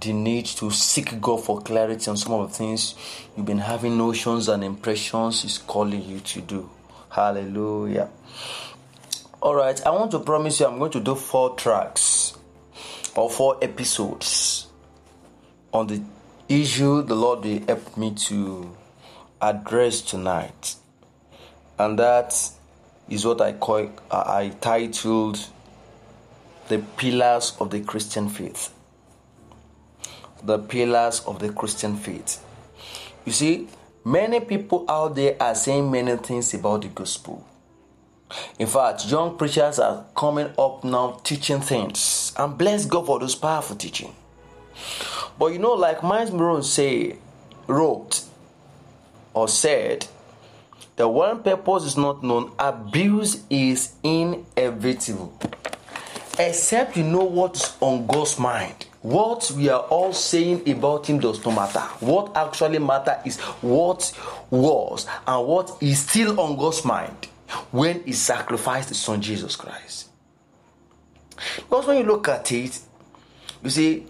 the 0.00 0.12
need 0.12 0.46
to 0.46 0.72
seek 0.72 1.20
God 1.20 1.44
for 1.44 1.60
clarity 1.60 2.10
on 2.10 2.16
some 2.16 2.32
of 2.32 2.50
the 2.50 2.58
things 2.58 2.96
you've 3.36 3.46
been 3.46 3.58
having 3.58 3.96
notions 3.96 4.48
and 4.48 4.64
impressions 4.64 5.42
He's 5.42 5.58
calling 5.58 6.02
you 6.02 6.18
to 6.18 6.40
do. 6.40 6.68
Hallelujah. 7.10 8.10
All 9.40 9.54
right, 9.54 9.80
I 9.86 9.90
want 9.90 10.10
to 10.10 10.18
promise 10.18 10.58
you 10.58 10.66
I'm 10.66 10.80
going 10.80 10.90
to 10.90 11.00
do 11.00 11.14
four 11.14 11.54
tracks 11.54 12.36
or 13.14 13.30
four 13.30 13.58
episodes 13.62 14.66
on 15.72 15.86
the 15.86 16.02
issue 16.48 17.02
the 17.02 17.14
Lord 17.14 17.44
will 17.44 17.60
help 17.68 17.96
me 17.96 18.14
to 18.14 18.76
address 19.44 20.00
tonight, 20.00 20.76
and 21.78 21.98
that 21.98 22.34
is 23.08 23.26
what 23.26 23.40
I 23.42 23.52
call 23.52 23.90
I 24.10 24.52
titled 24.60 25.38
the 26.68 26.78
pillars 26.96 27.54
of 27.60 27.70
the 27.70 27.80
Christian 27.80 28.30
faith. 28.30 28.72
The 30.42 30.58
pillars 30.58 31.20
of 31.20 31.40
the 31.40 31.50
Christian 31.52 31.96
faith. 31.96 32.42
You 33.26 33.32
see, 33.32 33.68
many 34.04 34.40
people 34.40 34.86
out 34.88 35.14
there 35.14 35.36
are 35.40 35.54
saying 35.54 35.90
many 35.90 36.16
things 36.16 36.54
about 36.54 36.82
the 36.82 36.88
gospel. 36.88 37.46
In 38.58 38.66
fact, 38.66 39.06
young 39.06 39.36
preachers 39.36 39.78
are 39.78 40.06
coming 40.16 40.50
up 40.58 40.84
now 40.84 41.20
teaching 41.22 41.60
things. 41.60 42.32
And 42.38 42.56
bless 42.56 42.86
God 42.86 43.06
for 43.06 43.20
those 43.20 43.34
powerful 43.34 43.76
teaching. 43.76 44.14
But 45.38 45.52
you 45.52 45.58
know, 45.58 45.74
like 45.74 46.02
Myles 46.02 46.30
Munroe 46.30 46.62
say, 46.62 47.16
wrote 47.66 48.23
or 49.34 49.48
said, 49.48 50.06
that 50.96 51.08
one 51.08 51.42
purpose 51.42 51.84
is 51.84 51.96
not 51.96 52.22
known, 52.22 52.52
abuse 52.58 53.44
is 53.50 53.94
inevitable. 54.02 55.36
Except 56.38 56.96
you 56.96 57.04
know 57.04 57.24
what's 57.24 57.76
on 57.80 58.06
God's 58.06 58.38
mind. 58.38 58.86
What 59.02 59.52
we 59.56 59.68
are 59.68 59.82
all 59.82 60.12
saying 60.12 60.68
about 60.68 61.06
him 61.06 61.18
does 61.18 61.44
not 61.44 61.54
matter. 61.54 61.80
What 62.00 62.36
actually 62.36 62.78
matters 62.78 63.26
is 63.26 63.40
what 63.60 64.18
was 64.50 65.06
and 65.26 65.46
what 65.46 65.76
is 65.82 66.00
still 66.00 66.40
on 66.40 66.56
God's 66.56 66.84
mind 66.84 67.28
when 67.70 68.02
he 68.04 68.12
sacrificed 68.12 68.88
his 68.88 68.98
son 68.98 69.20
Jesus 69.20 69.56
Christ. 69.56 70.08
Because 71.56 71.86
when 71.86 71.98
you 71.98 72.04
look 72.04 72.28
at 72.28 72.50
it, 72.52 72.80
you 73.62 73.70
see, 73.70 74.06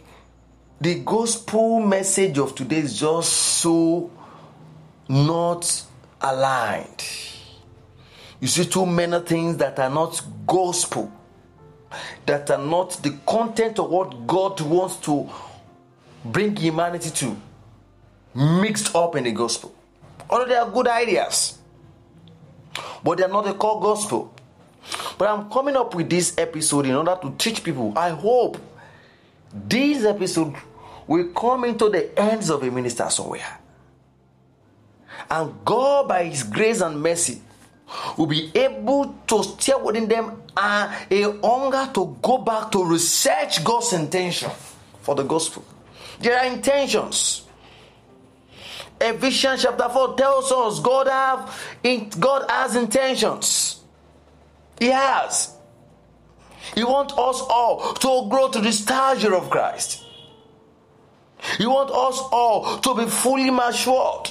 the 0.81 1.01
gospel 1.01 1.81
message 1.81 2.39
of 2.39 2.55
today 2.55 2.79
is 2.79 2.99
just 2.99 3.33
so 3.33 4.11
not 5.09 5.83
aligned. 6.21 7.05
You 8.41 8.49
see, 8.49 8.65
too 8.65 8.87
many 8.87 9.21
things 9.21 9.57
that 9.59 9.79
are 9.79 9.91
not 9.91 10.21
gospel, 10.47 11.11
that 12.27 12.51
are 12.51 12.59
not 12.59 13.03
the 13.03 13.17
content 13.27 13.79
of 13.79 13.91
what 13.91 14.27
God 14.27 14.61
wants 14.61 14.97
to 15.07 15.29
bring 16.25 16.57
humanity 16.57 17.11
to, 17.11 17.37
mixed 18.35 18.95
up 18.95 19.17
in 19.17 19.25
the 19.25 19.33
gospel. 19.33 19.75
Although 20.29 20.47
they 20.47 20.57
are 20.57 20.71
good 20.71 20.89
ideas, 20.89 21.59
but 23.03 23.19
they 23.19 23.25
are 23.25 23.29
not 23.29 23.45
the 23.45 23.55
core 23.55 23.81
gospel. 23.81 24.35
But 25.17 25.29
I'm 25.29 25.51
coming 25.51 25.77
up 25.77 25.95
with 25.95 26.11
this 26.11 26.35
episode 26.37 26.87
in 26.87 26.95
order 26.95 27.17
to 27.23 27.35
teach 27.39 27.63
people. 27.63 27.97
I 27.97 28.11
hope 28.11 28.59
this 29.53 30.05
episode 30.05 30.55
will 31.07 31.29
come 31.29 31.65
into 31.65 31.89
the 31.89 32.11
hands 32.17 32.51
of 32.51 32.63
a 32.63 32.71
minister 32.71 33.09
somewhere. 33.09 33.61
And 35.31 35.53
God, 35.64 36.09
by 36.09 36.25
His 36.25 36.43
grace 36.43 36.81
and 36.81 37.01
mercy, 37.01 37.41
will 38.16 38.27
be 38.27 38.51
able 38.55 39.14
to 39.27 39.43
stir 39.43 39.79
within 39.79 40.09
them 40.09 40.43
a, 40.57 40.89
hunger 41.43 41.91
to 41.95 42.16
go 42.22 42.39
back 42.39 42.70
to 42.72 42.85
research 42.85 43.62
God's 43.64 43.93
intention 43.93 44.51
for 45.03 45.14
the 45.14 45.22
gospel. 45.22 45.64
There 46.20 46.39
are 46.39 46.47
intentions. 46.47 47.43
Ephesians 49.01 49.62
chapter 49.62 49.89
4 49.89 50.14
tells 50.14 50.53
us 50.53 50.81
God 50.81 51.09
have 51.09 52.18
God 52.18 52.49
has 52.49 52.77
intentions. 52.77 53.81
He 54.79 54.87
has. 54.87 55.55
He 56.75 56.85
wants 56.85 57.12
us 57.12 57.43
all 57.49 57.95
to 57.95 58.29
grow 58.31 58.49
to 58.49 58.61
the 58.61 58.72
stature 58.72 59.35
of 59.35 59.51
Christ. 59.51 60.03
He 61.59 61.66
wants 61.66 61.93
us 61.93 62.18
all 62.33 62.79
to 62.79 62.95
be 62.95 63.07
fully 63.07 63.51
matured. 63.51 64.31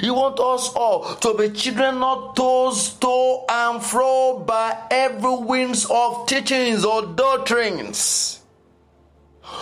He 0.00 0.10
wants 0.10 0.40
us 0.40 0.74
all 0.74 1.14
to 1.16 1.34
be 1.34 1.50
children 1.50 1.98
not 1.98 2.36
tossed 2.36 3.00
to 3.00 3.44
and 3.48 3.82
fro 3.82 4.44
by 4.46 4.76
every 4.90 5.36
winds 5.36 5.86
of 5.90 6.26
teachings 6.26 6.84
or 6.84 7.06
doctrines. 7.06 8.40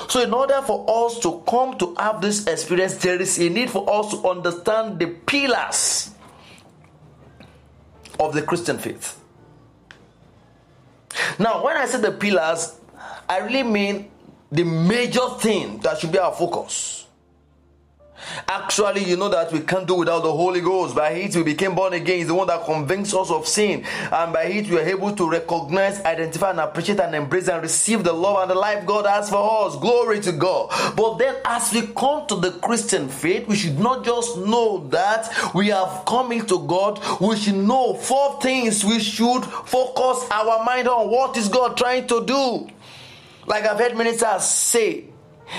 So, 0.08 0.22
in 0.22 0.32
order 0.32 0.60
for 0.62 0.84
us 0.88 1.20
to 1.20 1.42
come 1.48 1.78
to 1.78 1.94
have 1.98 2.20
this 2.20 2.46
experience, 2.46 2.96
there 2.96 3.20
is 3.20 3.38
a 3.38 3.48
need 3.48 3.70
for 3.70 3.88
us 3.88 4.10
to 4.10 4.28
understand 4.28 4.98
the 4.98 5.06
pillars 5.06 6.10
of 8.18 8.34
the 8.34 8.42
Christian 8.42 8.78
faith. 8.78 9.20
Now, 11.38 11.64
when 11.64 11.76
I 11.76 11.86
say 11.86 12.00
the 12.00 12.12
pillars, 12.12 12.78
I 13.28 13.38
really 13.38 13.62
mean 13.62 14.10
the 14.50 14.64
major 14.64 15.28
thing 15.38 15.78
that 15.80 15.98
should 15.98 16.12
be 16.12 16.18
our 16.18 16.32
focus. 16.32 17.05
Actually, 18.48 19.04
you 19.04 19.16
know 19.16 19.28
that 19.28 19.52
we 19.52 19.60
can't 19.60 19.86
do 19.86 19.94
without 19.94 20.22
the 20.22 20.32
Holy 20.32 20.60
Ghost. 20.60 20.94
By 20.94 21.10
it, 21.10 21.36
we 21.36 21.42
became 21.42 21.74
born 21.74 21.92
again. 21.92 22.18
He's 22.18 22.28
the 22.28 22.34
one 22.34 22.46
that 22.46 22.64
convinces 22.64 23.14
us 23.14 23.30
of 23.30 23.46
sin. 23.46 23.84
And 24.12 24.32
by 24.32 24.44
it, 24.44 24.68
we 24.68 24.78
are 24.78 24.88
able 24.88 25.14
to 25.14 25.28
recognize, 25.28 26.00
identify, 26.04 26.50
and 26.50 26.60
appreciate 26.60 27.00
and 27.00 27.14
embrace 27.14 27.48
and 27.48 27.62
receive 27.62 28.04
the 28.04 28.12
love 28.12 28.40
and 28.42 28.50
the 28.50 28.54
life 28.54 28.86
God 28.86 29.06
has 29.06 29.30
for 29.30 29.66
us. 29.66 29.76
Glory 29.76 30.20
to 30.20 30.32
God. 30.32 30.70
But 30.96 31.18
then, 31.18 31.36
as 31.44 31.72
we 31.72 31.86
come 31.88 32.26
to 32.28 32.36
the 32.36 32.52
Christian 32.52 33.08
faith, 33.08 33.46
we 33.48 33.56
should 33.56 33.78
not 33.78 34.04
just 34.04 34.38
know 34.38 34.86
that 34.88 35.32
we 35.54 35.68
have 35.68 36.04
come 36.06 36.32
into 36.32 36.66
God. 36.66 37.00
We 37.20 37.36
should 37.36 37.56
know 37.56 37.94
four 37.94 38.40
things 38.40 38.84
we 38.84 39.00
should 39.00 39.44
focus 39.44 40.28
our 40.30 40.64
mind 40.64 40.88
on. 40.88 41.10
What 41.10 41.36
is 41.36 41.48
God 41.48 41.76
trying 41.76 42.06
to 42.08 42.24
do? 42.24 42.68
Like 43.46 43.64
I've 43.64 43.78
heard 43.78 43.96
ministers 43.96 44.44
say, 44.44 45.04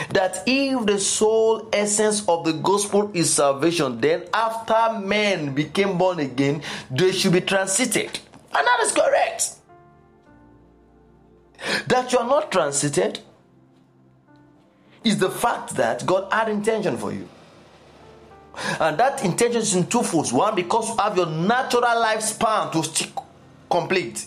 that 0.09 0.43
if 0.45 0.85
the 0.85 0.99
sole 0.99 1.69
essence 1.71 2.27
of 2.27 2.45
the 2.45 2.53
gospel 2.53 3.11
is 3.13 3.33
salvation, 3.33 3.99
then 4.01 4.23
after 4.33 4.99
men 4.99 5.53
became 5.53 5.97
born 5.97 6.19
again, 6.19 6.61
they 6.91 7.11
should 7.11 7.33
be 7.33 7.41
transited. 7.41 8.19
And 8.55 8.67
that 8.67 8.79
is 8.83 8.91
correct. 8.91 9.55
That 11.87 12.11
you 12.11 12.19
are 12.19 12.27
not 12.27 12.51
transited 12.51 13.19
is 15.03 15.17
the 15.17 15.29
fact 15.29 15.75
that 15.75 16.05
God 16.05 16.31
had 16.31 16.49
intention 16.49 16.97
for 16.97 17.11
you. 17.13 17.27
And 18.79 18.97
that 18.97 19.23
intention 19.23 19.61
is 19.61 19.75
in 19.75 19.87
two 19.87 20.03
folds. 20.03 20.33
One, 20.33 20.55
because 20.55 20.89
you 20.89 20.97
have 20.97 21.15
your 21.15 21.27
natural 21.27 21.83
lifespan 21.83 22.71
to 22.71 22.83
stick 22.83 23.11
complete. 23.69 24.25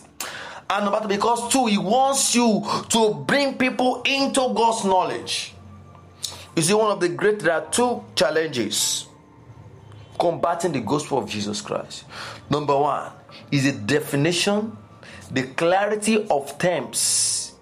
And 0.70 0.84
number 0.84 1.08
because 1.08 1.52
two, 1.52 1.66
He 1.66 1.78
wants 1.78 2.34
you 2.34 2.64
to 2.90 3.14
bring 3.26 3.58
people 3.58 4.02
into 4.04 4.40
God's 4.54 4.84
knowledge. 4.84 5.52
You 6.54 6.62
see, 6.62 6.74
one 6.74 6.92
of 6.92 7.00
the 7.00 7.08
great, 7.08 7.40
there 7.40 7.54
are 7.54 7.66
two 7.70 8.04
challenges 8.14 9.06
combating 10.18 10.72
the 10.72 10.80
gospel 10.80 11.18
of 11.18 11.28
Jesus 11.28 11.60
Christ. 11.60 12.04
Number 12.48 12.76
one 12.78 13.10
is 13.50 13.64
the 13.64 13.72
definition, 13.72 14.76
the 15.30 15.42
clarity 15.42 16.26
of 16.28 16.56
terms 16.58 17.52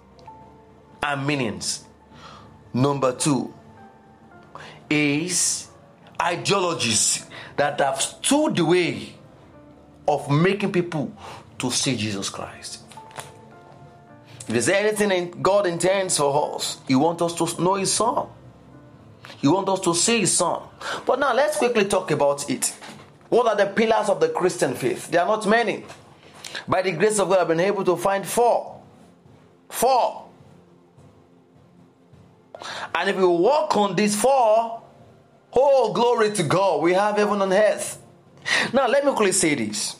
and 1.01 1.25
meanings. 1.25 1.85
Number 2.73 3.13
two 3.15 3.51
is 4.89 5.67
ideologies 6.21 7.25
that 7.55 7.79
have 7.79 8.01
stood 8.01 8.55
the 8.55 8.65
way 8.65 9.13
of 10.07 10.29
making 10.29 10.71
people 10.71 11.11
to 11.57 11.71
see 11.71 11.95
Jesus 11.95 12.29
Christ. 12.29 12.83
If 14.49 14.65
there's 14.65 14.69
anything 14.69 15.43
God 15.43 15.67
intends 15.67 16.17
for 16.17 16.55
us, 16.55 16.79
He 16.87 16.95
wants 16.95 17.21
us 17.21 17.35
to 17.35 17.61
know 17.61 17.75
His 17.75 17.93
Son. 17.93 18.25
He 19.37 19.47
wants 19.47 19.69
us 19.69 19.79
to 19.81 19.93
see 19.93 20.21
His 20.21 20.35
Son. 20.35 20.63
But 21.05 21.19
now 21.19 21.35
let's 21.35 21.57
quickly 21.57 21.85
talk 21.85 22.09
about 22.09 22.49
it. 22.49 22.75
What 23.29 23.45
are 23.45 23.55
the 23.55 23.71
pillars 23.71 24.09
of 24.09 24.19
the 24.19 24.29
Christian 24.29 24.73
faith? 24.73 25.11
There 25.11 25.21
are 25.21 25.27
not 25.27 25.47
many. 25.47 25.85
By 26.67 26.81
the 26.81 26.93
grace 26.93 27.19
of 27.19 27.29
God, 27.29 27.41
I've 27.41 27.47
been 27.47 27.59
able 27.59 27.83
to 27.83 27.95
find 27.95 28.25
four. 28.25 28.81
Four. 29.69 30.29
And 32.95 33.07
if 33.07 33.17
we 33.17 33.25
walk 33.25 33.77
on 33.77 33.95
these 33.95 34.19
four, 34.19 34.81
oh, 35.53 35.93
glory 35.93 36.31
to 36.31 36.41
God, 36.41 36.81
we 36.81 36.93
have 36.93 37.17
heaven 37.17 37.39
on 37.43 37.53
earth. 37.53 38.01
Now, 38.73 38.87
let 38.87 39.05
me 39.05 39.11
quickly 39.11 39.31
say 39.31 39.53
this 39.53 39.95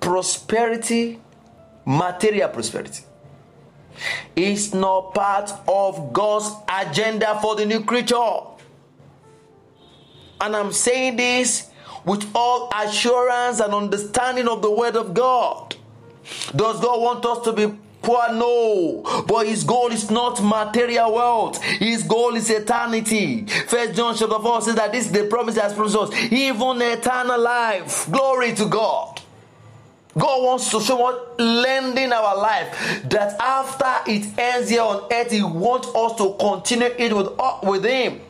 prosperity, 0.00 1.20
material 1.86 2.48
prosperity 2.48 3.04
is 4.36 4.74
not 4.74 5.14
part 5.14 5.50
of 5.68 6.12
God's 6.12 6.50
agenda 6.68 7.38
for 7.40 7.56
the 7.56 7.64
new 7.64 7.82
creature. 7.84 8.40
And 10.40 10.54
I'm 10.54 10.72
saying 10.72 11.16
this 11.16 11.70
with 12.04 12.30
all 12.34 12.70
assurance 12.74 13.60
and 13.60 13.72
understanding 13.72 14.48
of 14.48 14.62
the 14.62 14.70
Word 14.70 14.96
of 14.96 15.14
God. 15.14 15.76
Does 16.54 16.80
God 16.80 17.00
want 17.00 17.24
us 17.24 17.44
to 17.44 17.52
be 17.52 17.74
poor? 18.02 18.32
No. 18.32 19.24
But 19.26 19.46
His 19.46 19.64
goal 19.64 19.90
is 19.90 20.10
not 20.10 20.42
material 20.42 21.14
wealth, 21.14 21.62
His 21.62 22.02
goal 22.02 22.34
is 22.34 22.50
eternity. 22.50 23.46
First 23.46 23.94
John 23.94 24.14
chapter 24.14 24.38
4 24.38 24.62
says 24.62 24.74
that 24.74 24.92
this 24.92 25.06
is 25.06 25.12
the 25.12 25.24
promise 25.24 25.54
that 25.54 25.74
promised 25.74 25.96
us, 25.96 26.14
even 26.30 26.82
eternal 26.82 27.40
life. 27.40 28.06
Glory 28.10 28.54
to 28.54 28.66
God. 28.66 29.20
God 30.16 30.44
wants 30.44 30.70
to 30.70 30.80
show 30.80 31.06
us 31.06 31.40
lending 31.40 32.12
our 32.12 32.36
life 32.36 33.02
that 33.08 33.36
after 33.40 34.10
it 34.10 34.38
ends 34.38 34.70
here 34.70 34.82
on 34.82 35.12
earth, 35.12 35.30
He 35.30 35.42
wants 35.42 35.88
us 35.88 36.16
to 36.18 36.36
continue 36.38 36.86
it 36.86 37.14
with, 37.14 37.28
uh, 37.38 37.58
with 37.64 37.84
Him. 37.84 38.20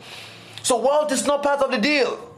So 0.63 0.79
wealth 0.79 1.13
is 1.13 1.27
not 1.27 1.43
part 1.43 1.61
of 1.61 1.71
the 1.71 1.79
deal. 1.79 2.31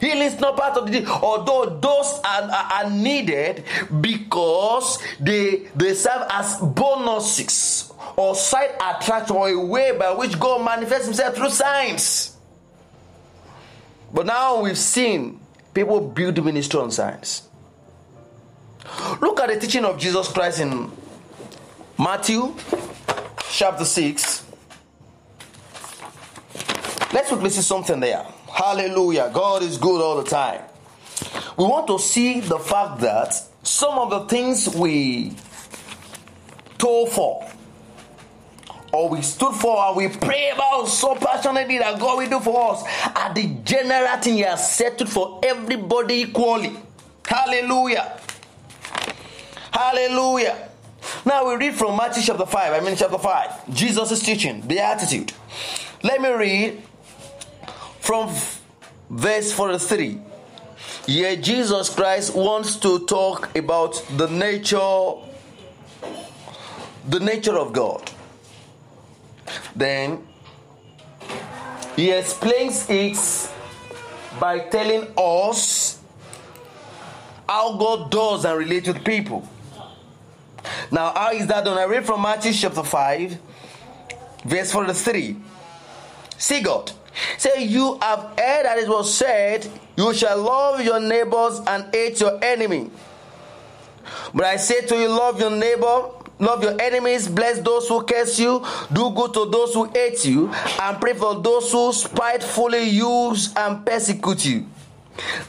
Healing 0.00 0.22
is 0.22 0.38
not 0.38 0.56
part 0.56 0.76
of 0.76 0.86
the 0.86 1.00
deal, 1.00 1.08
although 1.10 1.78
those 1.80 2.20
are, 2.24 2.42
are, 2.42 2.84
are 2.84 2.90
needed 2.90 3.64
because 4.00 4.98
they 5.18 5.68
they 5.74 5.94
serve 5.94 6.26
as 6.30 6.58
bonuses 6.58 7.92
or 8.16 8.34
side 8.34 8.74
attraction 8.80 9.34
or 9.34 9.48
a 9.48 9.58
way 9.58 9.96
by 9.96 10.12
which 10.12 10.38
God 10.38 10.64
manifests 10.64 11.06
Himself 11.06 11.36
through 11.36 11.50
signs. 11.50 12.36
But 14.12 14.26
now 14.26 14.60
we've 14.60 14.78
seen 14.78 15.40
people 15.74 16.00
build 16.00 16.42
ministry 16.44 16.80
on 16.80 16.90
signs. 16.90 17.48
Look 19.20 19.40
at 19.40 19.48
the 19.48 19.58
teaching 19.58 19.84
of 19.84 19.98
Jesus 19.98 20.28
Christ 20.28 20.60
in 20.60 20.90
Matthew 21.98 22.54
chapter 23.50 23.84
6. 23.84 24.44
Let's 27.12 27.28
quickly 27.28 27.50
see 27.50 27.62
something 27.62 28.00
there. 28.00 28.24
Hallelujah. 28.52 29.30
God 29.34 29.62
is 29.62 29.78
good 29.78 30.00
all 30.00 30.22
the 30.22 30.28
time. 30.28 30.62
We 31.56 31.64
want 31.64 31.86
to 31.88 31.98
see 31.98 32.40
the 32.40 32.58
fact 32.58 33.00
that 33.00 33.34
some 33.62 33.98
of 33.98 34.10
the 34.10 34.20
things 34.26 34.68
we 34.74 35.36
told 36.78 37.10
for 37.10 37.48
or 38.94 39.08
we 39.08 39.22
stood 39.22 39.52
for 39.54 39.76
and 39.88 39.96
we 39.96 40.08
pray 40.08 40.50
about 40.50 40.86
so 40.86 41.16
passionately 41.16 41.78
that 41.78 41.98
God 41.98 42.18
will 42.18 42.28
do 42.28 42.38
for 42.38 42.72
us 42.72 42.84
are 43.16 43.34
the 43.34 43.48
general 43.64 44.16
thing 44.18 44.34
He 44.34 44.40
has 44.40 44.76
settled 44.76 45.08
for 45.08 45.40
everybody 45.42 46.22
equally. 46.22 46.76
Hallelujah. 47.26 48.20
Hallelujah. 49.72 50.68
Now 51.26 51.48
we 51.48 51.56
read 51.56 51.74
from 51.74 51.96
Matthew 51.96 52.22
chapter 52.22 52.46
5. 52.46 52.72
I 52.72 52.84
mean, 52.84 52.96
chapter 52.96 53.18
5. 53.18 53.74
Jesus 53.74 54.12
is 54.12 54.22
teaching 54.22 54.66
the 54.66 54.78
attitude. 54.78 55.32
Let 56.04 56.20
me 56.20 56.30
read 56.30 56.82
from 57.98 58.32
verse 59.10 59.52
43. 59.52 60.20
Here, 61.06 61.36
Jesus 61.36 61.88
Christ 61.88 62.34
wants 62.34 62.76
to 62.76 63.04
talk 63.06 63.54
about 63.56 64.02
the 64.16 64.28
nature, 64.28 65.14
the 67.08 67.20
nature 67.20 67.58
of 67.58 67.72
God. 67.72 68.10
Then 69.74 70.26
he 71.96 72.10
explains 72.10 72.86
it 72.88 73.50
by 74.40 74.58
telling 74.60 75.12
us 75.16 76.00
how 77.48 77.76
God 77.76 78.10
does 78.10 78.44
and 78.44 78.58
relates 78.58 78.88
with 78.88 79.04
people. 79.04 79.48
Now, 80.90 81.12
how 81.14 81.32
is 81.32 81.46
that 81.48 81.64
done? 81.64 81.78
I 81.78 81.84
read 81.84 82.04
from 82.04 82.22
Matthew 82.22 82.52
chapter 82.52 82.82
5, 82.82 83.38
verse 84.44 84.72
43. 84.72 85.36
See 86.38 86.60
God. 86.62 86.90
Say, 87.38 87.64
You 87.64 87.98
have 88.00 88.20
heard 88.38 88.64
that 88.64 88.78
it 88.78 88.88
was 88.88 89.12
said, 89.14 89.68
You 89.96 90.12
shall 90.14 90.42
love 90.42 90.80
your 90.84 91.00
neighbors 91.00 91.60
and 91.66 91.94
hate 91.94 92.20
your 92.20 92.42
enemy. 92.42 92.90
But 94.34 94.44
I 94.46 94.56
say 94.56 94.82
to 94.82 94.96
you, 94.96 95.08
love 95.08 95.38
your 95.40 95.50
neighbor, 95.50 96.08
love 96.38 96.62
your 96.62 96.80
enemies, 96.80 97.28
bless 97.28 97.60
those 97.60 97.88
who 97.88 98.02
curse 98.04 98.38
you, 98.38 98.64
do 98.92 99.10
good 99.10 99.34
to 99.34 99.46
those 99.46 99.74
who 99.74 99.84
hate 99.84 100.24
you, 100.24 100.52
and 100.80 101.00
pray 101.00 101.14
for 101.14 101.40
those 101.40 101.70
who 101.70 101.92
spitefully 101.92 102.84
use 102.84 103.54
and 103.56 103.84
persecute 103.84 104.44
you 104.44 104.66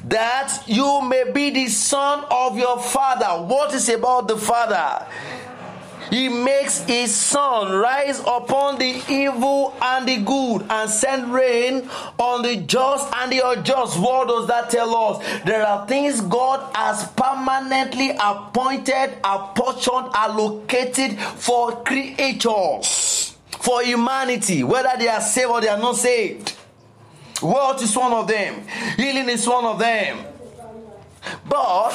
that 0.05 0.63
you 0.67 1.01
may 1.01 1.31
be 1.31 1.49
the 1.49 1.67
son 1.67 2.23
of 2.29 2.57
your 2.57 2.79
father. 2.79 3.43
What 3.45 3.73
is 3.73 3.89
about 3.89 4.27
the 4.27 4.37
father? 4.37 5.07
He 6.09 6.29
makes 6.29 6.81
his 6.83 7.13
sun 7.13 7.71
rise 7.71 8.19
upon 8.19 8.77
the 8.77 9.01
evil 9.09 9.75
and 9.81 10.07
the 10.07 10.17
good 10.17 10.65
and 10.69 10.89
send 10.89 11.33
rain 11.33 11.89
on 12.17 12.43
the 12.43 12.57
just 12.57 13.13
and 13.15 13.31
the 13.31 13.41
unjust. 13.45 13.99
What 13.99 14.27
does 14.27 14.47
that 14.47 14.69
tell 14.69 14.95
us? 14.95 15.43
There 15.45 15.65
are 15.65 15.87
things 15.87 16.21
God 16.21 16.73
has 16.75 17.07
permanently 17.11 18.11
appointed, 18.11 19.13
apportioned, 19.23 20.11
allocated 20.13 21.19
for 21.19 21.83
creatures, 21.83 23.35
for 23.59 23.83
humanity, 23.83 24.63
whether 24.63 24.93
they 24.97 25.07
are 25.07 25.21
saved 25.21 25.49
or 25.49 25.61
they 25.61 25.69
are 25.69 25.79
not 25.79 25.95
saved. 25.95 26.55
Wealth 27.41 27.81
is 27.83 27.95
one 27.95 28.13
of 28.13 28.27
them. 28.27 28.63
Healing 28.95 29.29
is 29.29 29.47
one 29.47 29.65
of 29.65 29.79
them. 29.79 30.19
But 31.47 31.91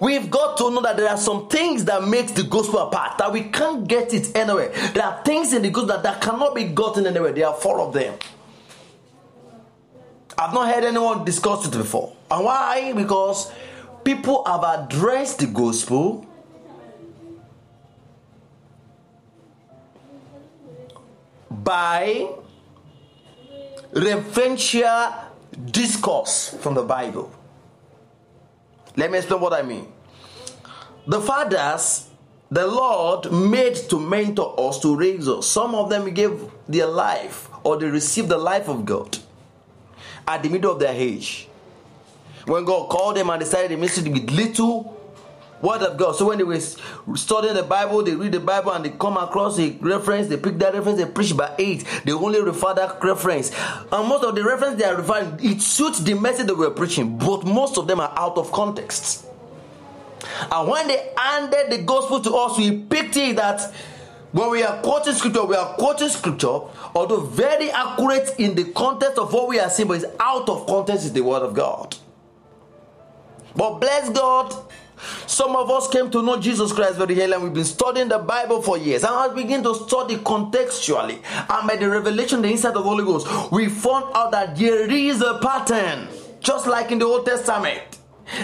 we've 0.00 0.30
got 0.30 0.56
to 0.58 0.70
know 0.70 0.82
that 0.82 0.96
there 0.96 1.08
are 1.08 1.16
some 1.16 1.48
things 1.48 1.84
that 1.86 2.06
makes 2.06 2.32
the 2.32 2.42
gospel 2.42 2.80
apart 2.80 3.18
that 3.18 3.32
we 3.32 3.42
can't 3.44 3.86
get 3.86 4.12
it 4.14 4.34
anywhere. 4.36 4.70
There 4.92 5.04
are 5.04 5.22
things 5.24 5.52
in 5.52 5.62
the 5.62 5.70
gospel 5.70 5.94
that, 5.94 6.02
that 6.02 6.20
cannot 6.20 6.54
be 6.54 6.64
gotten 6.64 7.06
anywhere. 7.06 7.32
There 7.32 7.46
are 7.46 7.54
four 7.54 7.80
of 7.80 7.92
them. 7.92 8.14
I've 10.38 10.52
not 10.52 10.72
heard 10.72 10.84
anyone 10.84 11.24
discuss 11.24 11.66
it 11.66 11.72
before. 11.72 12.14
And 12.30 12.44
why? 12.44 12.92
Because 12.92 13.50
people 14.04 14.44
have 14.44 14.62
addressed 14.62 15.38
the 15.38 15.46
gospel 15.46 16.26
by 21.50 22.28
referential 23.92 25.24
discourse 25.70 26.54
from 26.60 26.74
the 26.74 26.82
Bible. 26.82 27.32
Let 28.96 29.10
me 29.10 29.18
explain 29.18 29.40
what 29.40 29.52
I 29.52 29.62
mean. 29.62 29.92
The 31.06 31.20
fathers, 31.20 32.08
the 32.50 32.66
Lord 32.66 33.30
made 33.30 33.76
to 33.90 34.00
mentor 34.00 34.54
us, 34.58 34.80
to 34.80 34.96
raise 34.96 35.28
us. 35.28 35.46
Some 35.46 35.74
of 35.74 35.90
them 35.90 36.12
gave 36.12 36.40
their 36.68 36.86
life 36.86 37.48
or 37.62 37.76
they 37.76 37.86
received 37.86 38.28
the 38.28 38.38
life 38.38 38.68
of 38.68 38.84
God 38.84 39.18
at 40.26 40.42
the 40.42 40.48
middle 40.48 40.72
of 40.72 40.80
their 40.80 40.94
age. 40.94 41.48
When 42.46 42.64
God 42.64 42.88
called 42.88 43.16
them 43.16 43.30
and 43.30 43.40
decided 43.40 43.70
they 43.72 43.76
ministry 43.76 44.10
with 44.10 44.30
little 44.30 44.95
word 45.62 45.82
of 45.82 45.96
God. 45.96 46.12
So 46.16 46.26
when 46.26 46.38
they 46.38 46.44
were 46.44 46.60
studying 46.60 47.54
the 47.54 47.62
Bible, 47.62 48.02
they 48.02 48.14
read 48.14 48.32
the 48.32 48.40
Bible 48.40 48.72
and 48.72 48.84
they 48.84 48.90
come 48.90 49.16
across 49.16 49.58
a 49.58 49.70
reference, 49.80 50.28
they 50.28 50.36
pick 50.36 50.58
that 50.58 50.74
reference, 50.74 50.98
they 50.98 51.10
preach 51.10 51.36
by 51.36 51.54
eight. 51.58 51.84
They 52.04 52.12
only 52.12 52.40
refer 52.40 52.74
that 52.74 53.02
reference. 53.02 53.52
And 53.92 54.08
most 54.08 54.24
of 54.24 54.34
the 54.34 54.44
reference 54.44 54.78
they 54.78 54.84
are 54.84 54.96
referring, 54.96 55.38
it 55.42 55.60
suits 55.60 56.00
the 56.00 56.14
message 56.14 56.46
they 56.46 56.52
were 56.52 56.70
preaching, 56.70 57.18
but 57.18 57.44
most 57.44 57.78
of 57.78 57.86
them 57.86 58.00
are 58.00 58.12
out 58.16 58.36
of 58.36 58.52
context. 58.52 59.26
And 60.50 60.68
when 60.68 60.88
they 60.88 61.12
handed 61.16 61.70
the 61.70 61.82
gospel 61.84 62.20
to 62.20 62.34
us, 62.34 62.58
we 62.58 62.78
picked 62.78 63.16
it 63.16 63.36
that 63.36 63.72
when 64.32 64.50
we 64.50 64.62
are 64.62 64.82
quoting 64.82 65.14
scripture, 65.14 65.44
we 65.44 65.56
are 65.56 65.74
quoting 65.76 66.08
scripture, 66.08 66.60
although 66.94 67.20
very 67.20 67.70
accurate 67.70 68.34
in 68.38 68.54
the 68.54 68.64
context 68.72 69.18
of 69.18 69.32
what 69.32 69.48
we 69.48 69.58
are 69.58 69.70
saying, 69.70 69.88
but 69.88 70.02
it's 70.02 70.12
out 70.20 70.48
of 70.48 70.66
context 70.66 71.06
is 71.06 71.12
the 71.12 71.22
word 71.22 71.42
of 71.42 71.54
God. 71.54 71.96
But 73.54 73.78
bless 73.78 74.10
God, 74.10 74.54
some 75.26 75.54
of 75.56 75.70
us 75.70 75.88
came 75.88 76.10
to 76.10 76.22
know 76.22 76.40
Jesus 76.40 76.72
Christ 76.72 76.96
very 76.96 77.20
early 77.20 77.32
and 77.32 77.42
we've 77.42 77.54
been 77.54 77.64
studying 77.64 78.08
the 78.08 78.18
Bible 78.18 78.62
for 78.62 78.78
years. 78.78 79.04
And 79.04 79.14
as 79.14 79.34
we 79.34 79.42
begin 79.42 79.62
to 79.64 79.74
study 79.74 80.16
contextually 80.16 81.20
and 81.48 81.68
by 81.68 81.76
the 81.76 81.88
revelation, 81.88 82.42
the 82.42 82.48
insight 82.48 82.74
of 82.76 82.82
the 82.84 82.88
Holy 82.88 83.04
Ghost, 83.04 83.26
we 83.52 83.68
found 83.68 84.06
out 84.14 84.32
that 84.32 84.56
there 84.56 84.90
is 84.90 85.20
a 85.20 85.38
pattern, 85.38 86.08
just 86.40 86.66
like 86.66 86.90
in 86.90 86.98
the 86.98 87.04
Old 87.04 87.26
Testament. 87.26 87.82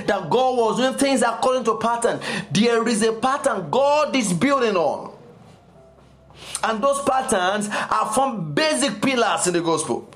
That 0.06 0.30
God 0.30 0.56
was 0.56 0.76
doing 0.76 0.94
things 0.94 1.22
according 1.22 1.64
to 1.64 1.76
pattern. 1.76 2.20
There 2.52 2.86
is 2.86 3.02
a 3.02 3.14
pattern 3.14 3.68
God 3.68 4.14
is 4.14 4.32
building 4.32 4.76
on. 4.76 5.12
And 6.62 6.82
those 6.82 7.02
patterns 7.02 7.68
are 7.68 8.12
from 8.12 8.54
basic 8.54 9.02
pillars 9.02 9.48
in 9.48 9.54
the 9.54 9.60
gospel. 9.60 10.08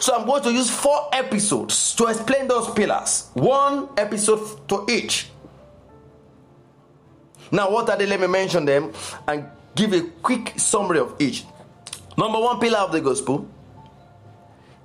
So 0.00 0.14
I'm 0.14 0.26
going 0.26 0.42
to 0.44 0.52
use 0.52 0.70
four 0.70 1.08
episodes 1.12 1.94
to 1.96 2.06
explain 2.06 2.48
those 2.48 2.70
pillars. 2.70 3.30
One 3.34 3.88
episode 3.96 4.68
to 4.68 4.86
each. 4.88 5.28
Now, 7.50 7.70
what 7.70 7.90
are 7.90 7.98
they? 7.98 8.06
Let 8.06 8.20
me 8.20 8.26
mention 8.28 8.64
them 8.64 8.92
and 9.26 9.46
give 9.74 9.92
a 9.92 10.02
quick 10.22 10.54
summary 10.58 11.00
of 11.00 11.14
each. 11.20 11.44
Number 12.16 12.38
one 12.38 12.60
pillar 12.60 12.78
of 12.78 12.92
the 12.92 13.00
gospel 13.00 13.48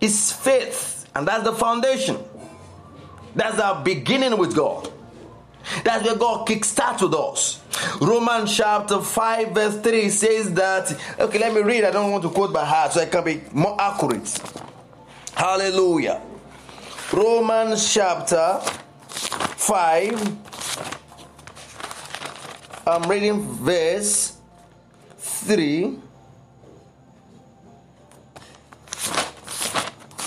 is 0.02 0.32
faith, 0.32 1.10
and 1.16 1.28
that's 1.28 1.44
the 1.44 1.54
foundation. 1.54 2.18
That's 3.36 3.60
our 3.60 3.84
beginning 3.84 4.38
with 4.38 4.56
God. 4.56 4.92
That's 5.84 6.06
where 6.06 6.16
God 6.16 6.48
kickstarts 6.48 7.02
with 7.02 7.14
us. 7.14 7.62
Romans 8.02 8.56
chapter 8.56 9.02
5, 9.02 9.52
verse 9.52 9.80
3 9.82 10.10
says 10.10 10.54
that. 10.54 10.98
Okay, 11.20 11.40
let 11.40 11.54
me 11.54 11.62
read. 11.62 11.84
I 11.84 11.92
don't 11.92 12.12
want 12.12 12.24
to 12.24 12.30
quote 12.30 12.54
by 12.54 12.66
heart 12.66 12.94
so 12.94 13.02
I 13.02 13.06
can 13.06 13.24
be 13.24 13.42
more 13.52 13.80
accurate. 13.80 14.40
Hallelujah. 15.38 16.20
Romans 17.14 17.94
chapter 17.94 18.58
5. 18.58 20.36
I'm 22.88 23.04
reading 23.04 23.44
verse 23.44 24.36
3. 25.20 26.00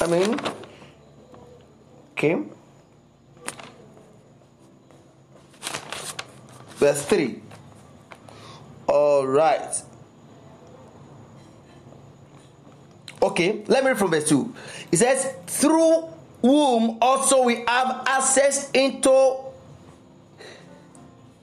I 0.01 0.07
mean, 0.07 0.39
okay. 2.13 2.45
Verse 6.77 7.05
3. 7.07 7.43
All 8.87 9.27
right. 9.27 9.83
Okay, 13.23 13.63
let 13.67 13.85
me 13.85 13.91
read 13.91 13.99
from 13.99 14.11
verse 14.11 14.29
2. 14.29 14.55
It 14.93 14.97
says, 14.99 15.33
Through 15.47 16.09
whom 16.43 16.99
also 17.01 17.43
we 17.45 17.65
have 17.67 18.03
access 18.07 18.71
into 18.73 19.37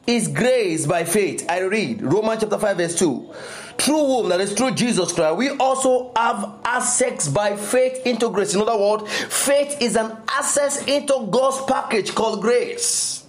his 0.05 0.27
grace 0.27 0.85
by 0.85 1.03
faith. 1.03 1.45
I 1.49 1.59
read 1.59 2.01
Romans 2.01 2.41
chapter 2.41 2.57
5, 2.57 2.77
verse 2.77 2.97
2. 2.97 3.33
Through 3.77 4.05
whom, 4.05 4.29
that 4.29 4.41
is 4.41 4.53
through 4.53 4.71
Jesus 4.71 5.11
Christ, 5.11 5.35
we 5.35 5.49
also 5.51 6.11
have 6.15 6.55
access 6.65 7.27
by 7.27 7.55
faith 7.55 8.05
into 8.07 8.29
grace. 8.29 8.55
In 8.55 8.61
other 8.61 8.77
words, 8.77 9.03
faith 9.25 9.77
is 9.81 9.95
an 9.95 10.17
access 10.29 10.83
into 10.87 11.27
God's 11.29 11.63
package 11.65 12.15
called 12.15 12.41
grace. 12.41 13.25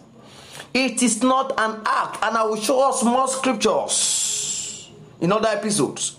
It 0.72 1.02
is 1.02 1.22
not 1.22 1.52
an 1.58 1.82
act, 1.84 2.22
and 2.22 2.36
I 2.36 2.44
will 2.44 2.60
show 2.60 2.88
us 2.88 3.02
more 3.02 3.28
scriptures 3.28 4.88
in 5.20 5.32
other 5.32 5.48
episodes 5.48 6.17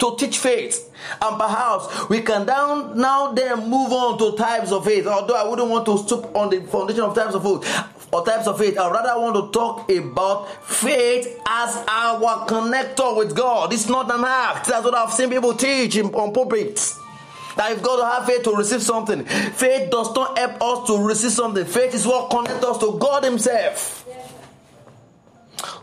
to 0.00 0.16
teach 0.18 0.38
faith. 0.38 0.92
And 1.20 1.38
perhaps 1.38 2.08
we 2.08 2.20
can 2.20 2.46
down 2.46 2.98
now 2.98 3.32
then 3.32 3.68
move 3.68 3.92
on 3.92 4.18
to 4.18 4.36
types 4.36 4.72
of 4.72 4.84
faith. 4.84 5.06
Although 5.06 5.36
I 5.36 5.48
wouldn't 5.48 5.68
want 5.68 5.86
to 5.86 5.98
stoop 5.98 6.34
on 6.34 6.50
the 6.50 6.60
foundation 6.62 7.02
of 7.02 7.14
types 7.14 7.34
of 7.34 7.42
faith 7.42 7.86
or 8.12 8.24
types 8.24 8.46
of 8.46 8.58
faith. 8.58 8.78
I 8.78 8.90
rather 8.90 9.20
want 9.20 9.36
to 9.36 9.58
talk 9.58 9.90
about 9.90 10.64
faith 10.64 11.40
as 11.48 11.76
our 11.88 12.46
connector 12.46 13.16
with 13.16 13.36
God. 13.36 13.72
It's 13.72 13.88
not 13.88 14.10
an 14.12 14.24
act. 14.24 14.66
That's 14.66 14.84
what 14.84 14.94
I've 14.94 15.12
seen 15.12 15.30
people 15.30 15.54
teach 15.54 15.96
in, 15.96 16.06
on 16.06 16.32
pulpits. 16.32 16.98
That 17.56 17.70
you've 17.70 17.82
got 17.82 17.96
to 17.96 18.06
have 18.06 18.26
faith 18.26 18.42
to 18.44 18.52
receive 18.52 18.82
something. 18.82 19.24
Faith 19.24 19.90
does 19.90 20.14
not 20.14 20.38
help 20.38 20.62
us 20.62 20.86
to 20.88 20.98
receive 20.98 21.32
something. 21.32 21.64
Faith 21.64 21.94
is 21.94 22.06
what 22.06 22.30
connects 22.30 22.64
us 22.64 22.78
to 22.78 22.98
God 22.98 23.24
Himself. 23.24 24.06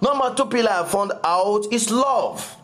Number 0.01 0.33
two 0.35 0.45
pillar 0.45 0.71
I 0.71 0.85
found 0.85 1.11
out 1.23 1.67
is 1.71 1.91
love. 1.91 2.55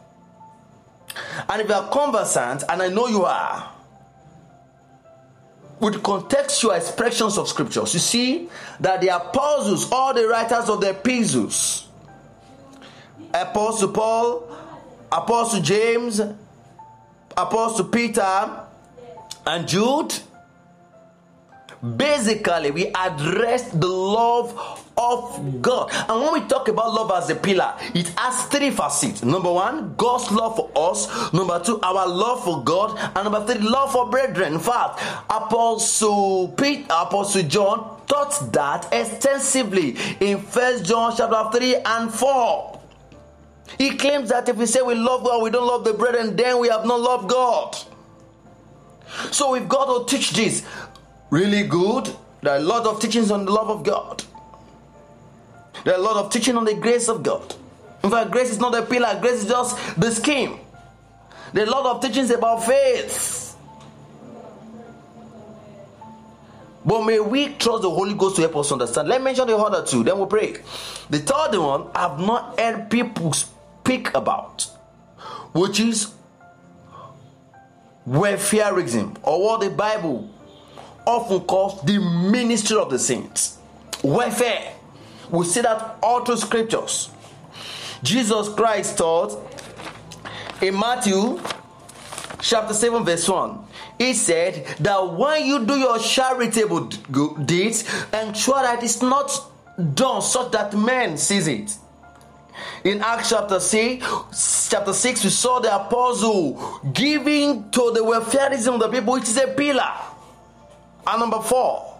And 1.49 1.61
if 1.61 1.67
you 1.67 1.73
are 1.75 1.89
conversant, 1.89 2.63
and 2.69 2.81
I 2.81 2.87
know 2.89 3.07
you 3.07 3.23
are, 3.25 3.71
with 5.79 5.95
contextual 6.01 6.75
expressions 6.77 7.37
of 7.37 7.47
scriptures, 7.47 7.93
you 7.93 7.99
see 7.99 8.49
that 8.79 9.01
the 9.01 9.09
apostles, 9.09 9.91
all 9.91 10.13
the 10.13 10.27
writers 10.27 10.69
of 10.69 10.81
the 10.81 10.91
epistles, 10.91 11.87
Apostle 13.33 13.89
Paul, 13.89 14.55
Apostle 15.11 15.61
James, 15.61 16.21
Apostle 17.35 17.85
Peter, 17.85 18.65
and 19.45 19.67
Jude, 19.67 20.13
basically 21.83 22.71
we 22.71 22.87
address 22.87 23.69
the 23.71 23.87
love 23.87 24.79
of 24.97 25.61
God. 25.61 25.91
And 25.91 26.21
when 26.21 26.33
we 26.33 26.47
talk 26.47 26.67
about 26.67 26.93
love 26.93 27.11
as 27.11 27.29
a 27.29 27.35
pillar, 27.35 27.75
it 27.93 28.07
has 28.17 28.45
three 28.45 28.71
facets. 28.71 29.23
Number 29.23 29.51
one, 29.51 29.95
God's 29.95 30.31
love 30.31 30.55
for 30.55 30.71
us. 30.75 31.33
Number 31.33 31.59
two, 31.59 31.79
our 31.81 32.07
love 32.07 32.43
for 32.43 32.63
God. 32.63 32.97
And 33.15 33.29
number 33.29 33.45
three, 33.45 33.61
love 33.67 33.91
for 33.91 34.09
brethren. 34.09 34.53
In 34.53 34.59
fact, 34.59 35.01
Apostle 35.29 36.49
Pete, 36.49 36.85
Apostle 36.89 37.43
John 37.43 38.01
taught 38.07 38.51
that 38.53 38.87
extensively 38.91 39.97
in 40.19 40.39
First 40.39 40.85
John 40.85 41.13
chapter 41.15 41.57
3 41.57 41.75
and 41.85 42.13
4. 42.13 42.79
He 43.77 43.97
claims 43.97 44.29
that 44.29 44.47
if 44.47 44.55
we 44.55 44.67
say 44.67 44.81
we 44.81 44.93
love 44.95 45.23
God, 45.23 45.41
we 45.41 45.49
don't 45.49 45.65
love 45.65 45.83
the 45.83 45.93
brethren, 45.93 46.35
then 46.35 46.59
we 46.59 46.67
have 46.69 46.85
not 46.85 46.99
loved 46.99 47.29
God. 47.29 47.75
So 49.31 49.51
we've 49.51 49.67
got 49.67 50.07
to 50.07 50.15
teach 50.15 50.31
this 50.31 50.65
really 51.33 51.63
good. 51.63 52.15
There 52.41 52.53
are 52.53 52.57
a 52.57 52.67
lot 52.73 52.85
of 52.85 52.99
teachings 53.01 53.31
on 53.31 53.45
the 53.45 53.51
love 53.51 53.69
of 53.69 53.83
God. 53.83 54.23
There 55.83 55.95
are 55.95 55.97
a 55.97 56.01
lot 56.01 56.17
of 56.17 56.31
teaching 56.31 56.55
on 56.55 56.63
the 56.63 56.75
grace 56.75 57.09
of 57.09 57.23
God. 57.23 57.55
In 58.03 58.11
fact, 58.11 58.29
grace 58.31 58.51
is 58.51 58.59
not 58.59 58.75
a 58.75 58.83
pillar, 58.83 59.17
grace 59.19 59.43
is 59.43 59.47
just 59.47 59.99
the 59.99 60.11
scheme. 60.11 60.59
There 61.51 61.63
are 61.63 61.67
a 61.67 61.71
lot 61.71 61.85
of 61.85 62.01
teachings 62.01 62.29
about 62.29 62.63
faith. 62.63 63.55
But 66.85 67.03
may 67.05 67.19
we 67.19 67.47
trust 67.55 67.81
the 67.81 67.89
Holy 67.89 68.13
Ghost 68.13 68.35
to 68.35 68.41
help 68.41 68.57
us 68.57 68.71
understand. 68.71 69.07
Let 69.07 69.21
me 69.21 69.25
mention 69.25 69.47
the 69.47 69.57
other 69.57 69.85
two, 69.85 70.03
then 70.03 70.17
we'll 70.17 70.27
pray. 70.27 70.57
The 71.09 71.19
third 71.19 71.57
one 71.57 71.87
I've 71.95 72.19
not 72.19 72.59
heard 72.59 72.91
people 72.91 73.33
speak 73.33 74.13
about, 74.13 74.63
which 75.53 75.79
is 75.79 76.13
welfareism, 78.07 79.17
or 79.23 79.41
what 79.41 79.61
the 79.61 79.69
Bible 79.69 80.29
often 81.05 81.41
calls 81.41 81.81
the 81.83 81.99
ministry 81.99 82.77
of 82.77 82.89
the 82.89 82.99
saints. 82.99 83.57
Welfare. 84.03 84.73
We 85.29 85.45
see 85.45 85.61
that 85.61 85.97
all 86.01 86.23
through 86.23 86.37
scriptures. 86.37 87.09
Jesus 88.03 88.49
Christ 88.49 88.97
taught 88.97 89.39
in 90.61 90.77
Matthew 90.77 91.39
chapter 92.41 92.73
7, 92.73 93.03
verse 93.03 93.27
1. 93.27 93.59
He 93.97 94.13
said 94.13 94.65
that 94.79 95.13
when 95.13 95.45
you 95.45 95.65
do 95.65 95.75
your 95.75 95.97
charitable 95.99 96.87
deeds, 97.45 97.83
ensure 98.11 98.61
that 98.61 98.83
it's 98.83 99.01
not 99.01 99.31
done 99.93 100.21
such 100.21 100.51
that 100.51 100.75
men 100.75 101.17
sees 101.17 101.47
it. 101.47 101.77
In 102.83 103.01
Acts 103.01 103.29
chapter 103.29 103.59
6, 103.59 104.69
chapter 104.69 104.93
6, 104.93 105.23
we 105.23 105.29
saw 105.29 105.59
the 105.59 105.73
apostle 105.73 106.81
giving 106.91 107.69
to 107.71 107.91
the 107.93 108.01
welfareism 108.01 108.75
of 108.75 108.79
the 108.81 108.89
people, 108.89 109.13
which 109.13 109.23
is 109.23 109.37
a 109.37 109.47
pillar. 109.47 109.89
And 111.05 111.19
number 111.19 111.41
four 111.41 111.97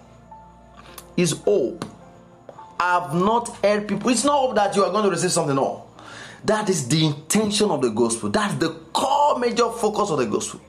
is 1.18 1.32
hope. 1.32 1.86
I 2.80 3.00
have 3.00 3.14
not 3.14 3.56
heard 3.58 3.88
people. 3.88 4.10
It's 4.10 4.24
not 4.24 4.40
hope 4.40 4.56
that 4.56 4.76
you 4.76 4.84
are 4.84 4.92
going 4.92 5.06
to 5.06 5.10
receive 5.12 5.32
something. 5.32 5.56
No. 5.56 5.86
That 6.46 6.70
is 6.70 6.88
the 6.88 7.06
intention 7.06 7.70
of 7.72 7.82
the 7.82 7.90
gospel. 7.90 8.30
That's 8.30 8.56
the 8.56 8.70
core 8.92 9.40
major 9.40 9.70
focus 9.70 10.10
of 10.10 10.18
the 10.20 10.26
gospel. 10.26 10.60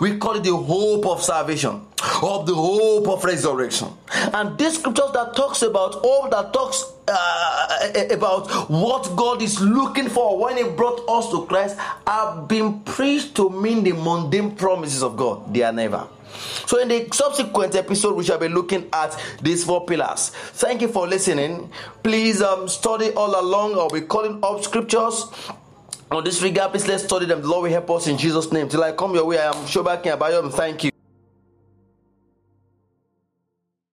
We 0.00 0.18
call 0.18 0.36
it 0.36 0.44
the 0.44 0.54
hope 0.56 1.06
of 1.06 1.22
salvation, 1.22 1.80
of 2.22 2.46
the 2.46 2.54
hope 2.54 3.08
of 3.08 3.24
resurrection. 3.24 3.88
And 4.32 4.56
this 4.56 4.78
scripture 4.78 5.08
that 5.12 5.34
talks 5.34 5.62
about 5.62 5.94
hope, 5.94 6.30
that 6.30 6.52
talks 6.52 6.84
uh, 7.08 8.06
about 8.10 8.70
what 8.70 9.16
God 9.16 9.42
is 9.42 9.60
looking 9.60 10.08
for 10.08 10.38
when 10.38 10.56
He 10.56 10.64
brought 10.64 11.00
us 11.08 11.30
to 11.30 11.46
Christ, 11.46 11.76
have 12.06 12.46
been 12.46 12.80
preached 12.80 13.34
to 13.36 13.50
mean 13.50 13.82
the 13.82 13.92
mundane 13.92 14.54
promises 14.54 15.02
of 15.02 15.16
God. 15.16 15.52
They 15.52 15.62
are 15.62 15.72
never. 15.72 16.06
So, 16.66 16.80
in 16.80 16.88
the 16.88 17.08
subsequent 17.12 17.74
episode, 17.74 18.14
we 18.16 18.24
shall 18.24 18.38
be 18.38 18.48
looking 18.48 18.88
at 18.92 19.18
these 19.42 19.64
four 19.64 19.86
pillars. 19.86 20.30
Thank 20.30 20.82
you 20.82 20.88
for 20.88 21.06
listening. 21.06 21.70
Please 22.02 22.42
um, 22.42 22.68
study 22.68 23.10
all 23.10 23.40
along. 23.40 23.74
I'll 23.74 23.88
be 23.88 24.02
calling 24.02 24.40
up 24.42 24.62
scriptures. 24.62 25.24
On 26.10 26.22
this 26.22 26.40
regard, 26.42 26.70
please 26.70 26.86
let's 26.86 27.04
study 27.04 27.26
them. 27.26 27.42
The 27.42 27.48
Lord 27.48 27.64
will 27.64 27.70
help 27.70 27.90
us 27.90 28.06
in 28.06 28.16
Jesus' 28.16 28.52
name. 28.52 28.68
Till 28.68 28.82
I 28.82 28.92
come 28.92 29.14
your 29.14 29.24
way, 29.24 29.38
I 29.38 29.48
am 29.48 29.64
Shobakin 29.66 30.16
Abayom. 30.16 30.52
Thank 30.52 30.84
you. 30.84 30.95